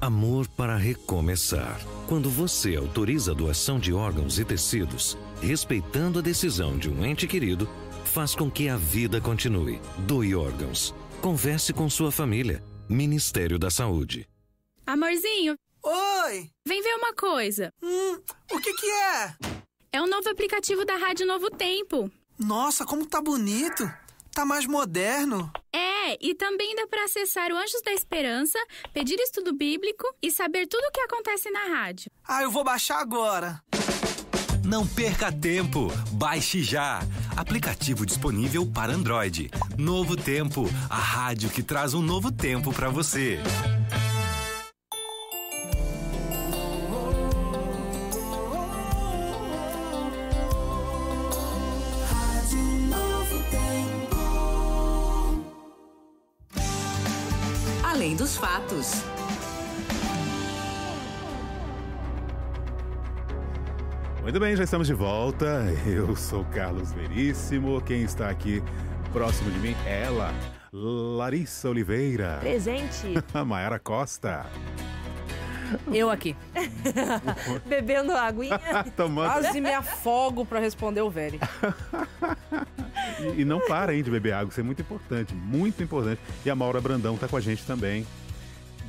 Amor 0.01 0.47
para 0.49 0.77
recomeçar. 0.77 1.81
Quando 2.07 2.31
você 2.31 2.77
autoriza 2.77 3.33
a 3.33 3.35
doação 3.35 3.79
de 3.79 3.93
órgãos 3.93 4.39
e 4.39 4.45
tecidos, 4.45 5.19
respeitando 5.43 6.21
a 6.21 6.23
decisão 6.23 6.79
de 6.79 6.89
um 6.89 7.05
ente 7.05 7.27
querido, 7.27 7.69
faz 8.05 8.35
com 8.35 8.51
que 8.51 8.69
a 8.69 8.77
vida 8.77 9.21
continue. 9.21 9.81
Doe 10.07 10.35
órgãos. 10.35 10.95
Converse 11.21 11.73
com 11.73 11.91
sua 11.91 12.13
família. 12.13 12.63
Ministério 12.89 13.59
da 13.59 13.71
Saúde. 13.71 14.29
Amorzinho. 14.87 15.57
Oi. 15.83 16.51
Vem 16.67 16.83
ver 16.83 16.95
uma 16.95 17.13
coisa. 17.13 17.73
Hum, 17.83 18.19
o 18.53 18.61
que 18.61 18.73
que 18.75 18.87
é? 18.87 19.35
É 19.93 20.01
o 20.01 20.07
novo 20.07 20.29
aplicativo 20.29 20.85
da 20.85 20.97
Rádio 20.97 21.27
Novo 21.27 21.51
Tempo. 21.51 22.11
Nossa, 22.39 22.85
como 22.87 23.05
tá 23.05 23.21
bonito. 23.21 23.91
Tá 24.39 24.45
mais 24.45 24.67
moderno. 24.67 25.51
É, 25.75 26.17
e 26.25 26.33
também 26.33 26.73
dá 26.77 26.87
para 26.87 27.07
acessar 27.07 27.51
o 27.51 27.57
Anjos 27.57 27.83
da 27.85 27.93
Esperança, 27.93 28.57
pedir 28.95 29.19
estudo 29.19 29.53
bíblico 29.53 30.07
e 30.23 30.31
saber 30.31 30.69
tudo 30.69 30.85
o 30.85 30.93
que 30.93 31.01
acontece 31.01 31.51
na 31.51 31.65
rádio. 31.65 32.09
Ah, 32.25 32.45
eu 32.45 32.49
vou 32.49 32.63
baixar 32.63 33.01
agora. 33.01 33.61
Não 34.65 34.87
perca 34.87 35.33
tempo. 35.33 35.89
Baixe 36.13 36.63
já. 36.63 37.01
Aplicativo 37.37 38.07
disponível 38.07 38.65
para 38.65 38.93
Android. 38.93 39.51
Novo 39.77 40.17
Tempo, 40.17 40.71
a 40.89 40.99
rádio 40.99 41.51
que 41.51 41.61
traz 41.61 41.93
um 41.93 42.01
novo 42.01 42.31
tempo 42.31 42.73
para 42.73 42.91
você. 42.91 43.41
Dos 58.29 58.37
fatos. 58.37 58.91
Muito 64.21 64.39
bem, 64.39 64.55
já 64.55 64.65
estamos 64.65 64.87
de 64.87 64.93
volta. 64.93 65.65
Eu 65.87 66.15
sou 66.15 66.45
Carlos 66.45 66.93
Veríssimo. 66.93 67.81
Quem 67.81 68.03
está 68.03 68.29
aqui 68.29 68.63
próximo 69.15 69.51
de 69.51 69.59
mim 69.61 69.75
é 69.87 70.03
ela, 70.03 70.35
Larissa 70.71 71.71
Oliveira. 71.71 72.37
Presente. 72.41 73.15
A 73.33 73.45
Mayara 73.47 73.79
Costa. 73.79 74.45
Eu 75.91 76.11
aqui. 76.11 76.37
Bebendo 77.65 78.13
aguinha. 78.13 78.61
Tomando. 78.95 79.33
Quase 79.33 79.61
me 79.61 79.73
afogo 79.73 80.45
pra 80.45 80.61
responder 80.61 81.01
o 81.01 81.09
Veri. 81.09 81.41
E, 83.21 83.43
e 83.43 83.45
não 83.45 83.61
para 83.61 83.95
hein, 83.95 84.03
de 84.03 84.11
beber 84.11 84.33
água, 84.33 84.51
isso 84.51 84.61
é 84.61 84.63
muito 84.63 84.83
importante, 84.83 85.35
muito 85.35 85.83
importante. 85.83 86.21
E 86.45 86.51
a 86.51 86.55
Maura 86.55 86.81
Brandão 86.81 87.15
está 87.15 87.27
com 87.27 87.37
a 87.37 87.41
gente 87.41 87.65
também, 87.65 88.07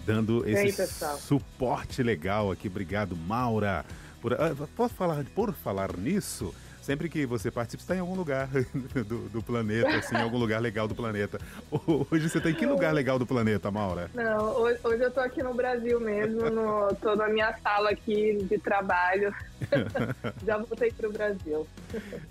dando 0.05 0.43
aí, 0.45 0.67
esse 0.67 0.87
suporte 1.19 2.03
legal 2.03 2.51
aqui. 2.51 2.67
Obrigado, 2.67 3.15
Maura. 3.15 3.85
Por, 4.21 4.33
ah, 4.33 4.55
posso 4.75 4.93
falar, 4.93 5.23
por 5.35 5.53
falar 5.53 5.95
nisso, 5.97 6.53
sempre 6.81 7.09
que 7.09 7.25
você 7.25 7.51
participa, 7.51 7.81
você 7.81 7.85
está 7.85 7.95
em 7.95 7.99
algum 7.99 8.15
lugar 8.15 8.47
do, 9.07 9.29
do 9.29 9.41
planeta, 9.41 9.89
assim, 9.89 10.15
em 10.15 10.21
algum 10.21 10.37
lugar 10.37 10.61
legal 10.61 10.87
do 10.87 10.95
planeta. 10.95 11.39
Hoje 11.71 12.29
você 12.29 12.37
está 12.37 12.49
em 12.49 12.53
que 12.53 12.65
lugar 12.65 12.93
legal 12.93 13.19
do 13.19 13.25
planeta, 13.25 13.69
Maura? 13.71 14.09
Não, 14.13 14.55
hoje, 14.57 14.79
hoje 14.83 15.03
eu 15.03 15.11
tô 15.11 15.19
aqui 15.19 15.43
no 15.43 15.53
Brasil 15.53 15.99
mesmo, 15.99 16.49
no, 16.49 16.93
tô 16.95 17.15
na 17.15 17.27
minha 17.27 17.53
sala 17.61 17.91
aqui 17.91 18.37
de 18.49 18.57
trabalho. 18.57 19.33
Já 20.45 20.57
voltei 20.57 20.91
pro 20.91 21.11
Brasil. 21.11 21.67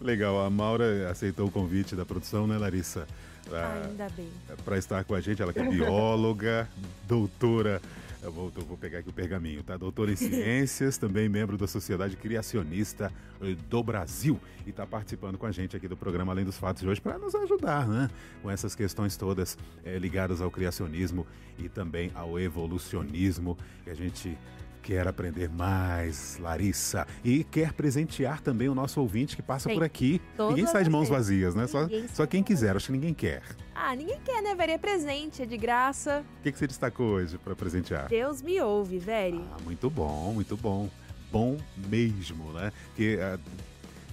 Legal, 0.00 0.40
a 0.44 0.50
Maura 0.50 1.10
aceitou 1.10 1.46
o 1.46 1.50
convite 1.50 1.94
da 1.94 2.04
produção, 2.04 2.46
né, 2.46 2.56
Larissa? 2.58 3.06
Ainda 3.52 4.08
bem. 4.10 4.28
Para 4.64 4.76
estar 4.76 5.04
com 5.04 5.14
a 5.14 5.20
gente, 5.20 5.40
ela 5.40 5.52
que 5.52 5.58
é 5.58 5.64
bióloga, 5.64 6.68
doutora. 7.06 7.80
Eu 8.20 8.32
vou, 8.32 8.52
eu 8.56 8.64
vou 8.64 8.76
pegar 8.76 8.98
aqui 8.98 9.08
o 9.08 9.12
pergaminho, 9.12 9.62
tá? 9.62 9.76
Doutora 9.76 10.10
em 10.10 10.16
ciências, 10.16 10.98
também 10.98 11.28
membro 11.28 11.56
da 11.56 11.68
Sociedade 11.68 12.16
Criacionista 12.16 13.12
eh, 13.40 13.54
do 13.70 13.82
Brasil. 13.82 14.40
E 14.66 14.70
está 14.70 14.84
participando 14.84 15.38
com 15.38 15.46
a 15.46 15.52
gente 15.52 15.76
aqui 15.76 15.86
do 15.86 15.96
programa 15.96 16.32
Além 16.32 16.44
dos 16.44 16.58
Fatos 16.58 16.82
de 16.82 16.88
hoje 16.88 17.00
para 17.00 17.16
nos 17.16 17.34
ajudar, 17.34 17.86
né? 17.86 18.10
Com 18.42 18.50
essas 18.50 18.74
questões 18.74 19.16
todas 19.16 19.56
eh, 19.84 19.98
ligadas 19.98 20.40
ao 20.40 20.50
criacionismo 20.50 21.26
e 21.58 21.68
também 21.68 22.10
ao 22.14 22.38
evolucionismo. 22.40 23.56
Que 23.84 23.90
a 23.90 23.94
gente 23.94 24.36
quer 24.82 25.06
aprender 25.06 25.48
mais, 25.48 26.38
Larissa. 26.38 27.06
E 27.24 27.44
quer 27.44 27.72
presentear 27.72 28.40
também 28.40 28.68
o 28.68 28.74
nosso 28.74 29.00
ouvinte 29.00 29.36
que 29.36 29.42
passa 29.42 29.68
Sim. 29.68 29.74
por 29.74 29.84
aqui. 29.84 30.20
Todas 30.36 30.54
ninguém 30.54 30.70
sai 30.70 30.84
de 30.84 30.90
mãos 30.90 31.08
vezes. 31.08 31.26
vazias, 31.26 31.54
né? 31.54 31.66
Só, 31.66 31.88
só 32.12 32.26
quem 32.26 32.42
quiser, 32.42 32.76
acho 32.76 32.86
que 32.86 32.92
ninguém 32.92 33.12
quer. 33.12 33.42
Ah, 33.74 33.94
ninguém 33.94 34.18
quer, 34.24 34.42
né, 34.42 34.54
Veri? 34.54 34.72
É 34.72 34.78
presente, 34.78 35.42
é 35.42 35.46
de 35.46 35.56
graça. 35.56 36.24
O 36.40 36.42
que, 36.42 36.52
que 36.52 36.58
você 36.58 36.66
destacou 36.66 37.06
hoje 37.10 37.38
para 37.38 37.54
presentear? 37.54 38.08
Deus 38.08 38.42
me 38.42 38.60
ouve, 38.60 38.98
Veri. 38.98 39.40
Ah, 39.52 39.56
muito 39.64 39.88
bom, 39.90 40.32
muito 40.32 40.56
bom. 40.56 40.88
Bom 41.30 41.58
mesmo, 41.88 42.52
né? 42.52 42.72
Que 42.96 43.18
ah, 43.20 43.38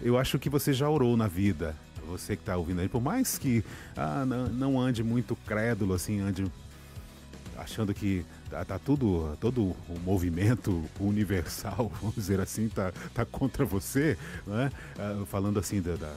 eu 0.02 0.18
acho 0.18 0.38
que 0.38 0.50
você 0.50 0.74
já 0.74 0.90
orou 0.90 1.16
na 1.16 1.28
vida. 1.28 1.76
Você 2.08 2.36
que 2.36 2.44
está 2.44 2.56
ouvindo 2.56 2.82
aí, 2.82 2.88
por 2.88 3.02
mais 3.02 3.38
que 3.38 3.64
ah, 3.96 4.26
não, 4.26 4.48
não 4.48 4.80
ande 4.80 5.04
muito 5.04 5.36
crédulo, 5.36 5.94
assim, 5.94 6.20
ande 6.20 6.46
achando 7.58 7.94
que 7.94 8.26
tá, 8.50 8.64
tá 8.66 8.80
tudo, 8.80 9.38
todo 9.40 9.62
o 9.62 10.00
movimento 10.04 10.84
universal, 11.00 11.92
vamos 12.02 12.16
dizer 12.16 12.40
assim, 12.40 12.70
tá, 12.70 12.92
tá 13.14 13.26
contra 13.26 13.66
você, 13.66 14.18
né? 14.46 14.72
Ah, 14.98 15.24
falando 15.26 15.60
assim 15.60 15.82
da, 15.82 15.96
da- 15.96 16.16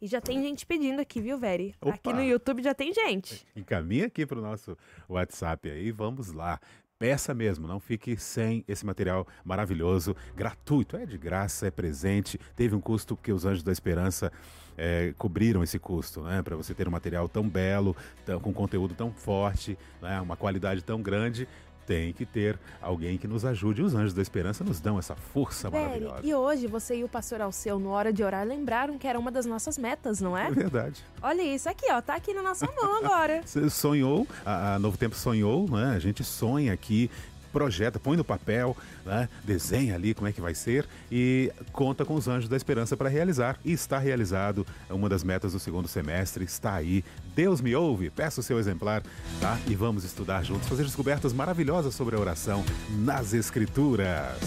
E 0.00 0.06
já 0.06 0.20
tem 0.20 0.40
gente 0.40 0.64
pedindo 0.64 1.00
aqui, 1.00 1.20
viu, 1.20 1.36
Veri? 1.36 1.74
Aqui 1.80 2.08
Opa. 2.08 2.12
no 2.12 2.22
YouTube 2.22 2.62
já 2.62 2.72
tem 2.72 2.94
gente. 2.94 3.44
Encaminha 3.56 4.06
aqui 4.06 4.24
para 4.24 4.38
o 4.38 4.40
nosso 4.42 4.78
WhatsApp 5.08 5.68
aí, 5.68 5.90
vamos 5.90 6.30
lá. 6.30 6.60
Peça 6.96 7.34
mesmo, 7.34 7.66
não 7.66 7.80
fique 7.80 8.16
sem 8.16 8.64
esse 8.68 8.86
material 8.86 9.26
maravilhoso, 9.44 10.14
gratuito, 10.36 10.96
é 10.96 11.04
de 11.04 11.18
graça, 11.18 11.66
é 11.66 11.70
presente. 11.70 12.38
Teve 12.54 12.76
um 12.76 12.80
custo 12.80 13.16
porque 13.16 13.32
os 13.32 13.44
Anjos 13.44 13.64
da 13.64 13.72
Esperança 13.72 14.32
é, 14.76 15.12
cobriram 15.18 15.64
esse 15.64 15.80
custo, 15.80 16.22
né? 16.22 16.42
Para 16.42 16.54
você 16.54 16.74
ter 16.74 16.86
um 16.86 16.92
material 16.92 17.28
tão 17.28 17.48
belo, 17.48 17.96
tão, 18.24 18.38
com 18.38 18.52
conteúdo 18.52 18.94
tão 18.94 19.12
forte, 19.12 19.76
né? 20.00 20.20
uma 20.20 20.36
qualidade 20.36 20.82
tão 20.82 21.02
grande 21.02 21.48
tem 21.88 22.12
que 22.12 22.26
ter 22.26 22.58
alguém 22.82 23.16
que 23.16 23.26
nos 23.26 23.46
ajude. 23.46 23.80
Os 23.80 23.94
Anjos 23.94 24.12
da 24.12 24.20
Esperança 24.20 24.62
nos 24.62 24.78
dão 24.78 24.98
essa 24.98 25.16
força 25.16 25.70
Velho, 25.70 25.84
maravilhosa. 25.84 26.20
e 26.26 26.34
hoje 26.34 26.66
você 26.66 26.96
e 26.96 27.02
o 27.04 27.08
pastor 27.08 27.40
Alceu, 27.40 27.78
no 27.78 27.88
Hora 27.88 28.12
de 28.12 28.22
Orar, 28.22 28.46
lembraram 28.46 28.98
que 28.98 29.06
era 29.06 29.18
uma 29.18 29.30
das 29.30 29.46
nossas 29.46 29.78
metas, 29.78 30.20
não 30.20 30.36
é? 30.36 30.48
É 30.48 30.50
verdade. 30.50 31.02
Olha 31.22 31.42
isso 31.42 31.66
aqui, 31.66 31.90
ó, 31.90 32.02
tá 32.02 32.14
aqui 32.14 32.34
na 32.34 32.42
nossa 32.42 32.66
mão 32.66 32.98
agora. 32.98 33.40
Você 33.46 33.70
sonhou, 33.70 34.26
a, 34.44 34.74
a 34.74 34.78
Novo 34.78 34.98
Tempo 34.98 35.16
sonhou, 35.16 35.66
né? 35.70 35.94
A 35.96 35.98
gente 35.98 36.22
sonha 36.22 36.74
aqui 36.74 37.10
projeta, 37.52 37.98
põe 37.98 38.16
no 38.16 38.24
papel, 38.24 38.76
né? 39.04 39.28
desenha 39.44 39.94
ali 39.94 40.14
como 40.14 40.28
é 40.28 40.32
que 40.32 40.40
vai 40.40 40.54
ser 40.54 40.86
e 41.10 41.52
conta 41.72 42.04
com 42.04 42.14
os 42.14 42.28
anjos 42.28 42.48
da 42.48 42.56
esperança 42.56 42.96
para 42.96 43.08
realizar. 43.08 43.58
E 43.64 43.72
está 43.72 43.98
realizado 43.98 44.66
uma 44.90 45.08
das 45.08 45.24
metas 45.24 45.52
do 45.52 45.58
segundo 45.58 45.88
semestre, 45.88 46.44
está 46.44 46.74
aí. 46.74 47.04
Deus 47.34 47.60
me 47.60 47.74
ouve, 47.74 48.10
peça 48.10 48.40
o 48.40 48.42
seu 48.42 48.58
exemplar, 48.58 49.02
tá? 49.40 49.58
E 49.66 49.74
vamos 49.74 50.04
estudar 50.04 50.44
juntos, 50.44 50.68
fazer 50.68 50.84
descobertas 50.84 51.32
maravilhosas 51.32 51.94
sobre 51.94 52.16
a 52.16 52.18
oração 52.18 52.64
nas 52.90 53.32
Escrituras. 53.32 54.38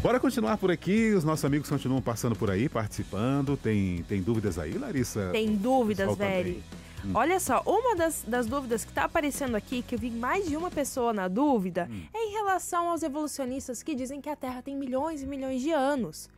Bora 0.00 0.20
continuar 0.20 0.56
por 0.58 0.70
aqui, 0.70 1.12
os 1.12 1.24
nossos 1.24 1.44
amigos 1.44 1.68
continuam 1.68 2.00
passando 2.00 2.36
por 2.36 2.50
aí, 2.50 2.68
participando. 2.68 3.56
Tem, 3.56 4.04
tem 4.08 4.22
dúvidas 4.22 4.56
aí, 4.56 4.78
Larissa? 4.78 5.30
Tem 5.32 5.56
dúvidas, 5.56 6.16
velho. 6.16 6.62
Hum. 7.04 7.12
Olha 7.14 7.38
só, 7.38 7.62
uma 7.64 7.94
das, 7.94 8.22
das 8.24 8.46
dúvidas 8.46 8.84
que 8.84 8.92
tá 8.92 9.04
aparecendo 9.04 9.54
aqui, 9.56 9.82
que 9.82 9.94
eu 9.94 9.98
vi 9.98 10.10
mais 10.10 10.48
de 10.48 10.56
uma 10.56 10.70
pessoa 10.70 11.12
na 11.12 11.28
dúvida, 11.28 11.88
Hum. 11.90 12.06
é 12.12 12.18
em 12.26 12.32
relação 12.32 12.88
aos 12.88 13.02
evolucionistas 13.02 13.82
que 13.82 13.94
dizem 13.94 14.20
que 14.20 14.28
a 14.28 14.36
Terra 14.36 14.62
tem 14.62 14.76
milhões 14.76 15.22
e 15.22 15.26
milhões 15.26 15.62
de 15.62 15.70
anos. 15.72 16.28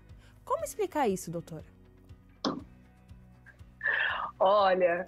Como 0.45 0.65
explicar 0.65 1.09
isso, 1.09 1.31
doutora? 1.31 1.65
Olha, 4.39 5.07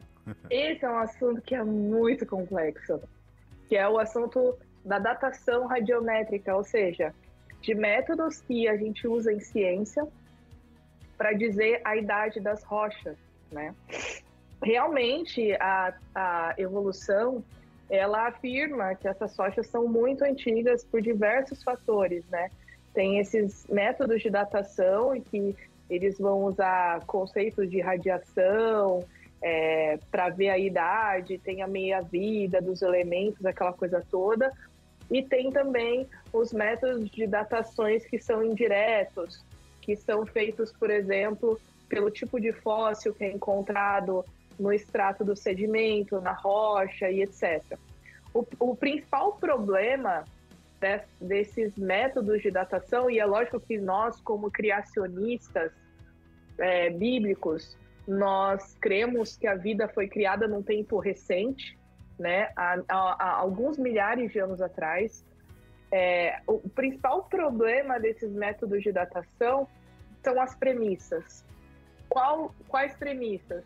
esse 0.51 0.85
é 0.85 0.91
um 0.91 0.99
assunto 0.99 1.41
que 1.43 1.55
é 1.55 1.65
muito 1.65 2.27
complexo, 2.27 3.01
que 3.69 3.77
é 3.77 3.89
o 3.89 3.99
assunto 3.99 4.57
da 4.85 4.99
datação 4.99 5.67
radiométrica, 5.67 6.55
ou 6.55 6.63
seja, 6.65 7.15
de 7.61 7.75
métodos 7.75 8.41
que 8.43 8.69
a 8.69 8.77
gente 8.77 9.07
usa 9.07 9.33
em 9.33 9.41
ciência 9.41 10.07
para 11.17 11.33
dizer 11.33 11.81
a 11.85 11.97
idade 11.97 12.41
das 12.41 12.63
rochas, 12.65 13.17
né? 13.51 13.75
Realmente, 14.63 15.53
a, 15.55 15.93
a 16.15 16.55
evolução, 16.57 17.43
ela 17.91 18.29
afirma 18.29 18.95
que 18.95 19.09
essas 19.09 19.37
rochas 19.37 19.67
são 19.67 19.89
muito 19.89 20.25
antigas 20.25 20.85
por 20.85 21.03
diversos 21.03 21.63
fatores, 21.63 22.25
né? 22.31 22.49
Tem 22.95 23.19
esses 23.19 23.67
métodos 23.69 24.23
de 24.23 24.31
datação 24.31 25.15
em 25.15 25.21
que 25.21 25.57
eles 25.91 26.19
vão 26.19 26.45
usar 26.45 27.05
conceitos 27.07 27.69
de 27.69 27.81
radiação 27.81 29.05
para 30.11 30.29
ver 30.29 30.51
a 30.51 30.59
idade, 30.59 31.37
tem 31.39 31.63
a 31.63 31.67
meia-vida 31.67 32.63
dos 32.63 32.81
elementos, 32.81 33.45
aquela 33.45 33.73
coisa 33.73 34.05
toda. 34.09 34.53
E 35.11 35.23
tem 35.23 35.51
também 35.51 36.07
os 36.33 36.53
métodos 36.53 37.11
de 37.11 37.27
datações 37.27 38.07
que 38.07 38.19
são 38.19 38.45
indiretos, 38.45 39.45
que 39.81 39.97
são 39.97 40.25
feitos, 40.25 40.73
por 40.73 40.91
exemplo, 40.91 41.61
pelo 41.89 42.11
tipo 42.11 42.41
de 42.41 42.53
fóssil 42.53 43.13
que 43.13 43.25
é 43.25 43.33
encontrado 43.33 44.25
no 44.63 44.73
extrato 44.73 45.25
do 45.25 45.35
sedimento, 45.37 46.21
na 46.21 46.33
rocha 46.33 47.11
e 47.11 47.21
etc. 47.23 47.63
O, 48.33 48.47
o 48.61 48.77
principal 48.77 49.35
problema 49.35 50.25
des- 50.81 51.09
desses 51.21 51.77
métodos 51.77 52.41
de 52.41 52.51
datação, 52.51 53.11
e 53.11 53.19
é 53.19 53.27
lógico 53.27 53.59
que 53.61 53.77
nós, 53.79 54.21
como 54.21 54.51
criacionistas 54.51 55.73
é, 56.59 56.91
bíblicos, 56.91 57.77
nós 58.07 58.77
cremos 58.81 59.37
que 59.37 59.47
a 59.47 59.55
vida 59.55 59.89
foi 59.89 60.07
criada 60.09 60.47
num 60.49 60.63
tempo 60.63 60.99
recente, 60.99 61.79
né, 62.19 62.51
há, 62.57 62.79
há- 62.89 63.17
há 63.19 63.31
alguns 63.39 63.77
milhares 63.79 64.31
de 64.33 64.39
anos 64.39 64.61
atrás. 64.63 65.25
É, 65.91 66.41
o 66.47 66.59
principal 66.71 67.25
problema 67.25 67.99
desses 67.99 68.33
métodos 68.33 68.83
de 68.83 68.93
datação 68.93 69.69
são 70.23 70.41
as 70.41 70.55
premissas. 70.55 71.45
Qual- 72.09 72.55
quais 72.69 72.95
premissas? 72.97 73.65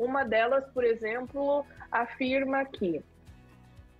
Uma 0.00 0.24
delas, 0.24 0.64
por 0.72 0.82
exemplo, 0.82 1.62
afirma 1.92 2.64
que 2.64 3.04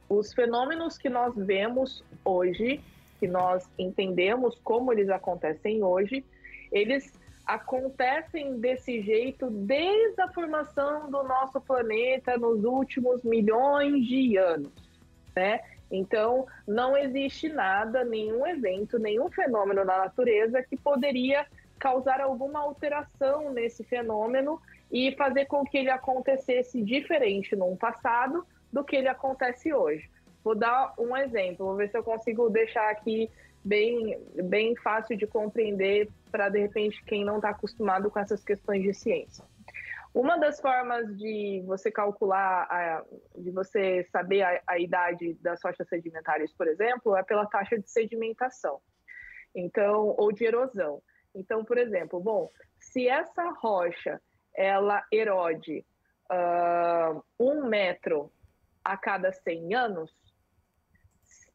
os 0.08 0.32
fenômenos 0.32 0.96
que 0.96 1.10
nós 1.10 1.36
vemos 1.36 2.02
hoje, 2.24 2.80
que 3.18 3.28
nós 3.28 3.68
entendemos 3.78 4.58
como 4.64 4.94
eles 4.94 5.10
acontecem 5.10 5.82
hoje, 5.84 6.24
eles 6.72 7.12
acontecem 7.44 8.58
desse 8.58 9.02
jeito 9.02 9.50
desde 9.50 10.22
a 10.22 10.28
formação 10.28 11.10
do 11.10 11.22
nosso 11.22 11.60
planeta 11.60 12.38
nos 12.38 12.64
últimos 12.64 13.22
milhões 13.22 14.06
de 14.06 14.38
anos, 14.38 14.72
né? 15.36 15.60
Então, 15.90 16.46
não 16.66 16.96
existe 16.96 17.50
nada, 17.50 18.04
nenhum 18.04 18.46
evento, 18.46 18.98
nenhum 18.98 19.30
fenômeno 19.30 19.84
na 19.84 19.98
natureza 19.98 20.62
que 20.62 20.78
poderia 20.78 21.44
causar 21.78 22.22
alguma 22.22 22.60
alteração 22.60 23.52
nesse 23.52 23.84
fenômeno 23.84 24.58
e 24.90 25.14
fazer 25.16 25.46
com 25.46 25.64
que 25.64 25.78
ele 25.78 25.90
acontecesse 25.90 26.82
diferente 26.82 27.54
no 27.54 27.76
passado 27.76 28.46
do 28.72 28.84
que 28.84 28.96
ele 28.96 29.08
acontece 29.08 29.72
hoje. 29.72 30.08
Vou 30.42 30.54
dar 30.54 30.94
um 30.98 31.16
exemplo, 31.16 31.66
vou 31.66 31.76
ver 31.76 31.90
se 31.90 31.98
eu 31.98 32.02
consigo 32.02 32.48
deixar 32.48 32.90
aqui 32.90 33.30
bem, 33.64 34.18
bem 34.44 34.74
fácil 34.76 35.16
de 35.16 35.26
compreender 35.26 36.08
para, 36.30 36.48
de 36.48 36.60
repente, 36.60 37.04
quem 37.04 37.24
não 37.24 37.36
está 37.36 37.50
acostumado 37.50 38.10
com 38.10 38.18
essas 38.18 38.42
questões 38.42 38.82
de 38.82 38.94
ciência. 38.94 39.44
Uma 40.12 40.38
das 40.38 40.60
formas 40.60 41.16
de 41.16 41.62
você 41.66 41.90
calcular, 41.90 42.66
a- 42.68 43.04
de 43.36 43.50
você 43.50 44.02
saber 44.10 44.42
a, 44.42 44.60
a 44.66 44.78
idade 44.78 45.34
das 45.34 45.62
rochas 45.62 45.88
sedimentares, 45.88 46.52
por 46.52 46.66
exemplo, 46.66 47.16
é 47.16 47.22
pela 47.22 47.46
taxa 47.46 47.78
de 47.78 47.88
sedimentação. 47.88 48.80
Então, 49.54 50.14
ou 50.18 50.32
de 50.32 50.44
erosão. 50.44 51.00
Então, 51.34 51.64
por 51.64 51.78
exemplo, 51.78 52.18
bom, 52.18 52.50
se 52.78 53.06
essa 53.08 53.50
rocha 53.60 54.20
ela 54.54 55.04
erode 55.10 55.84
ah, 56.28 57.20
um 57.38 57.64
metro 57.66 58.30
a 58.84 58.96
cada 58.96 59.32
100 59.32 59.74
anos, 59.74 60.10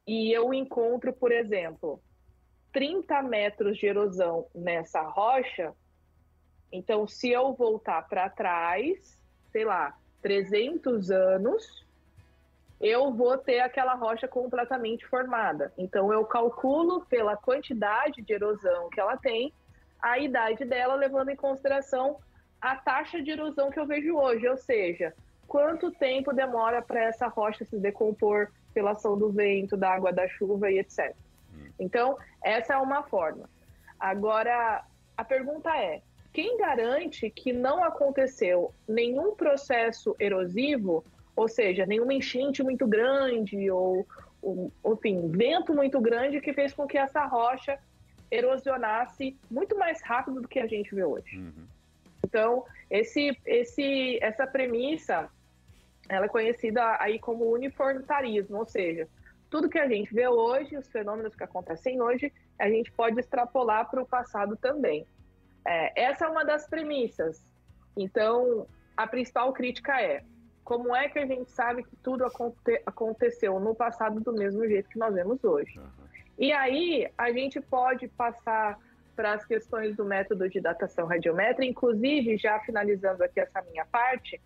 e 0.08 0.32
eu 0.32 0.54
encontro, 0.54 1.12
por 1.12 1.32
exemplo, 1.32 2.00
30 2.72 3.24
metros 3.24 3.78
de 3.78 3.88
erosão 3.88 4.48
nessa 4.54 5.02
rocha, 5.02 5.74
então 6.72 7.08
se 7.08 7.30
eu 7.30 7.54
voltar 7.54 8.08
para 8.08 8.30
trás, 8.30 9.18
sei 9.52 9.66
lá, 9.66 9.98
300 10.22 11.10
anos, 11.10 11.86
eu 12.82 13.14
vou 13.14 13.38
ter 13.38 13.62
aquela 13.62 13.96
rocha 13.96 14.28
completamente 14.28 15.06
formada. 15.08 15.72
Então 15.78 16.12
eu 16.12 16.26
calculo 16.26 17.06
pela 17.06 17.38
quantidade 17.38 18.22
de 18.22 18.34
erosão 18.34 18.90
que 18.90 19.00
ela 19.00 19.16
tem, 19.18 19.54
a 20.02 20.20
idade 20.20 20.66
dela, 20.66 20.96
levando 20.96 21.30
em 21.30 21.36
consideração 21.36 22.20
a 22.62 22.76
taxa 22.76 23.22
de 23.22 23.32
erosão 23.32 23.70
que 23.70 23.80
eu 23.80 23.86
vejo 23.86 24.16
hoje, 24.16 24.48
ou 24.48 24.58
seja, 24.58 25.14
quanto 25.48 25.92
tempo 25.92 26.34
demora 26.34 26.82
para 26.82 27.04
essa 27.04 27.28
rocha 27.28 27.64
se 27.66 27.78
decompor 27.78 28.50
pela 28.74 28.92
ação 28.92 29.18
do 29.18 29.32
vento, 29.32 29.78
da 29.78 29.92
água, 29.92 30.12
da 30.12 30.28
chuva 30.28 30.72
e 30.72 30.80
etc. 30.80 31.16
Então, 31.80 32.18
essa 32.44 32.74
é 32.74 32.78
uma 32.78 33.04
forma. 33.04 33.50
Agora, 34.00 34.84
a 35.16 35.24
pergunta 35.24 35.76
é: 35.78 36.02
quem 36.34 36.58
garante 36.58 37.30
que 37.30 37.54
não 37.54 37.84
aconteceu 37.84 38.74
nenhum 38.88 39.36
processo 39.36 40.16
erosivo, 40.20 41.04
ou 41.36 41.48
seja, 41.48 41.86
nenhuma 41.86 42.14
enchente 42.14 42.62
muito 42.64 42.86
grande 42.88 43.70
ou, 43.72 44.06
ou, 44.42 44.72
enfim, 44.94 45.30
vento 45.30 45.74
muito 45.74 46.00
grande 46.02 46.42
que 46.42 46.54
fez 46.54 46.74
com 46.74 46.86
que 46.86 46.98
essa 46.98 47.26
rocha 47.26 47.80
erosionasse 48.30 49.38
muito 49.50 49.78
mais 49.78 50.02
rápido 50.02 50.42
do 50.42 50.48
que 50.48 50.60
a 50.60 50.68
gente 50.68 50.94
vê 50.94 51.04
hoje? 51.04 51.38
Então, 52.26 52.66
esse, 52.90 53.38
esse, 53.46 54.20
essa 54.22 54.46
premissa, 54.48 55.30
ela 56.10 56.26
é 56.26 56.30
conhecida 56.30 56.98
aí 57.00 57.20
como 57.20 57.52
uniformitarismo, 57.52 58.58
ou 58.58 58.66
seja, 58.66 59.08
tudo 59.50 59.70
que 59.70 59.80
a 59.80 59.88
gente 59.88 60.14
vê 60.14 60.28
hoje, 60.28 60.76
os 60.76 60.88
fenômenos 60.90 61.36
que 61.36 61.44
acontecem 61.44 62.02
hoje, 62.02 62.34
a 62.60 62.68
gente 62.70 62.92
pode 62.92 63.20
extrapolar 63.20 63.90
para 63.90 64.02
o 64.02 64.08
passado 64.08 64.58
também. 64.58 65.06
É, 65.66 66.04
essa 66.08 66.26
é 66.26 66.28
uma 66.28 66.44
das 66.44 66.68
premissas. 66.68 67.42
Então, 67.96 68.68
a 68.98 69.08
principal 69.08 69.54
crítica 69.54 70.02
é 70.02 70.24
como 70.64 70.96
é 70.96 71.08
que 71.08 71.20
a 71.20 71.26
gente 71.26 71.52
sabe 71.52 71.84
que 71.84 71.96
tudo 71.98 72.26
aconte- 72.26 72.82
aconteceu 72.86 73.60
no 73.60 73.76
passado 73.76 74.20
do 74.20 74.34
mesmo 74.34 74.68
jeito 74.68 74.90
que 74.90 74.98
nós 74.98 75.14
vemos 75.14 75.44
hoje? 75.44 75.80
E 76.38 76.52
aí, 76.52 77.08
a 77.18 77.32
gente 77.32 77.62
pode 77.62 78.08
passar 78.10 78.78
para 79.16 79.34
as 79.34 79.46
questões 79.46 79.96
do 79.96 80.06
método 80.06 80.50
de 80.50 80.60
datação 80.60 81.08
radiométrica, 81.08 81.66
inclusive, 81.66 82.38
já 82.38 82.60
finalizando 82.60 83.24
aqui 83.24 83.40
essa 83.40 83.62
minha 83.62 83.86
parte, 83.86 84.42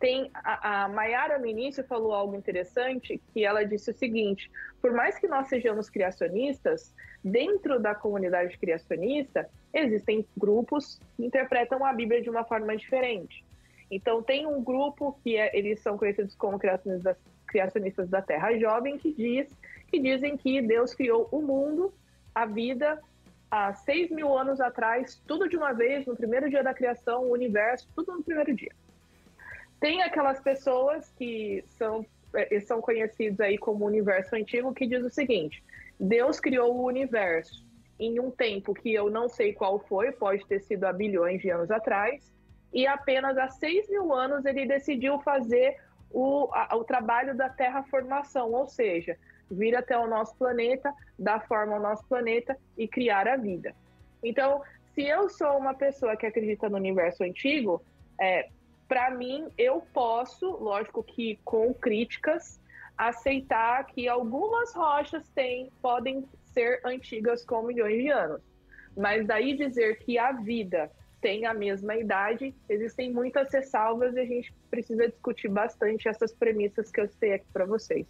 tem 0.00 0.30
a, 0.34 0.84
a 0.84 0.88
Mayara 0.88 1.38
no 1.38 1.46
início 1.46 1.84
falou 1.84 2.14
algo 2.14 2.34
interessante, 2.34 3.20
que 3.32 3.44
ela 3.44 3.62
disse 3.64 3.90
o 3.90 3.94
seguinte: 3.94 4.50
por 4.80 4.92
mais 4.92 5.18
que 5.18 5.28
nós 5.28 5.48
sejamos 5.48 5.90
criacionistas, 5.90 6.94
dentro 7.22 7.78
da 7.78 7.94
comunidade 7.94 8.56
criacionista 8.58 9.48
existem 9.72 10.26
grupos 10.36 10.98
que 11.16 11.24
interpretam 11.24 11.84
a 11.84 11.92
Bíblia 11.92 12.22
de 12.22 12.30
uma 12.30 12.44
forma 12.44 12.74
diferente. 12.76 13.44
Então 13.90 14.22
tem 14.22 14.46
um 14.46 14.64
grupo 14.64 15.18
que 15.22 15.36
é, 15.36 15.56
eles 15.56 15.80
são 15.80 15.98
conhecidos 15.98 16.34
como 16.34 16.58
criacionistas, 16.58 17.16
criacionistas 17.46 18.08
da 18.08 18.22
Terra 18.22 18.56
Jovem 18.58 18.96
que 18.96 19.12
diz 19.12 19.54
que 19.88 20.00
dizem 20.00 20.36
que 20.36 20.62
Deus 20.62 20.94
criou 20.94 21.28
o 21.30 21.42
mundo, 21.42 21.92
a 22.34 22.46
vida 22.46 23.02
há 23.50 23.74
seis 23.74 24.10
mil 24.10 24.36
anos 24.36 24.60
atrás, 24.60 25.20
tudo 25.26 25.48
de 25.48 25.56
uma 25.56 25.72
vez, 25.72 26.06
no 26.06 26.16
primeiro 26.16 26.48
dia 26.48 26.62
da 26.62 26.72
criação, 26.72 27.24
o 27.24 27.32
universo, 27.32 27.88
tudo 27.94 28.12
no 28.12 28.22
primeiro 28.22 28.54
dia. 28.54 28.72
Tem 29.80 30.02
aquelas 30.02 30.40
pessoas 30.40 31.10
que 31.18 31.64
são, 31.78 32.06
eh, 32.34 32.60
são 32.60 32.80
conhecidos 32.80 33.40
aí 33.40 33.58
como 33.58 33.84
universo 33.84 34.36
antigo, 34.36 34.74
que 34.74 34.86
diz 34.86 35.02
o 35.04 35.10
seguinte: 35.10 35.64
Deus 35.98 36.38
criou 36.38 36.76
o 36.76 36.84
universo 36.84 37.66
em 37.98 38.20
um 38.20 38.30
tempo 38.30 38.72
que 38.72 38.94
eu 38.94 39.10
não 39.10 39.28
sei 39.28 39.52
qual 39.52 39.78
foi, 39.78 40.12
pode 40.12 40.46
ter 40.46 40.60
sido 40.60 40.84
há 40.84 40.92
bilhões 40.92 41.40
de 41.40 41.50
anos 41.50 41.70
atrás, 41.70 42.32
e 42.72 42.86
apenas 42.86 43.36
há 43.36 43.48
seis 43.48 43.88
mil 43.88 44.14
anos 44.14 44.44
ele 44.44 44.64
decidiu 44.64 45.18
fazer 45.20 45.76
o, 46.10 46.48
a, 46.52 46.76
o 46.76 46.84
trabalho 46.84 47.36
da 47.36 47.48
terraformação, 47.48 48.52
ou 48.52 48.66
seja, 48.66 49.18
vir 49.50 49.76
até 49.76 49.96
o 49.98 50.06
nosso 50.06 50.34
planeta, 50.36 50.92
dar 51.18 51.46
forma 51.46 51.74
ao 51.74 51.82
nosso 51.82 52.04
planeta 52.06 52.56
e 52.76 52.86
criar 52.86 53.28
a 53.28 53.36
vida. 53.36 53.74
Então, 54.22 54.62
se 54.94 55.02
eu 55.02 55.28
sou 55.28 55.56
uma 55.56 55.74
pessoa 55.74 56.16
que 56.16 56.26
acredita 56.26 56.68
no 56.68 56.76
universo 56.76 57.22
antigo, 57.22 57.82
é, 58.20 58.48
para 58.88 59.10
mim, 59.10 59.48
eu 59.56 59.82
posso, 59.94 60.50
lógico 60.50 61.02
que 61.02 61.38
com 61.44 61.72
críticas, 61.72 62.60
aceitar 62.98 63.86
que 63.86 64.08
algumas 64.08 64.74
rochas 64.74 65.28
têm, 65.30 65.70
podem 65.80 66.28
ser 66.52 66.80
antigas 66.84 67.44
com 67.44 67.62
milhões 67.62 68.02
de 68.02 68.10
anos. 68.10 68.42
Mas 68.96 69.26
daí 69.26 69.56
dizer 69.56 69.98
que 70.00 70.18
a 70.18 70.32
vida 70.32 70.90
tem 71.20 71.46
a 71.46 71.54
mesma 71.54 71.96
idade, 71.96 72.54
existem 72.68 73.12
muitas 73.12 73.52
ressalvas 73.52 74.16
e 74.16 74.20
a 74.20 74.24
gente 74.24 74.52
precisa 74.70 75.08
discutir 75.08 75.48
bastante 75.48 76.08
essas 76.08 76.32
premissas 76.32 76.90
que 76.90 77.00
eu 77.00 77.08
citei 77.08 77.34
aqui 77.34 77.46
para 77.52 77.64
vocês. 77.64 78.06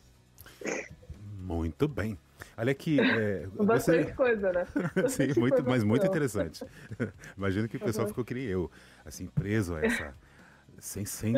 Muito 1.57 1.89
bem. 1.89 2.19
Olha 2.57 2.71
aqui. 2.73 2.99
É, 3.01 3.47
Bastante 3.49 4.05
você... 4.05 4.13
coisa, 4.13 4.53
né? 4.53 4.67
Sim, 5.09 5.39
muito, 5.39 5.63
mas 5.65 5.83
muito 5.83 6.07
interessante. 6.07 6.65
Imagino 7.37 7.69
que 7.69 7.77
o 7.77 7.81
pessoal 7.81 8.05
Uhum. 8.05 8.09
ficou 8.11 8.25
que 8.25 8.35
nem 8.35 8.45
eu, 8.45 8.71
assim, 9.05 9.27
preso 9.27 9.75
a 9.75 9.85
essa. 9.85 10.15
sem, 10.79 11.05
sem 11.05 11.35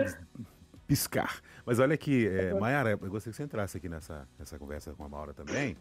piscar. 0.86 1.40
Mas 1.64 1.78
olha 1.78 1.94
aqui, 1.94 2.28
é. 2.28 2.52
Mayara, 2.54 2.90
eu 2.90 2.98
gostaria 2.98 3.32
que 3.32 3.36
você 3.36 3.42
entrasse 3.42 3.76
aqui 3.78 3.88
nessa, 3.88 4.28
nessa 4.38 4.58
conversa 4.58 4.92
com 4.92 5.04
a 5.04 5.08
Maura 5.08 5.32
também. 5.32 5.76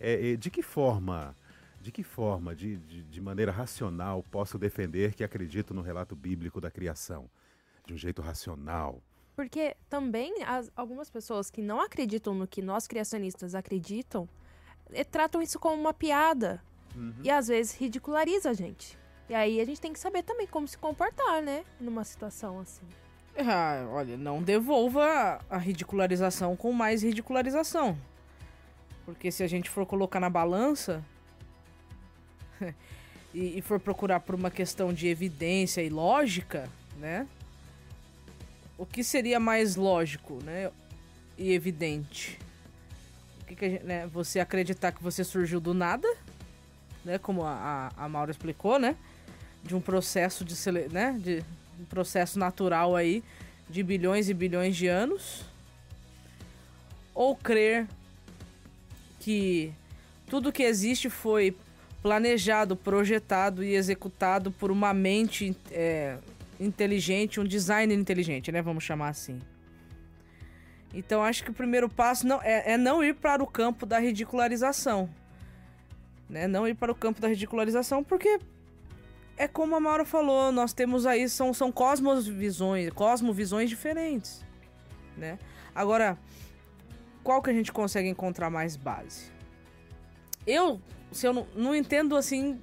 É, 0.00 0.32
é, 0.32 0.36
de 0.36 0.50
que 0.50 0.62
forma. 0.62 1.34
De 1.80 1.92
que 1.92 2.02
forma, 2.02 2.54
de, 2.54 2.78
de, 2.78 3.02
de 3.04 3.20
maneira 3.20 3.52
racional, 3.52 4.20
posso 4.30 4.58
defender 4.58 5.14
que 5.14 5.22
acredito 5.22 5.72
no 5.72 5.82
relato 5.82 6.16
bíblico 6.16 6.60
da 6.60 6.70
criação? 6.70 7.30
De 7.86 7.94
um 7.94 7.96
jeito 7.96 8.20
racional. 8.20 9.00
Porque 9.36 9.76
também 9.90 10.42
as- 10.46 10.72
algumas 10.74 11.10
pessoas 11.10 11.50
que 11.50 11.60
não 11.60 11.80
acreditam 11.80 12.34
no 12.34 12.46
que 12.48 12.62
nós 12.62 12.86
criacionistas 12.88 13.54
acreditam 13.54 14.26
eh, 14.92 15.04
tratam 15.04 15.42
isso 15.42 15.58
como 15.60 15.78
uma 15.80 15.92
piada. 15.94 16.62
E 17.22 17.30
às 17.30 17.48
vezes 17.48 17.74
ridiculariza 17.76 18.48
a 18.50 18.54
gente. 18.54 18.98
E 19.28 19.34
aí 19.34 19.60
a 19.60 19.64
gente 19.66 19.80
tem 19.80 19.92
que 19.92 19.98
saber 19.98 20.22
também 20.22 20.46
como 20.46 20.66
se 20.66 20.78
comportar, 20.78 21.42
né? 21.42 21.62
Numa 21.78 22.02
situação 22.04 22.58
assim. 22.60 22.86
Ah, 23.38 23.86
olha, 23.90 24.16
não 24.16 24.42
devolva 24.42 25.38
a 25.50 25.58
ridicularização 25.58 26.56
com 26.56 26.72
mais 26.72 27.02
ridicularização. 27.02 27.98
Porque 29.04 29.30
se 29.30 29.42
a 29.42 29.46
gente 29.46 29.68
for 29.68 29.84
colocar 29.84 30.18
na 30.20 30.30
balança 30.30 31.04
e, 33.34 33.58
e 33.58 33.62
for 33.62 33.78
procurar 33.78 34.20
por 34.20 34.34
uma 34.34 34.50
questão 34.50 34.92
de 34.92 35.06
evidência 35.08 35.82
e 35.82 35.90
lógica, 35.90 36.70
né? 36.98 37.26
O 38.78 38.84
que 38.84 39.02
seria 39.02 39.40
mais 39.40 39.76
lógico, 39.76 40.38
né? 40.44 40.70
E 41.38 41.52
evidente? 41.52 42.38
O 43.40 43.44
que 43.46 43.54
que 43.56 43.70
gente, 43.70 43.84
né? 43.84 44.06
Você 44.08 44.38
acreditar 44.40 44.92
que 44.92 45.02
você 45.02 45.24
surgiu 45.24 45.60
do 45.60 45.72
nada, 45.72 46.08
né? 47.04 47.18
Como 47.18 47.44
a, 47.44 47.90
a, 47.96 48.04
a 48.04 48.08
Maura 48.08 48.30
explicou, 48.30 48.78
né? 48.78 48.96
De 49.62 49.74
um 49.74 49.80
processo 49.80 50.44
de, 50.44 50.54
sele- 50.54 50.88
né? 50.90 51.18
de 51.18 51.42
um 51.80 51.84
processo 51.84 52.38
natural 52.38 52.94
aí 52.94 53.22
de 53.68 53.82
bilhões 53.82 54.28
e 54.28 54.34
bilhões 54.34 54.76
de 54.76 54.86
anos, 54.86 55.44
ou 57.14 57.34
crer 57.34 57.86
que 59.20 59.72
tudo 60.28 60.52
que 60.52 60.62
existe 60.62 61.10
foi 61.10 61.56
planejado, 62.00 62.76
projetado 62.76 63.64
e 63.64 63.74
executado 63.74 64.52
por 64.52 64.70
uma 64.70 64.94
mente 64.94 65.56
é, 65.72 66.16
inteligente, 66.58 67.40
um 67.40 67.44
designer 67.44 67.94
inteligente, 67.94 68.50
né? 68.50 68.62
Vamos 68.62 68.84
chamar 68.84 69.08
assim. 69.08 69.38
Então 70.94 71.22
acho 71.22 71.44
que 71.44 71.50
o 71.50 71.54
primeiro 71.54 71.88
passo 71.88 72.26
não, 72.26 72.40
é, 72.42 72.72
é 72.72 72.76
não 72.78 73.04
ir 73.04 73.14
para 73.14 73.42
o 73.42 73.46
campo 73.46 73.84
da 73.84 73.98
ridicularização. 73.98 75.10
Né? 76.28 76.48
Não 76.48 76.66
ir 76.66 76.74
para 76.74 76.90
o 76.90 76.94
campo 76.94 77.20
da 77.20 77.28
ridicularização, 77.28 78.02
porque 78.02 78.40
é 79.36 79.46
como 79.46 79.76
a 79.76 79.80
Maura 79.80 80.04
falou, 80.04 80.50
nós 80.50 80.72
temos 80.72 81.06
aí, 81.06 81.28
são, 81.28 81.52
são 81.52 81.70
cosmovisões, 81.70 82.90
cosmovisões 82.90 83.68
diferentes, 83.68 84.44
né? 85.16 85.38
Agora, 85.74 86.18
qual 87.22 87.42
que 87.42 87.50
a 87.50 87.52
gente 87.52 87.70
consegue 87.70 88.08
encontrar 88.08 88.48
mais 88.48 88.76
base? 88.76 89.30
Eu, 90.46 90.80
se 91.12 91.26
eu 91.26 91.34
não, 91.34 91.46
não 91.54 91.74
entendo, 91.74 92.16
assim, 92.16 92.58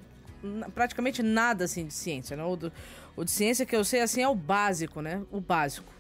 praticamente 0.74 1.22
nada, 1.22 1.66
assim, 1.66 1.86
de 1.86 1.94
ciência, 1.94 2.36
né? 2.36 2.44
O, 2.44 2.56
do- 2.56 2.74
o 3.16 3.24
de 3.24 3.32
ciência 3.32 3.66
que 3.66 3.76
eu 3.76 3.84
sei, 3.84 4.02
assim, 4.02 4.22
é 4.22 4.28
o 4.28 4.36
básico, 4.36 5.02
né? 5.02 5.22
O 5.32 5.40
básico. 5.40 5.92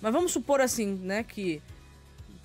Mas 0.00 0.12
vamos 0.12 0.32
supor, 0.32 0.60
assim, 0.60 0.94
né, 0.94 1.22
que, 1.22 1.62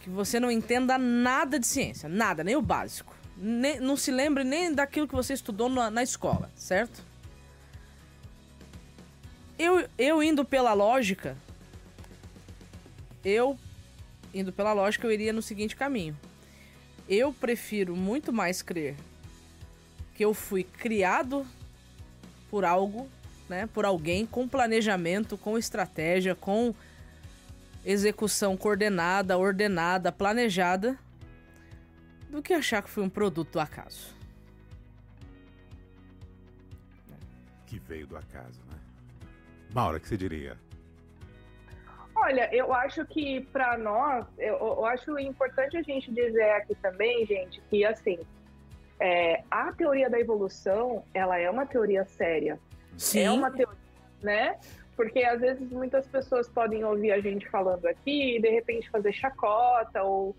que 0.02 0.10
você 0.10 0.40
não 0.40 0.50
entenda 0.50 0.98
nada 0.98 1.60
de 1.60 1.68
ciência, 1.68 2.08
nada, 2.08 2.44
nem 2.44 2.56
o 2.56 2.62
básico. 2.62 3.16
Nem, 3.38 3.80
não 3.80 3.96
se 3.96 4.12
lembre 4.12 4.44
nem 4.44 4.74
daquilo 4.74 5.08
que 5.08 5.16
você 5.16 5.34
estudou 5.34 5.70
na, 5.70 5.90
na 5.90 6.04
escola, 6.04 6.50
certo? 6.56 7.04
Eu, 9.58 9.88
eu 9.98 10.24
indo 10.24 10.46
pela 10.46 10.74
lógica, 10.74 11.36
eu 13.24 13.58
indo 14.34 14.52
pela 14.54 14.74
lógica, 14.74 15.06
eu 15.06 15.12
iria 15.12 15.34
no 15.34 15.42
seguinte 15.42 15.76
caminho. 15.76 16.18
Eu 17.08 17.34
prefiro 17.34 17.96
muito 17.96 18.32
mais 18.32 18.62
crer 18.62 18.96
que 20.16 20.24
eu 20.24 20.34
fui 20.34 20.64
criado 20.64 21.46
por 22.50 22.66
algo, 22.66 23.10
né, 23.50 23.68
por 23.74 23.84
alguém 23.84 24.26
com 24.26 24.48
planejamento, 24.48 25.38
com 25.38 25.58
estratégia, 25.58 26.36
com 26.36 26.74
execução 27.84 28.56
coordenada, 28.56 29.38
ordenada, 29.38 30.12
planejada, 30.12 30.98
do 32.30 32.42
que 32.42 32.54
achar 32.54 32.84
que 32.84 32.90
foi 32.90 33.04
um 33.04 33.10
produto 33.10 33.54
do 33.54 33.60
acaso. 33.60 34.16
Que 37.66 37.80
veio 37.80 38.06
do 38.06 38.16
acaso, 38.16 38.62
né? 38.70 38.78
Maura, 39.74 39.98
o 39.98 40.00
que 40.00 40.08
você 40.08 40.18
diria? 40.18 40.58
Olha, 42.16 42.54
eu 42.54 42.74
acho 42.74 43.06
que 43.06 43.42
para 43.52 43.78
nós, 43.78 44.26
eu, 44.38 44.58
eu 44.58 44.86
acho 44.86 45.18
importante 45.18 45.78
a 45.78 45.82
gente 45.82 46.12
dizer 46.12 46.52
aqui 46.52 46.76
também, 46.76 47.26
gente, 47.26 47.62
que 47.70 47.86
assim, 47.86 48.20
é, 49.00 49.44
a 49.50 49.72
teoria 49.72 50.10
da 50.10 50.20
evolução, 50.20 51.04
ela 51.14 51.40
é 51.40 51.50
uma 51.50 51.66
teoria 51.66 52.04
séria. 52.04 52.60
Sim. 53.00 53.24
É 53.24 53.32
uma 53.32 53.50
teoria, 53.50 53.78
né? 54.22 54.60
Porque 54.96 55.24
às 55.24 55.40
vezes 55.40 55.72
muitas 55.72 56.06
pessoas 56.08 56.50
podem 56.50 56.84
ouvir 56.84 57.14
a 57.14 57.22
gente 57.22 57.50
falando 57.50 57.86
aqui 57.86 58.36
e 58.36 58.42
de 58.42 58.50
repente 58.50 58.90
fazer 58.90 59.14
chacota 59.14 60.04
ou, 60.04 60.36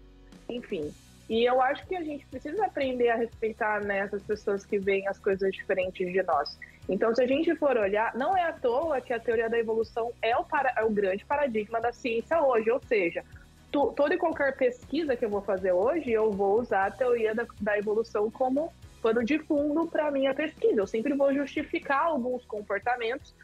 enfim. 0.49 0.93
E 1.29 1.45
eu 1.45 1.63
acho 1.63 1.87
que 1.87 1.97
a 1.97 2.03
gente 2.03 2.27
precisa 2.27 2.67
aprender 2.67 3.09
a 3.09 3.17
respeitar 3.17 3.81
né, 3.81 4.01
essas 4.01 4.23
pessoas 4.23 4.67
que 4.67 4.79
veem 4.79 5.09
as 5.09 5.19
coisas 5.19 5.51
diferentes 5.53 6.13
de 6.13 6.23
nós. 6.23 6.59
Então, 6.89 7.15
se 7.15 7.23
a 7.23 7.27
gente 7.27 7.55
for 7.55 7.77
olhar, 7.77 8.15
não 8.17 8.37
é 8.37 8.43
à 8.43 8.53
toa 8.53 9.01
que 9.01 9.13
a 9.13 9.21
teoria 9.21 9.49
da 9.49 9.57
evolução 9.57 10.13
é 10.21 10.37
o, 10.37 10.45
para, 10.45 10.75
é 10.77 10.85
o 10.85 10.91
grande 10.91 11.25
paradigma 11.25 11.81
da 11.81 11.93
ciência 11.93 12.43
hoje. 12.43 12.69
Ou 12.71 12.81
seja, 12.83 13.25
tu, 13.71 13.93
toda 13.93 14.15
e 14.15 14.19
qualquer 14.19 14.57
pesquisa 14.57 15.17
que 15.17 15.25
eu 15.25 15.31
vou 15.31 15.41
fazer 15.41 15.73
hoje, 15.73 16.11
eu 16.11 16.33
vou 16.33 16.61
usar 16.61 16.87
a 16.87 16.91
teoria 16.91 17.33
da, 17.33 17.47
da 17.61 17.79
evolução 17.79 18.31
como 18.31 18.73
pano 19.01 19.25
de 19.25 19.39
fundo 19.39 19.87
para 19.87 20.11
minha 20.11 20.35
pesquisa. 20.35 20.81
Eu 20.81 20.87
sempre 20.87 21.15
vou 21.15 21.33
justificar 21.35 22.07
alguns 22.07 22.45
comportamentos 22.45 23.35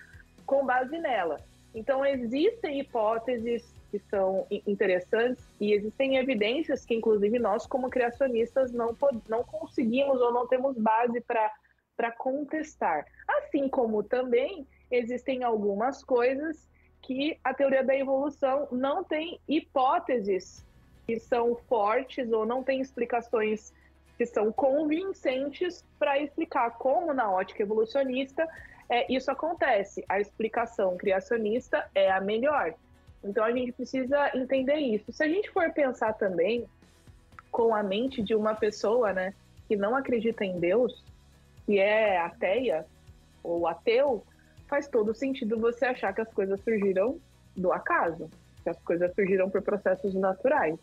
com 0.44 0.64
base 0.64 0.98
nela. 0.98 1.40
Então, 1.74 2.04
existem 2.04 2.80
hipóteses 2.80 3.64
que 3.90 3.98
são 3.98 4.46
interessantes 4.66 5.44
e 5.60 5.72
existem 5.72 6.16
evidências 6.16 6.84
que, 6.84 6.94
inclusive, 6.94 7.38
nós, 7.38 7.66
como 7.66 7.90
criacionistas, 7.90 8.72
não, 8.72 8.96
não 9.28 9.44
conseguimos 9.44 10.20
ou 10.20 10.32
não 10.32 10.46
temos 10.46 10.76
base 10.76 11.20
para 11.20 12.10
contestar. 12.12 13.06
Assim 13.28 13.68
como 13.68 14.02
também 14.02 14.66
existem 14.90 15.44
algumas 15.44 16.02
coisas 16.02 16.68
que 17.02 17.38
a 17.44 17.54
teoria 17.54 17.84
da 17.84 17.96
evolução 17.96 18.66
não 18.72 19.04
tem 19.04 19.38
hipóteses 19.48 20.64
que 21.06 21.20
são 21.20 21.54
fortes 21.68 22.32
ou 22.32 22.44
não 22.44 22.64
tem 22.64 22.80
explicações 22.80 23.72
que 24.16 24.26
são 24.26 24.50
convincentes 24.50 25.84
para 25.98 26.18
explicar 26.18 26.70
como, 26.78 27.12
na 27.12 27.30
ótica 27.30 27.62
evolucionista, 27.62 28.46
é, 28.88 29.12
isso 29.12 29.30
acontece. 29.30 30.04
A 30.08 30.20
explicação 30.20 30.96
criacionista 30.96 31.88
é 31.94 32.10
a 32.10 32.20
melhor. 32.20 32.74
Então 33.22 33.44
a 33.44 33.52
gente 33.52 33.72
precisa 33.72 34.30
entender 34.34 34.76
isso. 34.76 35.12
Se 35.12 35.22
a 35.22 35.28
gente 35.28 35.50
for 35.50 35.70
pensar 35.72 36.12
também 36.14 36.64
com 37.50 37.74
a 37.74 37.82
mente 37.82 38.22
de 38.22 38.34
uma 38.34 38.54
pessoa, 38.54 39.12
né, 39.12 39.34
que 39.66 39.76
não 39.76 39.96
acredita 39.96 40.44
em 40.44 40.58
Deus, 40.58 41.04
que 41.64 41.78
é 41.78 42.18
ateia 42.18 42.86
ou 43.42 43.66
ateu, 43.66 44.24
faz 44.68 44.88
todo 44.88 45.14
sentido 45.14 45.58
você 45.58 45.86
achar 45.86 46.14
que 46.14 46.20
as 46.20 46.32
coisas 46.32 46.60
surgiram 46.62 47.18
do 47.56 47.72
acaso, 47.72 48.30
que 48.62 48.70
as 48.70 48.78
coisas 48.80 49.12
surgiram 49.14 49.50
por 49.50 49.62
processos 49.62 50.14
naturais, 50.14 50.78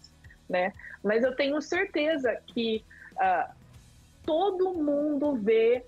né? 0.50 0.74
Mas 1.04 1.24
eu 1.24 1.36
tenho 1.36 1.62
certeza 1.62 2.36
que 2.48 2.84
uh, 3.18 3.54
todo 4.26 4.74
mundo 4.74 5.36
vê 5.36 5.84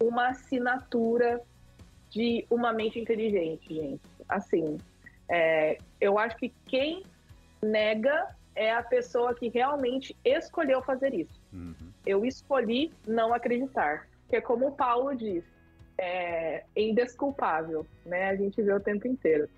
uma 0.00 0.28
assinatura 0.28 1.40
de 2.10 2.46
uma 2.50 2.72
mente 2.72 2.98
inteligente, 2.98 3.74
gente. 3.74 4.02
Assim, 4.28 4.78
é, 5.28 5.78
eu 6.00 6.18
acho 6.18 6.36
que 6.36 6.52
quem 6.66 7.02
nega 7.62 8.34
é 8.54 8.72
a 8.72 8.82
pessoa 8.82 9.34
que 9.34 9.48
realmente 9.48 10.16
escolheu 10.24 10.82
fazer 10.82 11.14
isso. 11.14 11.40
Uhum. 11.52 11.92
Eu 12.06 12.24
escolhi 12.24 12.92
não 13.06 13.32
acreditar. 13.32 14.08
Que 14.28 14.36
é 14.36 14.40
como 14.40 14.68
o 14.68 14.72
Paulo 14.72 15.14
diz, 15.14 15.44
é 15.96 16.64
indesculpável, 16.76 17.86
né? 18.04 18.30
A 18.30 18.36
gente 18.36 18.60
vê 18.62 18.72
o 18.72 18.80
tempo 18.80 19.06
inteiro. 19.06 19.48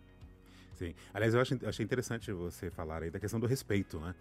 Sim. 0.74 0.94
Aliás, 1.12 1.34
eu 1.34 1.40
achei, 1.40 1.58
achei 1.64 1.84
interessante 1.84 2.32
você 2.32 2.70
falar 2.70 3.02
aí 3.02 3.11
da 3.11 3.20
questão 3.20 3.40
do 3.40 3.46
respeito, 3.46 3.98
né? 3.98 4.14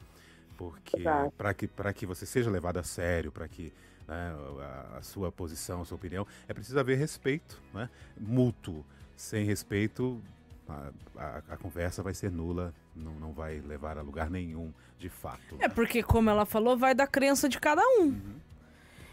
Porque 0.60 0.98
para 1.38 1.54
que, 1.54 1.70
que 1.96 2.06
você 2.06 2.26
seja 2.26 2.52
levado 2.52 2.76
a 2.76 2.84
sério, 2.84 3.32
para 3.32 3.48
que 3.48 3.72
né, 4.06 4.36
a, 4.60 4.98
a, 4.98 5.02
sua 5.02 5.32
posição, 5.32 5.82
a 5.82 5.86
sua 5.86 5.96
opinião, 5.96 6.28
é 6.50 6.54
preciso 6.54 6.78
haver 6.78 6.98
respeito, 6.98 7.62
né? 7.74 7.90
Mútuo. 8.20 8.86
Sem 9.16 9.46
respeito, 9.46 10.22
a, 10.68 10.92
a, 11.16 11.38
a, 11.52 11.58
conversa 11.58 12.04
vai 12.04 12.14
ser 12.14 12.30
nula, 12.30 12.74
não, 12.94 13.14
não 13.14 13.32
vai 13.32 13.62
levar 13.62 13.98
a 13.98 14.02
lugar 14.02 14.30
nenhum, 14.30 14.74
de 14.98 15.08
fato. 15.08 15.56
É 15.62 15.70
porque, 15.70 16.04
como 16.04 16.30
ela 16.30 16.46
falou, 16.46 16.78
vai 16.78 16.94
da 16.94 17.08
crença 17.08 17.48
de 17.48 17.58
cada 17.58 17.82
um. 17.82 18.08
Uhum. 18.08 18.36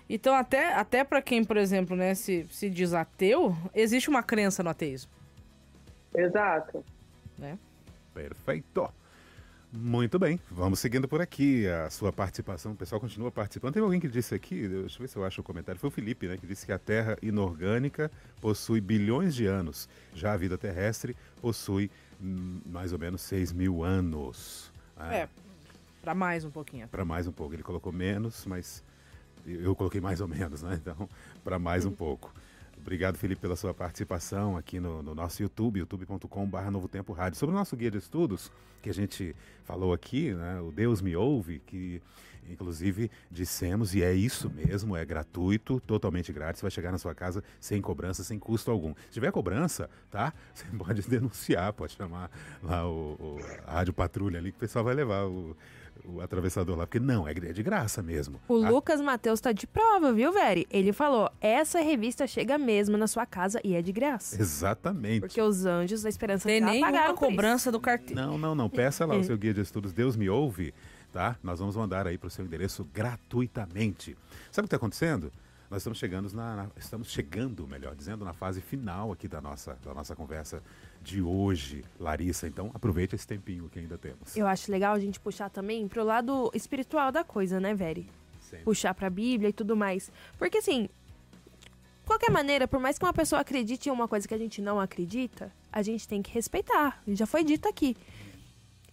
Então, 0.09 0.34
até, 0.34 0.74
até 0.74 1.05
para 1.05 1.22
quem, 1.22 1.44
por 1.44 1.57
exemplo, 1.57 1.94
né, 1.94 2.12
se, 2.16 2.44
se 2.51 2.68
diz 2.68 2.92
ateu, 2.92 3.57
existe 3.72 4.09
uma 4.09 4.22
crença 4.22 4.64
no 4.64 4.70
ateísmo. 4.70 5.12
Exato. 6.12 6.84
Né? 7.38 7.57
Perfeito. 8.12 8.88
Muito 9.72 10.18
bem, 10.18 10.40
vamos 10.50 10.78
seguindo 10.78 11.08
por 11.08 11.20
aqui 11.20 11.66
a 11.66 11.90
sua 11.90 12.12
participação. 12.12 12.72
O 12.72 12.76
pessoal 12.76 13.00
continua 13.00 13.30
participando. 13.30 13.74
Tem 13.74 13.82
alguém 13.82 14.00
que 14.00 14.08
disse 14.08 14.34
aqui, 14.34 14.66
deixa 14.68 14.96
eu 14.96 15.00
ver 15.00 15.08
se 15.08 15.16
eu 15.16 15.24
acho 15.24 15.40
o 15.40 15.44
comentário, 15.44 15.80
foi 15.80 15.88
o 15.88 15.90
Felipe, 15.90 16.28
né? 16.28 16.36
Que 16.36 16.46
disse 16.46 16.64
que 16.64 16.72
a 16.72 16.78
Terra 16.78 17.18
inorgânica 17.20 18.10
possui 18.40 18.80
bilhões 18.80 19.34
de 19.34 19.46
anos. 19.46 19.88
Já 20.14 20.32
a 20.32 20.36
vida 20.36 20.56
terrestre 20.56 21.16
possui 21.40 21.90
hum, 22.20 22.60
mais 22.64 22.92
ou 22.92 22.98
menos 22.98 23.20
6 23.22 23.52
mil 23.52 23.84
anos. 23.84 24.72
É, 24.98 25.22
é 25.22 25.28
para 26.00 26.14
mais 26.14 26.44
um 26.44 26.50
pouquinho. 26.50 26.86
Para 26.86 27.04
mais 27.04 27.26
um 27.26 27.32
pouco. 27.32 27.52
Ele 27.52 27.64
colocou 27.64 27.92
menos, 27.92 28.46
mas 28.46 28.82
eu 29.44 29.74
coloquei 29.74 30.00
mais 30.00 30.20
ou 30.20 30.28
menos, 30.28 30.62
né? 30.62 30.78
Então, 30.80 31.08
para 31.42 31.58
mais 31.58 31.84
um 31.84 31.92
pouco. 31.92 32.32
Obrigado, 32.87 33.18
Felipe, 33.18 33.41
pela 33.41 33.57
sua 33.57 33.74
participação 33.74 34.57
aqui 34.57 34.78
no, 34.78 35.03
no 35.03 35.12
nosso 35.12 35.43
YouTube, 35.43 35.80
youtube.com.br 35.80 36.70
Novo 36.70 36.87
Tempo 36.87 37.12
Rádio. 37.12 37.37
Sobre 37.37 37.53
o 37.53 37.59
nosso 37.59 37.76
guia 37.76 37.91
de 37.91 37.99
estudos, 37.99 38.49
que 38.80 38.89
a 38.89 38.95
gente 38.95 39.34
falou 39.64 39.93
aqui, 39.93 40.32
né, 40.32 40.61
o 40.61 40.70
Deus 40.70 41.03
Me 41.03 41.16
Ouve, 41.16 41.59
que 41.66 42.01
inclusive 42.49 43.11
dissemos, 43.28 43.93
e 43.93 44.05
é 44.05 44.14
isso 44.14 44.49
mesmo, 44.49 44.97
é 44.97 45.05
gratuito, 45.05 45.80
totalmente 45.80 46.32
grátis, 46.32 46.62
vai 46.62 46.70
chegar 46.70 46.93
na 46.93 46.99
sua 46.99 47.12
casa 47.12 47.43
sem 47.59 47.82
cobrança, 47.82 48.22
sem 48.22 48.39
custo 48.39 48.70
algum. 48.70 48.95
Se 49.09 49.14
tiver 49.14 49.32
cobrança, 49.32 49.91
tá? 50.09 50.32
Você 50.55 50.64
pode 50.78 51.03
denunciar, 51.03 51.72
pode 51.72 51.95
chamar 51.95 52.30
lá 52.62 52.89
o, 52.89 53.16
o 53.18 53.39
a 53.66 53.72
Rádio 53.72 53.95
Patrulha 53.95 54.39
ali, 54.39 54.53
que 54.53 54.59
o 54.59 54.61
pessoal 54.61 54.84
vai 54.84 54.95
levar 54.95 55.24
o 55.26 55.57
o 56.07 56.20
atravessador 56.20 56.76
lá, 56.76 56.86
porque 56.86 57.00
não, 57.00 57.26
é 57.26 57.34
de 57.34 57.62
graça 57.62 58.02
mesmo. 58.02 58.40
O 58.48 58.64
a... 58.64 58.70
Lucas 58.70 59.00
Matheus 59.00 59.40
tá 59.40 59.52
de 59.52 59.66
prova, 59.66 60.12
viu, 60.12 60.32
Veri? 60.32 60.66
Ele 60.70 60.92
falou: 60.92 61.30
essa 61.40 61.80
revista 61.80 62.26
chega 62.26 62.57
mesmo 62.57 62.96
na 62.96 63.07
sua 63.07 63.26
casa 63.26 63.61
e 63.64 63.74
é 63.74 63.82
de 63.82 63.92
graça. 63.92 64.40
Exatamente. 64.40 65.20
Porque 65.20 65.40
os 65.40 65.66
anjos 65.66 66.02
da 66.02 66.09
esperança 66.09 66.48
Tem 66.48 66.61
nem 66.61 66.84
a 66.84 67.12
cobrança 67.12 67.70
do 67.72 67.80
carteiro. 67.80 68.14
Não, 68.14 68.38
não, 68.38 68.54
não. 68.54 68.70
Peça 68.70 69.04
lá 69.04 69.16
o 69.16 69.24
seu 69.24 69.36
guia 69.36 69.54
de 69.54 69.61
estudos 69.61 69.92
Deus 69.92 70.16
Me 70.16 70.28
Ouve, 70.28 70.74
tá? 71.12 71.36
Nós 71.42 71.59
vamos 71.59 71.76
mandar 71.76 72.07
aí 72.07 72.18
para 72.18 72.28
o 72.28 72.30
seu 72.30 72.44
endereço 72.44 72.84
gratuitamente. 72.92 74.16
Sabe 74.50 74.66
o 74.66 74.68
que 74.68 74.74
está 74.74 74.76
acontecendo? 74.76 75.32
Nós 75.70 75.82
estamos 75.82 75.98
chegando 75.98 76.32
na, 76.32 76.56
na, 76.56 76.70
estamos 76.76 77.10
chegando, 77.10 77.66
melhor 77.66 77.94
dizendo, 77.94 78.24
na 78.24 78.32
fase 78.32 78.60
final 78.60 79.10
aqui 79.10 79.26
da 79.26 79.40
nossa, 79.40 79.76
da 79.84 79.92
nossa 79.92 80.14
conversa 80.14 80.62
de 81.02 81.20
hoje, 81.20 81.84
Larissa. 81.98 82.46
Então, 82.46 82.70
aproveite 82.72 83.14
esse 83.14 83.26
tempinho 83.26 83.68
que 83.68 83.80
ainda 83.80 83.98
temos. 83.98 84.36
Eu 84.36 84.46
acho 84.46 84.70
legal 84.70 84.94
a 84.94 84.98
gente 85.00 85.18
puxar 85.18 85.50
também 85.50 85.88
pro 85.88 86.04
lado 86.04 86.50
espiritual 86.54 87.10
da 87.10 87.24
coisa, 87.24 87.58
né, 87.58 87.74
Veri? 87.74 88.08
Sempre. 88.40 88.64
Puxar 88.64 88.94
pra 88.94 89.10
Bíblia 89.10 89.50
e 89.50 89.52
tudo 89.52 89.76
mais. 89.76 90.10
Porque, 90.38 90.58
assim, 90.58 90.88
qualquer 92.04 92.30
maneira, 92.30 92.68
por 92.68 92.78
mais 92.78 92.96
que 92.96 93.04
uma 93.04 93.12
pessoa 93.12 93.40
acredite 93.40 93.88
em 93.88 93.92
uma 93.92 94.06
coisa 94.06 94.26
que 94.26 94.34
a 94.34 94.38
gente 94.38 94.62
não 94.62 94.80
acredita, 94.80 95.52
a 95.72 95.82
gente 95.82 96.06
tem 96.06 96.22
que 96.22 96.32
respeitar. 96.32 97.02
Já 97.08 97.26
foi 97.26 97.42
dito 97.42 97.68
aqui. 97.68 97.96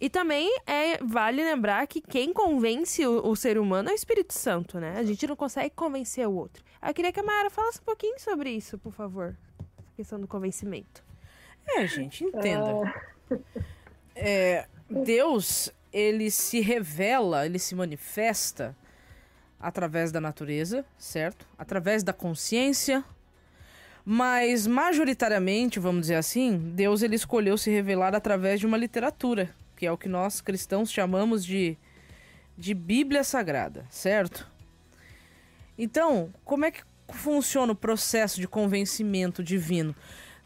E 0.04 0.10
também 0.10 0.54
é 0.66 0.98
vale 1.02 1.42
lembrar 1.42 1.86
que 1.86 1.98
quem 1.98 2.30
convence 2.30 3.06
o, 3.06 3.26
o, 3.26 3.34
ser 3.34 3.56
humano 3.56 3.88
é 3.88 3.92
o 3.92 3.94
Espírito 3.94 4.34
Santo, 4.34 4.78
né? 4.78 4.98
A 4.98 5.02
gente 5.02 5.26
não 5.26 5.34
consegue 5.34 5.70
convencer 5.70 6.28
o 6.28 6.34
outro. 6.34 6.62
Eu 6.86 6.92
queria 6.92 7.10
que 7.10 7.20
a 7.20 7.22
Mayara 7.22 7.48
falasse 7.48 7.80
um 7.80 7.84
pouquinho 7.84 8.20
sobre 8.20 8.50
isso, 8.50 8.76
por 8.76 8.92
favor. 8.92 9.34
A 9.58 9.96
questão 9.96 10.20
do 10.20 10.28
convencimento. 10.28 11.02
É, 11.66 11.86
gente, 11.86 12.22
entenda. 12.22 12.94
É, 14.14 14.66
Deus, 14.90 15.72
ele 15.90 16.30
se 16.30 16.60
revela, 16.60 17.46
ele 17.46 17.58
se 17.58 17.74
manifesta 17.74 18.76
através 19.58 20.12
da 20.12 20.20
natureza, 20.20 20.84
certo? 20.98 21.48
Através 21.56 22.02
da 22.02 22.12
consciência. 22.12 23.02
Mas 24.04 24.66
majoritariamente, 24.66 25.80
vamos 25.80 26.02
dizer 26.02 26.16
assim, 26.16 26.58
Deus 26.74 27.00
ele 27.00 27.16
escolheu 27.16 27.56
se 27.56 27.70
revelar 27.70 28.14
através 28.14 28.60
de 28.60 28.66
uma 28.66 28.76
literatura, 28.76 29.54
que 29.84 29.88
é 29.88 29.92
o 29.92 29.98
que 29.98 30.08
nós 30.08 30.40
cristãos 30.40 30.90
chamamos 30.90 31.44
de 31.44 31.76
de 32.56 32.72
Bíblia 32.72 33.22
Sagrada, 33.22 33.84
certo? 33.90 34.48
Então, 35.76 36.32
como 36.44 36.64
é 36.64 36.70
que 36.70 36.82
funciona 37.10 37.72
o 37.72 37.76
processo 37.76 38.40
de 38.40 38.48
convencimento 38.48 39.42
divino? 39.42 39.94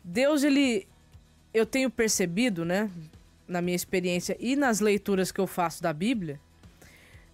Deus 0.02 0.42
ele 0.42 0.88
eu 1.54 1.64
tenho 1.64 1.88
percebido, 1.88 2.64
né, 2.64 2.90
na 3.46 3.62
minha 3.62 3.76
experiência 3.76 4.36
e 4.40 4.56
nas 4.56 4.80
leituras 4.80 5.30
que 5.30 5.40
eu 5.40 5.46
faço 5.46 5.82
da 5.82 5.92
Bíblia, 5.92 6.40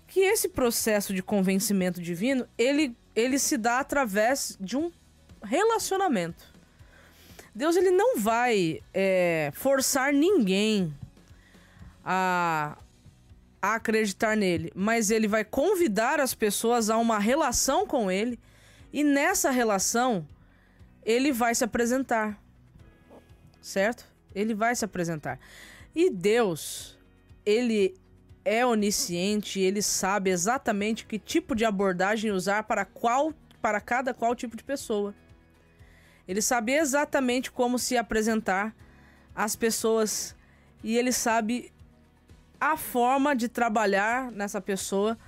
que 0.06 0.20
esse 0.20 0.48
processo 0.48 1.14
de 1.14 1.22
convencimento 1.22 2.02
divino, 2.02 2.46
ele, 2.58 2.94
ele 3.16 3.38
se 3.38 3.56
dá 3.56 3.78
através 3.78 4.58
de 4.60 4.76
um 4.76 4.92
relacionamento. 5.42 6.52
Deus 7.54 7.76
ele 7.76 7.92
não 7.92 8.18
vai 8.18 8.82
é, 8.92 9.50
forçar 9.54 10.12
ninguém 10.12 10.92
a, 12.04 12.76
a 13.62 13.74
acreditar 13.74 14.36
nele, 14.36 14.70
mas 14.74 15.10
ele 15.10 15.26
vai 15.26 15.44
convidar 15.44 16.20
as 16.20 16.34
pessoas 16.34 16.90
a 16.90 16.98
uma 16.98 17.18
relação 17.18 17.86
com 17.86 18.10
ele 18.10 18.38
e 18.92 19.02
nessa 19.02 19.50
relação 19.50 20.26
ele 21.04 21.32
vai 21.32 21.54
se 21.54 21.64
apresentar 21.64 22.38
certo? 23.64 24.04
Ele 24.34 24.54
vai 24.54 24.76
se 24.76 24.84
apresentar. 24.84 25.40
E 25.94 26.10
Deus, 26.10 26.98
ele 27.44 27.94
é 28.44 28.64
onisciente, 28.64 29.58
ele 29.58 29.80
sabe 29.80 30.30
exatamente 30.30 31.06
que 31.06 31.18
tipo 31.18 31.54
de 31.54 31.64
abordagem 31.64 32.30
usar 32.30 32.64
para 32.64 32.84
qual 32.84 33.32
para 33.62 33.80
cada 33.80 34.12
qual 34.12 34.34
tipo 34.34 34.56
de 34.56 34.62
pessoa. 34.62 35.14
Ele 36.28 36.42
sabe 36.42 36.72
exatamente 36.72 37.50
como 37.50 37.78
se 37.78 37.96
apresentar 37.96 38.74
às 39.34 39.56
pessoas 39.56 40.36
e 40.82 40.98
ele 40.98 41.12
sabe 41.12 41.72
a 42.72 42.76
forma 42.76 43.34
de 43.34 43.48
trabalhar 43.48 44.30
nessa 44.32 44.60
pessoa 44.60 45.18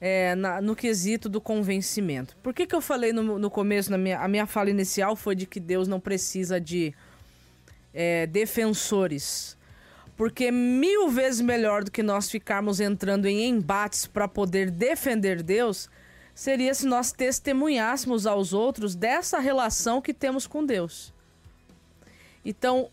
é, 0.00 0.34
na, 0.34 0.60
no 0.60 0.76
quesito 0.76 1.28
do 1.28 1.40
convencimento. 1.40 2.36
Por 2.42 2.52
que, 2.52 2.66
que 2.66 2.74
eu 2.74 2.80
falei 2.80 3.12
no, 3.12 3.38
no 3.38 3.50
começo, 3.50 3.90
na 3.90 3.98
minha, 3.98 4.20
a 4.20 4.28
minha 4.28 4.46
fala 4.46 4.70
inicial 4.70 5.16
foi 5.16 5.34
de 5.34 5.46
que 5.46 5.58
Deus 5.58 5.88
não 5.88 5.98
precisa 5.98 6.60
de 6.60 6.94
é, 7.92 8.26
defensores. 8.26 9.56
Porque 10.16 10.50
mil 10.50 11.08
vezes 11.08 11.40
melhor 11.40 11.82
do 11.82 11.90
que 11.90 12.02
nós 12.02 12.30
ficarmos 12.30 12.80
entrando 12.80 13.26
em 13.26 13.48
embates 13.48 14.06
para 14.06 14.28
poder 14.28 14.70
defender 14.70 15.42
Deus 15.42 15.88
seria 16.34 16.74
se 16.74 16.86
nós 16.86 17.12
testemunhássemos 17.12 18.26
aos 18.26 18.52
outros 18.52 18.94
dessa 18.94 19.38
relação 19.38 20.02
que 20.02 20.12
temos 20.12 20.46
com 20.46 20.64
Deus. 20.64 21.12
Então, 22.44 22.90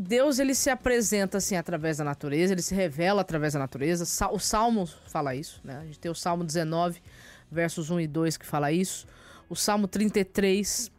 Deus 0.00 0.38
ele 0.38 0.54
se 0.54 0.70
apresenta 0.70 1.36
assim 1.36 1.56
através 1.56 1.98
da 1.98 2.04
natureza, 2.04 2.54
ele 2.54 2.62
se 2.62 2.74
revela 2.74 3.20
através 3.20 3.52
da 3.52 3.58
natureza. 3.58 4.04
O 4.32 4.38
Salmo 4.38 4.86
fala 4.86 5.34
isso, 5.34 5.60
né? 5.62 5.76
A 5.76 5.84
gente 5.84 6.00
tem 6.00 6.10
o 6.10 6.14
Salmo 6.14 6.42
19, 6.42 7.02
versos 7.52 7.90
1 7.90 8.00
e 8.00 8.06
2 8.06 8.38
que 8.38 8.46
fala 8.46 8.72
isso. 8.72 9.06
O 9.46 9.54
Salmo 9.54 9.86
33, 9.86 10.90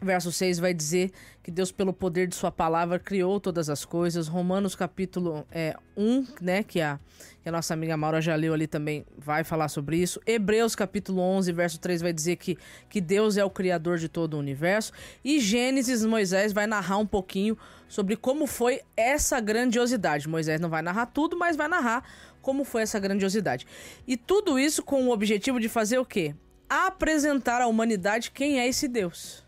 verso 0.00 0.30
6 0.30 0.60
vai 0.60 0.72
dizer 0.72 1.10
que 1.42 1.50
Deus, 1.50 1.72
pelo 1.72 1.92
poder 1.92 2.28
de 2.28 2.36
sua 2.36 2.52
palavra, 2.52 3.00
criou 3.00 3.40
todas 3.40 3.68
as 3.68 3.84
coisas. 3.84 4.28
Romanos 4.28 4.76
capítulo 4.76 5.44
é, 5.50 5.76
1, 5.96 6.26
né, 6.40 6.62
que 6.62 6.80
a, 6.80 7.00
que 7.42 7.48
a 7.48 7.52
nossa 7.52 7.74
amiga 7.74 7.96
Maura 7.96 8.20
já 8.20 8.36
leu 8.36 8.54
ali 8.54 8.68
também, 8.68 9.04
vai 9.18 9.42
falar 9.42 9.66
sobre 9.68 9.96
isso. 9.96 10.20
Hebreus 10.24 10.76
capítulo 10.76 11.20
11, 11.20 11.50
verso 11.50 11.80
3 11.80 12.00
vai 12.00 12.12
dizer 12.12 12.36
que, 12.36 12.56
que 12.88 13.00
Deus 13.00 13.36
é 13.36 13.44
o 13.44 13.50
criador 13.50 13.98
de 13.98 14.08
todo 14.08 14.34
o 14.34 14.38
universo. 14.38 14.92
E 15.24 15.40
Gênesis, 15.40 16.04
Moisés 16.04 16.52
vai 16.52 16.68
narrar 16.68 16.98
um 16.98 17.06
pouquinho 17.06 17.58
sobre 17.88 18.16
como 18.16 18.46
foi 18.46 18.80
essa 18.96 19.40
grandiosidade. 19.40 20.28
Moisés 20.28 20.60
não 20.60 20.68
vai 20.68 20.82
narrar 20.82 21.06
tudo, 21.06 21.38
mas 21.38 21.56
vai 21.56 21.68
narrar 21.68 22.04
como 22.42 22.64
foi 22.64 22.82
essa 22.82 22.98
grandiosidade. 22.98 23.66
E 24.06 24.16
tudo 24.16 24.58
isso 24.58 24.82
com 24.82 25.06
o 25.06 25.10
objetivo 25.10 25.58
de 25.58 25.68
fazer 25.68 25.98
o 25.98 26.04
quê? 26.04 26.34
Apresentar 26.68 27.60
à 27.60 27.66
humanidade 27.66 28.30
quem 28.30 28.60
é 28.60 28.66
esse 28.66 28.88
Deus. 28.88 29.44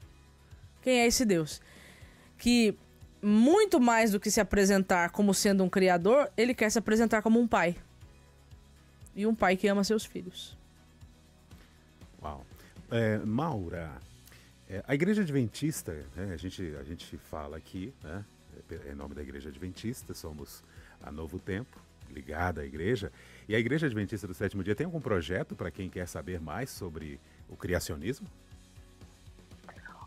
Quem 0.83 1.01
é 1.01 1.07
esse 1.07 1.25
Deus? 1.25 1.61
Que 2.37 2.77
muito 3.23 3.81
mais 3.81 4.13
do 4.13 4.21
que 4.21 4.31
se 4.31 4.41
apresentar 4.41 5.11
como 5.11 5.35
sendo 5.35 5.65
um 5.65 5.69
criador, 5.69 6.31
ele 6.37 6.55
quer 6.55 6.71
se 6.71 6.79
apresentar 6.79 7.23
como 7.23 7.39
um 7.41 7.47
pai. 7.47 7.77
E 9.15 9.27
um 9.27 9.35
pai 9.35 9.57
que 9.57 9.67
ama 9.67 9.83
seus 9.83 10.05
filhos. 10.05 10.57
Uau. 12.23 12.45
É, 12.91 13.19
Maura, 13.19 13.93
é, 14.69 14.83
a 14.87 14.95
Igreja 14.95 15.23
Adventista, 15.23 15.93
né, 16.17 16.33
a, 16.33 16.37
gente, 16.37 16.75
a 16.79 16.83
gente 16.83 17.17
fala 17.17 17.57
aqui, 17.57 17.93
né, 18.03 18.25
é, 18.71 18.93
em 18.93 18.95
nome 18.95 19.15
da 19.15 19.23
Igreja 19.23 19.49
Adventista, 19.49 20.13
somos 20.15 20.63
a 21.03 21.11
Novo 21.11 21.39
Tempo, 21.39 21.79
ligada 22.11 22.63
à 22.63 22.65
igreja. 22.65 23.13
E 23.49 23.55
a 23.55 23.59
Igreja 23.59 23.87
Adventista 23.87 24.27
do 24.27 24.33
Sétimo 24.35 24.65
Dia 24.65 24.75
tem 24.75 24.87
algum 24.87 25.01
projeto 25.01 25.55
para 25.55 25.71
quem 25.71 25.89
quer 25.91 26.07
saber 26.09 26.41
mais 26.41 26.71
sobre 26.71 27.21
o 27.49 27.57
criacionismo? 27.57 28.27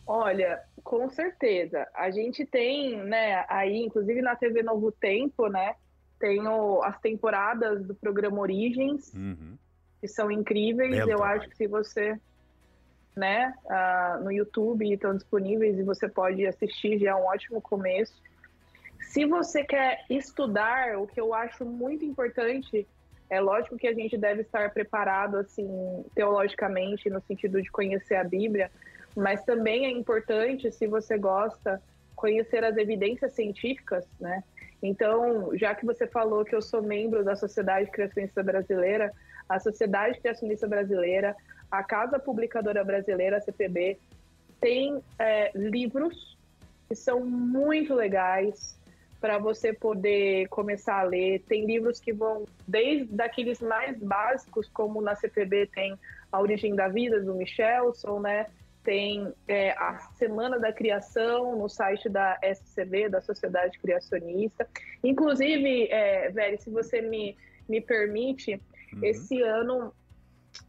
Olha, 0.05 0.61
com 0.83 1.09
certeza. 1.09 1.87
A 1.93 2.09
gente 2.11 2.45
tem, 2.45 2.97
né, 3.03 3.45
aí, 3.47 3.77
inclusive 3.77 4.21
na 4.21 4.35
TV 4.35 4.63
Novo 4.63 4.91
Tempo, 4.91 5.47
né, 5.47 5.75
tem 6.19 6.45
o- 6.47 6.81
as 6.83 6.99
temporadas 6.99 7.83
do 7.85 7.95
programa 7.95 8.39
Origens, 8.39 9.13
que 9.99 10.07
são 10.07 10.29
incríveis. 10.31 10.91
Belo 10.91 11.11
Eu 11.11 11.17
trabalho. 11.17 11.39
acho 11.41 11.49
que 11.49 11.55
se 11.55 11.67
você, 11.67 12.19
né, 13.15 13.53
ah, 13.69 14.19
no 14.23 14.31
YouTube 14.31 14.91
estão 14.91 15.15
disponíveis 15.15 15.77
e 15.77 15.83
você 15.83 16.07
pode 16.07 16.45
assistir, 16.45 16.99
já 16.99 17.11
é 17.11 17.15
um 17.15 17.25
ótimo 17.25 17.61
começo. 17.61 18.13
Se 19.01 19.25
você 19.25 19.63
quer 19.63 20.05
estudar, 20.09 20.97
o 20.97 21.05
que 21.05 21.19
eu 21.19 21.33
acho 21.33 21.65
muito 21.65 22.05
importante, 22.05 22.87
é 23.29 23.39
lógico 23.39 23.77
que 23.77 23.87
a 23.87 23.93
gente 23.93 24.17
deve 24.17 24.41
estar 24.41 24.71
preparado, 24.71 25.37
assim, 25.37 26.05
teologicamente, 26.15 27.09
no 27.09 27.21
sentido 27.21 27.61
de 27.61 27.69
conhecer 27.69 28.15
a 28.15 28.23
Bíblia, 28.23 28.71
mas 29.15 29.43
também 29.43 29.85
é 29.85 29.89
importante, 29.89 30.71
se 30.71 30.87
você 30.87 31.17
gosta, 31.17 31.81
conhecer 32.15 32.63
as 32.63 32.77
evidências 32.77 33.33
científicas, 33.33 34.05
né? 34.19 34.43
Então, 34.81 35.55
já 35.57 35.75
que 35.75 35.85
você 35.85 36.07
falou 36.07 36.43
que 36.43 36.55
eu 36.55 36.61
sou 36.61 36.81
membro 36.81 37.23
da 37.23 37.35
Sociedade 37.35 37.91
Criacionista 37.91 38.41
Brasileira, 38.41 39.11
a 39.47 39.59
Sociedade 39.59 40.19
Criacionista 40.19 40.67
Brasileira, 40.67 41.35
a 41.71 41.83
Casa 41.83 42.19
Publicadora 42.19 42.83
Brasileira, 42.83 43.37
a 43.37 43.41
CPB, 43.41 43.97
tem 44.59 45.01
é, 45.17 45.51
livros 45.55 46.37
que 46.87 46.95
são 46.95 47.21
muito 47.21 47.95
legais 47.95 48.77
para 49.21 49.37
você 49.37 49.71
poder 49.71 50.47
começar 50.49 50.99
a 50.99 51.03
ler. 51.03 51.43
Tem 51.47 51.65
livros 51.65 51.99
que 51.99 52.11
vão 52.11 52.45
desde 52.67 53.05
daqueles 53.05 53.61
mais 53.61 53.97
básicos, 53.99 54.67
como 54.73 54.99
na 55.01 55.15
CPB 55.15 55.67
tem 55.67 55.95
A 56.31 56.41
Origem 56.41 56.75
da 56.75 56.87
Vida, 56.87 57.21
do 57.21 57.35
Michelson, 57.35 58.19
né? 58.19 58.47
Tem 58.83 59.31
é, 59.47 59.71
a 59.73 59.99
Semana 60.17 60.59
da 60.59 60.73
Criação 60.73 61.55
no 61.55 61.69
site 61.69 62.09
da 62.09 62.37
SCB, 62.41 63.09
da 63.09 63.21
Sociedade 63.21 63.77
Criacionista. 63.79 64.67
Inclusive, 65.03 65.87
é, 65.91 66.57
se 66.57 66.71
você 66.71 66.99
me, 66.99 67.37
me 67.69 67.79
permite, 67.79 68.59
esse 69.03 69.41
ano 69.41 69.93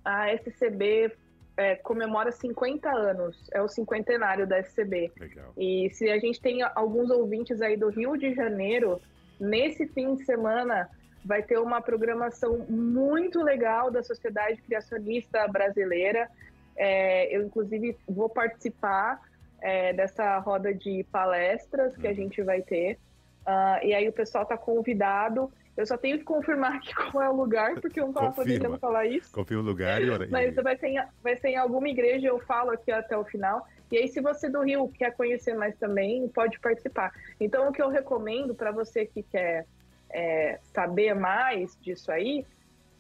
a 0.05 0.33
SCB 0.33 1.13
é, 1.57 1.77
comemora 1.77 2.33
50 2.33 2.89
anos, 2.89 3.49
é 3.53 3.61
o 3.61 3.69
cinquentenário 3.69 4.47
da 4.47 4.59
SCB. 4.59 5.13
Legal. 5.19 5.53
E 5.57 5.91
se 5.91 6.11
a 6.11 6.19
gente 6.19 6.41
tem 6.41 6.63
alguns 6.75 7.11
ouvintes 7.11 7.61
aí 7.61 7.77
do 7.77 7.89
Rio 7.89 8.17
de 8.17 8.35
Janeiro, 8.35 9.01
nesse 9.39 9.87
fim 9.89 10.15
de 10.15 10.25
semana 10.25 10.89
vai 11.25 11.43
ter 11.43 11.59
uma 11.59 11.81
programação 11.81 12.67
muito 12.69 13.43
legal 13.43 13.91
da 13.91 14.03
Sociedade 14.03 14.61
Criacionista 14.63 15.47
Brasileira. 15.47 16.29
É, 16.77 17.35
eu, 17.37 17.43
inclusive, 17.43 17.97
vou 18.09 18.29
participar 18.29 19.21
é, 19.61 19.93
dessa 19.93 20.39
roda 20.39 20.75
de 20.75 21.05
palestras 21.13 21.97
que 21.97 22.07
a 22.07 22.13
gente 22.13 22.43
vai 22.43 22.63
ter. 22.63 22.99
Ah, 23.47 23.81
e 23.83 23.95
aí 23.95 24.09
o 24.09 24.13
pessoal 24.13 24.43
está 24.43 24.57
convidado. 24.57 25.51
Eu 25.77 25.87
só 25.87 25.97
tenho 25.97 26.19
que 26.19 26.25
confirmar 26.25 26.77
aqui 26.77 26.95
qual 27.11 27.23
é 27.25 27.29
o 27.29 27.35
lugar, 27.35 27.81
porque 27.81 27.99
eu 27.99 28.05
não 28.05 28.11
estava 28.11 28.33
Confirma. 28.33 28.59
podendo 28.59 28.79
falar 28.79 29.07
isso. 29.07 29.33
Confia 29.33 29.59
o 29.59 29.63
lugar 29.63 30.03
e 30.03 30.11
hora. 30.11 30.29
Mas 30.31 30.55
vai 30.55 30.77
ser, 30.77 30.89
em, 30.89 31.03
vai 31.23 31.37
ser 31.37 31.49
em 31.49 31.57
alguma 31.57 31.89
igreja, 31.89 32.27
eu 32.27 32.39
falo 32.41 32.71
aqui 32.71 32.91
até 32.91 33.17
o 33.17 33.25
final. 33.25 33.67
E 33.91 33.99
aí, 33.99 34.09
se 34.09 34.21
você 34.21 34.49
do 34.49 34.63
Rio 34.63 34.89
quer 34.89 35.15
conhecer 35.15 35.55
mais 35.55 35.77
também, 35.77 36.27
pode 36.29 36.59
participar. 36.61 37.13
Então, 37.39 37.69
o 37.69 37.73
que 37.73 37.83
eu 37.83 37.89
recomendo 37.89 38.55
para 38.55 38.71
você 38.71 39.05
que 39.05 39.23
quer 39.23 39.67
é, 40.11 40.59
saber 40.73 41.15
mais 41.15 41.77
disso 41.81 42.11
aí, 42.11 42.47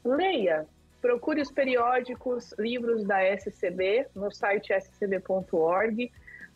leia. 0.04 0.66
Procure 1.00 1.40
os 1.40 1.50
periódicos, 1.50 2.54
livros 2.58 3.04
da 3.04 3.22
SCB, 3.24 4.06
no 4.14 4.30
site 4.30 4.72
scb.org. 4.72 6.12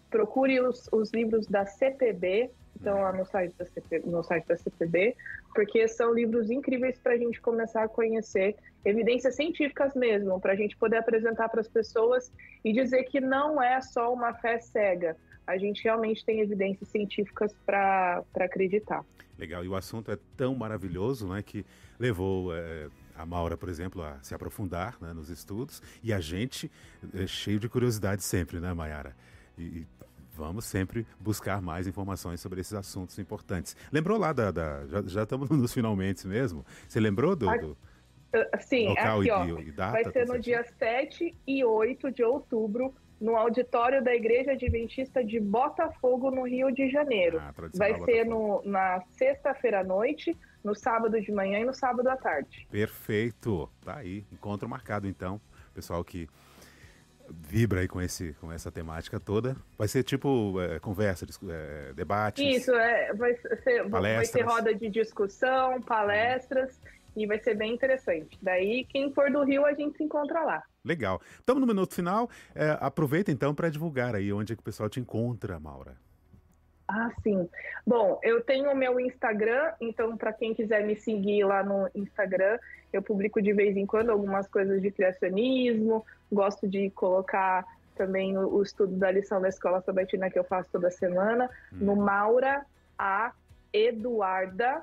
Procure 0.08 0.60
os, 0.60 0.88
os 0.92 1.12
livros 1.12 1.46
da 1.46 1.66
CPB, 1.66 2.50
então 2.80 3.00
lá 3.00 3.12
no 3.12 3.24
site, 3.24 3.54
da 3.58 3.64
CP, 3.64 4.02
no 4.04 4.22
site 4.22 4.46
da 4.46 4.56
CPB, 4.56 5.16
porque 5.54 5.88
são 5.88 6.14
livros 6.14 6.50
incríveis 6.50 6.98
para 6.98 7.14
a 7.14 7.16
gente 7.16 7.40
começar 7.40 7.84
a 7.84 7.88
conhecer 7.88 8.56
evidências 8.84 9.34
científicas 9.34 9.94
mesmo, 9.94 10.40
para 10.40 10.52
a 10.52 10.56
gente 10.56 10.76
poder 10.76 10.98
apresentar 10.98 11.48
para 11.48 11.60
as 11.60 11.68
pessoas 11.68 12.30
e 12.64 12.72
dizer 12.72 13.04
que 13.04 13.20
não 13.20 13.62
é 13.62 13.80
só 13.80 14.12
uma 14.12 14.34
fé 14.34 14.58
cega. 14.60 15.16
A 15.46 15.56
gente 15.56 15.82
realmente 15.84 16.24
tem 16.24 16.40
evidências 16.40 16.88
científicas 16.88 17.52
para 17.64 18.22
acreditar. 18.34 19.04
Legal, 19.38 19.64
e 19.64 19.68
o 19.68 19.76
assunto 19.76 20.10
é 20.10 20.18
tão 20.36 20.54
maravilhoso, 20.54 21.28
né, 21.28 21.42
que 21.42 21.64
levou 21.98 22.54
é, 22.54 22.88
a 23.14 23.26
Maura, 23.26 23.56
por 23.56 23.68
exemplo, 23.68 24.02
a 24.02 24.18
se 24.22 24.34
aprofundar 24.34 24.96
né, 25.00 25.12
nos 25.12 25.30
estudos, 25.30 25.82
e 26.02 26.12
a 26.12 26.20
gente 26.20 26.70
é 27.14 27.26
cheio 27.26 27.60
de 27.60 27.68
curiosidade 27.68 28.22
sempre, 28.22 28.60
né, 28.60 28.72
Mayara? 28.72 29.14
E, 29.58 29.62
e 29.62 29.86
vamos 30.36 30.64
sempre 30.66 31.06
buscar 31.18 31.60
mais 31.62 31.86
informações 31.86 32.40
sobre 32.40 32.60
esses 32.60 32.74
assuntos 32.74 33.18
importantes. 33.18 33.74
Lembrou 33.90 34.18
lá 34.18 34.32
da... 34.32 34.50
da- 34.50 34.86
já, 34.86 35.02
já 35.02 35.22
estamos 35.22 35.48
nos 35.50 35.72
finalmente 35.72 36.26
mesmo. 36.26 36.64
Você 36.86 37.00
lembrou 37.00 37.34
do... 37.34 37.46
do- 37.58 37.76
Uh, 38.34 38.44
Sim, 38.60 38.88
Local 38.88 39.20
aqui, 39.20 39.30
ó. 39.30 39.58
e 39.60 39.70
data, 39.70 39.92
vai 39.92 40.12
ser 40.12 40.26
no 40.26 40.38
dia 40.38 40.62
7 40.78 41.34
e 41.46 41.64
8 41.64 42.10
de 42.10 42.22
outubro, 42.24 42.92
no 43.18 43.34
auditório 43.36 44.02
da 44.04 44.14
Igreja 44.14 44.50
Adventista 44.52 45.24
de 45.24 45.40
Botafogo, 45.40 46.30
no 46.30 46.42
Rio 46.42 46.70
de 46.70 46.90
Janeiro. 46.90 47.38
Ah, 47.40 47.52
tradicional 47.54 47.92
vai 47.98 48.04
ser 48.04 48.26
no, 48.26 48.60
na 48.64 49.00
sexta-feira 49.12 49.80
à 49.80 49.84
noite, 49.84 50.36
no 50.62 50.74
sábado 50.74 51.18
de 51.18 51.32
manhã 51.32 51.60
e 51.60 51.64
no 51.64 51.72
sábado 51.72 52.08
à 52.08 52.16
tarde. 52.16 52.66
Perfeito. 52.70 53.70
Tá 53.82 53.96
aí, 53.98 54.26
encontro 54.30 54.68
marcado 54.68 55.06
então. 55.06 55.40
Pessoal 55.72 56.04
que 56.04 56.28
vibra 57.30 57.80
aí 57.80 57.88
com, 57.88 58.00
esse, 58.00 58.32
com 58.34 58.52
essa 58.52 58.70
temática 58.70 59.18
toda. 59.20 59.56
Vai 59.76 59.88
ser 59.88 60.02
tipo 60.02 60.60
é, 60.60 60.78
conversa, 60.78 61.26
é, 61.48 61.92
debates. 61.94 62.44
Isso, 62.44 62.72
é, 62.74 63.12
vai, 63.14 63.34
ser, 63.34 63.82
vai 63.82 63.90
Palestras. 63.90 64.30
ter 64.30 64.42
roda 64.42 64.74
de 64.74 64.88
discussão, 64.88 65.80
palestras, 65.82 66.80
e 67.16 67.26
vai 67.26 67.38
ser 67.38 67.54
bem 67.54 67.74
interessante. 67.74 68.38
Daí, 68.42 68.84
quem 68.84 69.12
for 69.12 69.30
do 69.30 69.42
Rio, 69.42 69.64
a 69.64 69.72
gente 69.72 69.96
se 69.96 70.04
encontra 70.04 70.42
lá. 70.42 70.62
Legal. 70.84 71.20
Estamos 71.38 71.60
no 71.60 71.66
minuto 71.66 71.94
final. 71.94 72.30
É, 72.54 72.76
aproveita 72.80 73.32
então 73.32 73.54
para 73.54 73.68
divulgar 73.68 74.14
aí 74.14 74.32
onde 74.32 74.52
é 74.52 74.56
que 74.56 74.60
o 74.60 74.64
pessoal 74.64 74.88
te 74.88 75.00
encontra, 75.00 75.58
Maura. 75.58 75.96
Ah, 76.88 77.10
sim. 77.22 77.48
Bom, 77.84 78.20
eu 78.22 78.40
tenho 78.42 78.70
o 78.70 78.76
meu 78.76 79.00
Instagram, 79.00 79.72
então 79.80 80.16
para 80.16 80.32
quem 80.32 80.54
quiser 80.54 80.84
me 80.84 80.94
seguir 80.94 81.44
lá 81.44 81.62
no 81.62 81.88
Instagram, 81.94 82.58
eu 82.92 83.02
publico 83.02 83.42
de 83.42 83.52
vez 83.52 83.76
em 83.76 83.84
quando 83.84 84.10
algumas 84.10 84.46
coisas 84.46 84.80
de 84.80 84.90
criacionismo, 84.90 86.04
gosto 86.30 86.68
de 86.68 86.90
colocar 86.90 87.64
também 87.96 88.38
o, 88.38 88.48
o 88.54 88.62
estudo 88.62 88.94
da 88.96 89.10
lição 89.10 89.40
da 89.40 89.48
escola 89.48 89.80
sabatina 89.80 90.30
que 90.30 90.38
eu 90.38 90.44
faço 90.44 90.70
toda 90.70 90.90
semana, 90.90 91.50
no 91.72 91.96
Maura 91.96 92.64
A 92.98 93.32
Eduarda. 93.72 94.82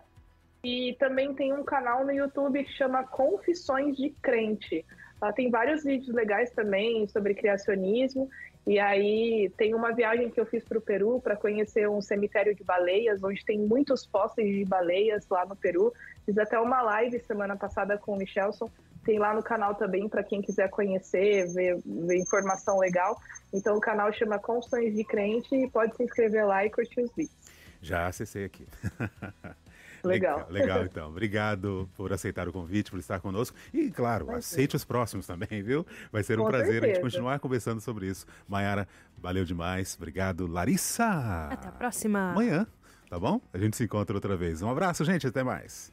E 0.63 0.95
também 0.97 1.33
tem 1.33 1.51
um 1.53 1.63
canal 1.63 2.05
no 2.05 2.11
YouTube 2.11 2.63
que 2.63 2.71
chama 2.71 3.05
Confissões 3.05 3.97
de 3.97 4.11
Crente. 4.21 4.85
Lá 5.21 5.31
tem 5.33 5.49
vários 5.49 5.83
vídeos 5.83 6.13
legais 6.15 6.51
também 6.51 7.07
sobre 7.07 7.33
criacionismo. 7.33 8.29
E 8.65 8.79
aí 8.79 9.51
tem 9.57 9.75
uma 9.75 9.91
viagem 9.91 10.29
que 10.29 10.39
eu 10.39 10.45
fiz 10.45 10.63
para 10.63 10.77
o 10.77 10.81
Peru 10.81 11.19
para 11.19 11.35
conhecer 11.35 11.89
um 11.89 12.01
cemitério 12.01 12.55
de 12.55 12.63
baleias, 12.63 13.21
onde 13.21 13.43
tem 13.43 13.59
muitos 13.59 14.05
fósseis 14.05 14.47
de 14.47 14.63
baleias 14.63 15.27
lá 15.29 15.45
no 15.45 15.55
Peru. 15.55 15.93
Fiz 16.25 16.37
até 16.37 16.57
uma 16.57 16.81
live 16.81 17.19
semana 17.19 17.57
passada 17.57 17.97
com 17.97 18.13
o 18.13 18.17
Michelson. 18.17 18.71
Tem 19.03 19.19
lá 19.19 19.33
no 19.33 19.43
canal 19.43 19.75
também 19.75 20.07
para 20.07 20.23
quem 20.23 20.41
quiser 20.41 20.69
conhecer, 20.69 21.45
ver, 21.51 21.77
ver, 21.85 22.17
informação 22.17 22.79
legal. 22.79 23.17
Então 23.53 23.75
o 23.75 23.81
canal 23.81 24.13
chama 24.13 24.39
Constões 24.39 24.95
de 24.95 25.03
Crente 25.03 25.53
e 25.53 25.69
pode 25.69 25.97
se 25.97 26.03
inscrever 26.03 26.45
lá 26.47 26.65
e 26.65 26.69
curtir 26.69 27.01
os 27.01 27.13
vídeos. 27.13 27.35
Já 27.81 28.07
acessei 28.07 28.45
aqui. 28.45 28.65
Legal. 30.07 30.45
Legal, 30.49 30.83
então. 30.83 31.09
Obrigado 31.09 31.89
por 31.95 32.11
aceitar 32.13 32.47
o 32.47 32.51
convite, 32.51 32.91
por 32.91 32.99
estar 32.99 33.19
conosco. 33.19 33.55
E, 33.73 33.89
claro, 33.89 34.25
Vai 34.25 34.37
aceite 34.37 34.71
ser. 34.71 34.77
os 34.77 34.85
próximos 34.85 35.25
também, 35.25 35.61
viu? 35.63 35.85
Vai 36.11 36.23
ser 36.23 36.39
um 36.39 36.43
Com 36.43 36.49
prazer 36.49 36.73
certeza. 36.73 36.85
a 36.85 36.95
gente 36.95 37.01
continuar 37.01 37.39
conversando 37.39 37.79
sobre 37.81 38.07
isso. 38.07 38.25
Maiara, 38.47 38.87
valeu 39.17 39.45
demais. 39.45 39.95
Obrigado. 39.97 40.45
Larissa. 40.47 41.47
Até 41.51 41.67
a 41.67 41.71
próxima. 41.71 42.31
Amanhã, 42.31 42.67
tá 43.09 43.17
bom? 43.19 43.39
A 43.53 43.57
gente 43.57 43.77
se 43.77 43.83
encontra 43.85 44.15
outra 44.15 44.35
vez. 44.35 44.61
Um 44.61 44.69
abraço, 44.69 45.03
gente. 45.05 45.25
Até 45.27 45.43
mais. 45.43 45.91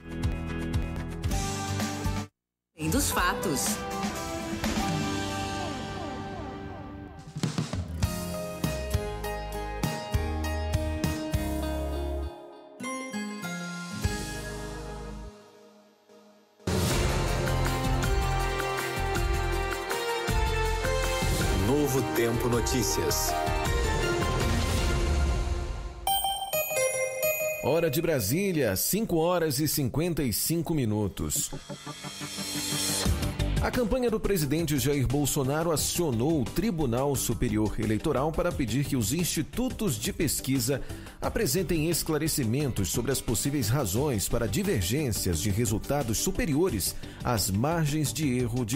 Dos 2.90 3.10
fatos. 3.10 3.76
Notícias. 22.60 23.32
Hora 27.64 27.90
de 27.90 28.02
Brasília, 28.02 28.76
5 28.76 29.16
horas 29.16 29.58
e 29.60 29.66
55 29.66 30.74
minutos. 30.74 31.50
A 33.62 33.70
campanha 33.70 34.10
do 34.10 34.20
presidente 34.20 34.78
Jair 34.78 35.06
Bolsonaro 35.06 35.70
acionou 35.70 36.42
o 36.42 36.44
Tribunal 36.44 37.16
Superior 37.16 37.78
Eleitoral 37.78 38.30
para 38.30 38.52
pedir 38.52 38.84
que 38.84 38.96
os 38.96 39.12
institutos 39.12 39.96
de 39.96 40.12
pesquisa 40.12 40.82
apresentem 41.20 41.88
esclarecimentos 41.90 42.88
sobre 42.90 43.10
as 43.10 43.20
possíveis 43.20 43.68
razões 43.68 44.28
para 44.28 44.48
divergências 44.48 45.40
de 45.40 45.50
resultados 45.50 46.16
superiores 46.18 46.94
às 47.24 47.50
margens 47.50 48.12
de 48.12 48.38
erro 48.38 48.64
de 48.64 48.68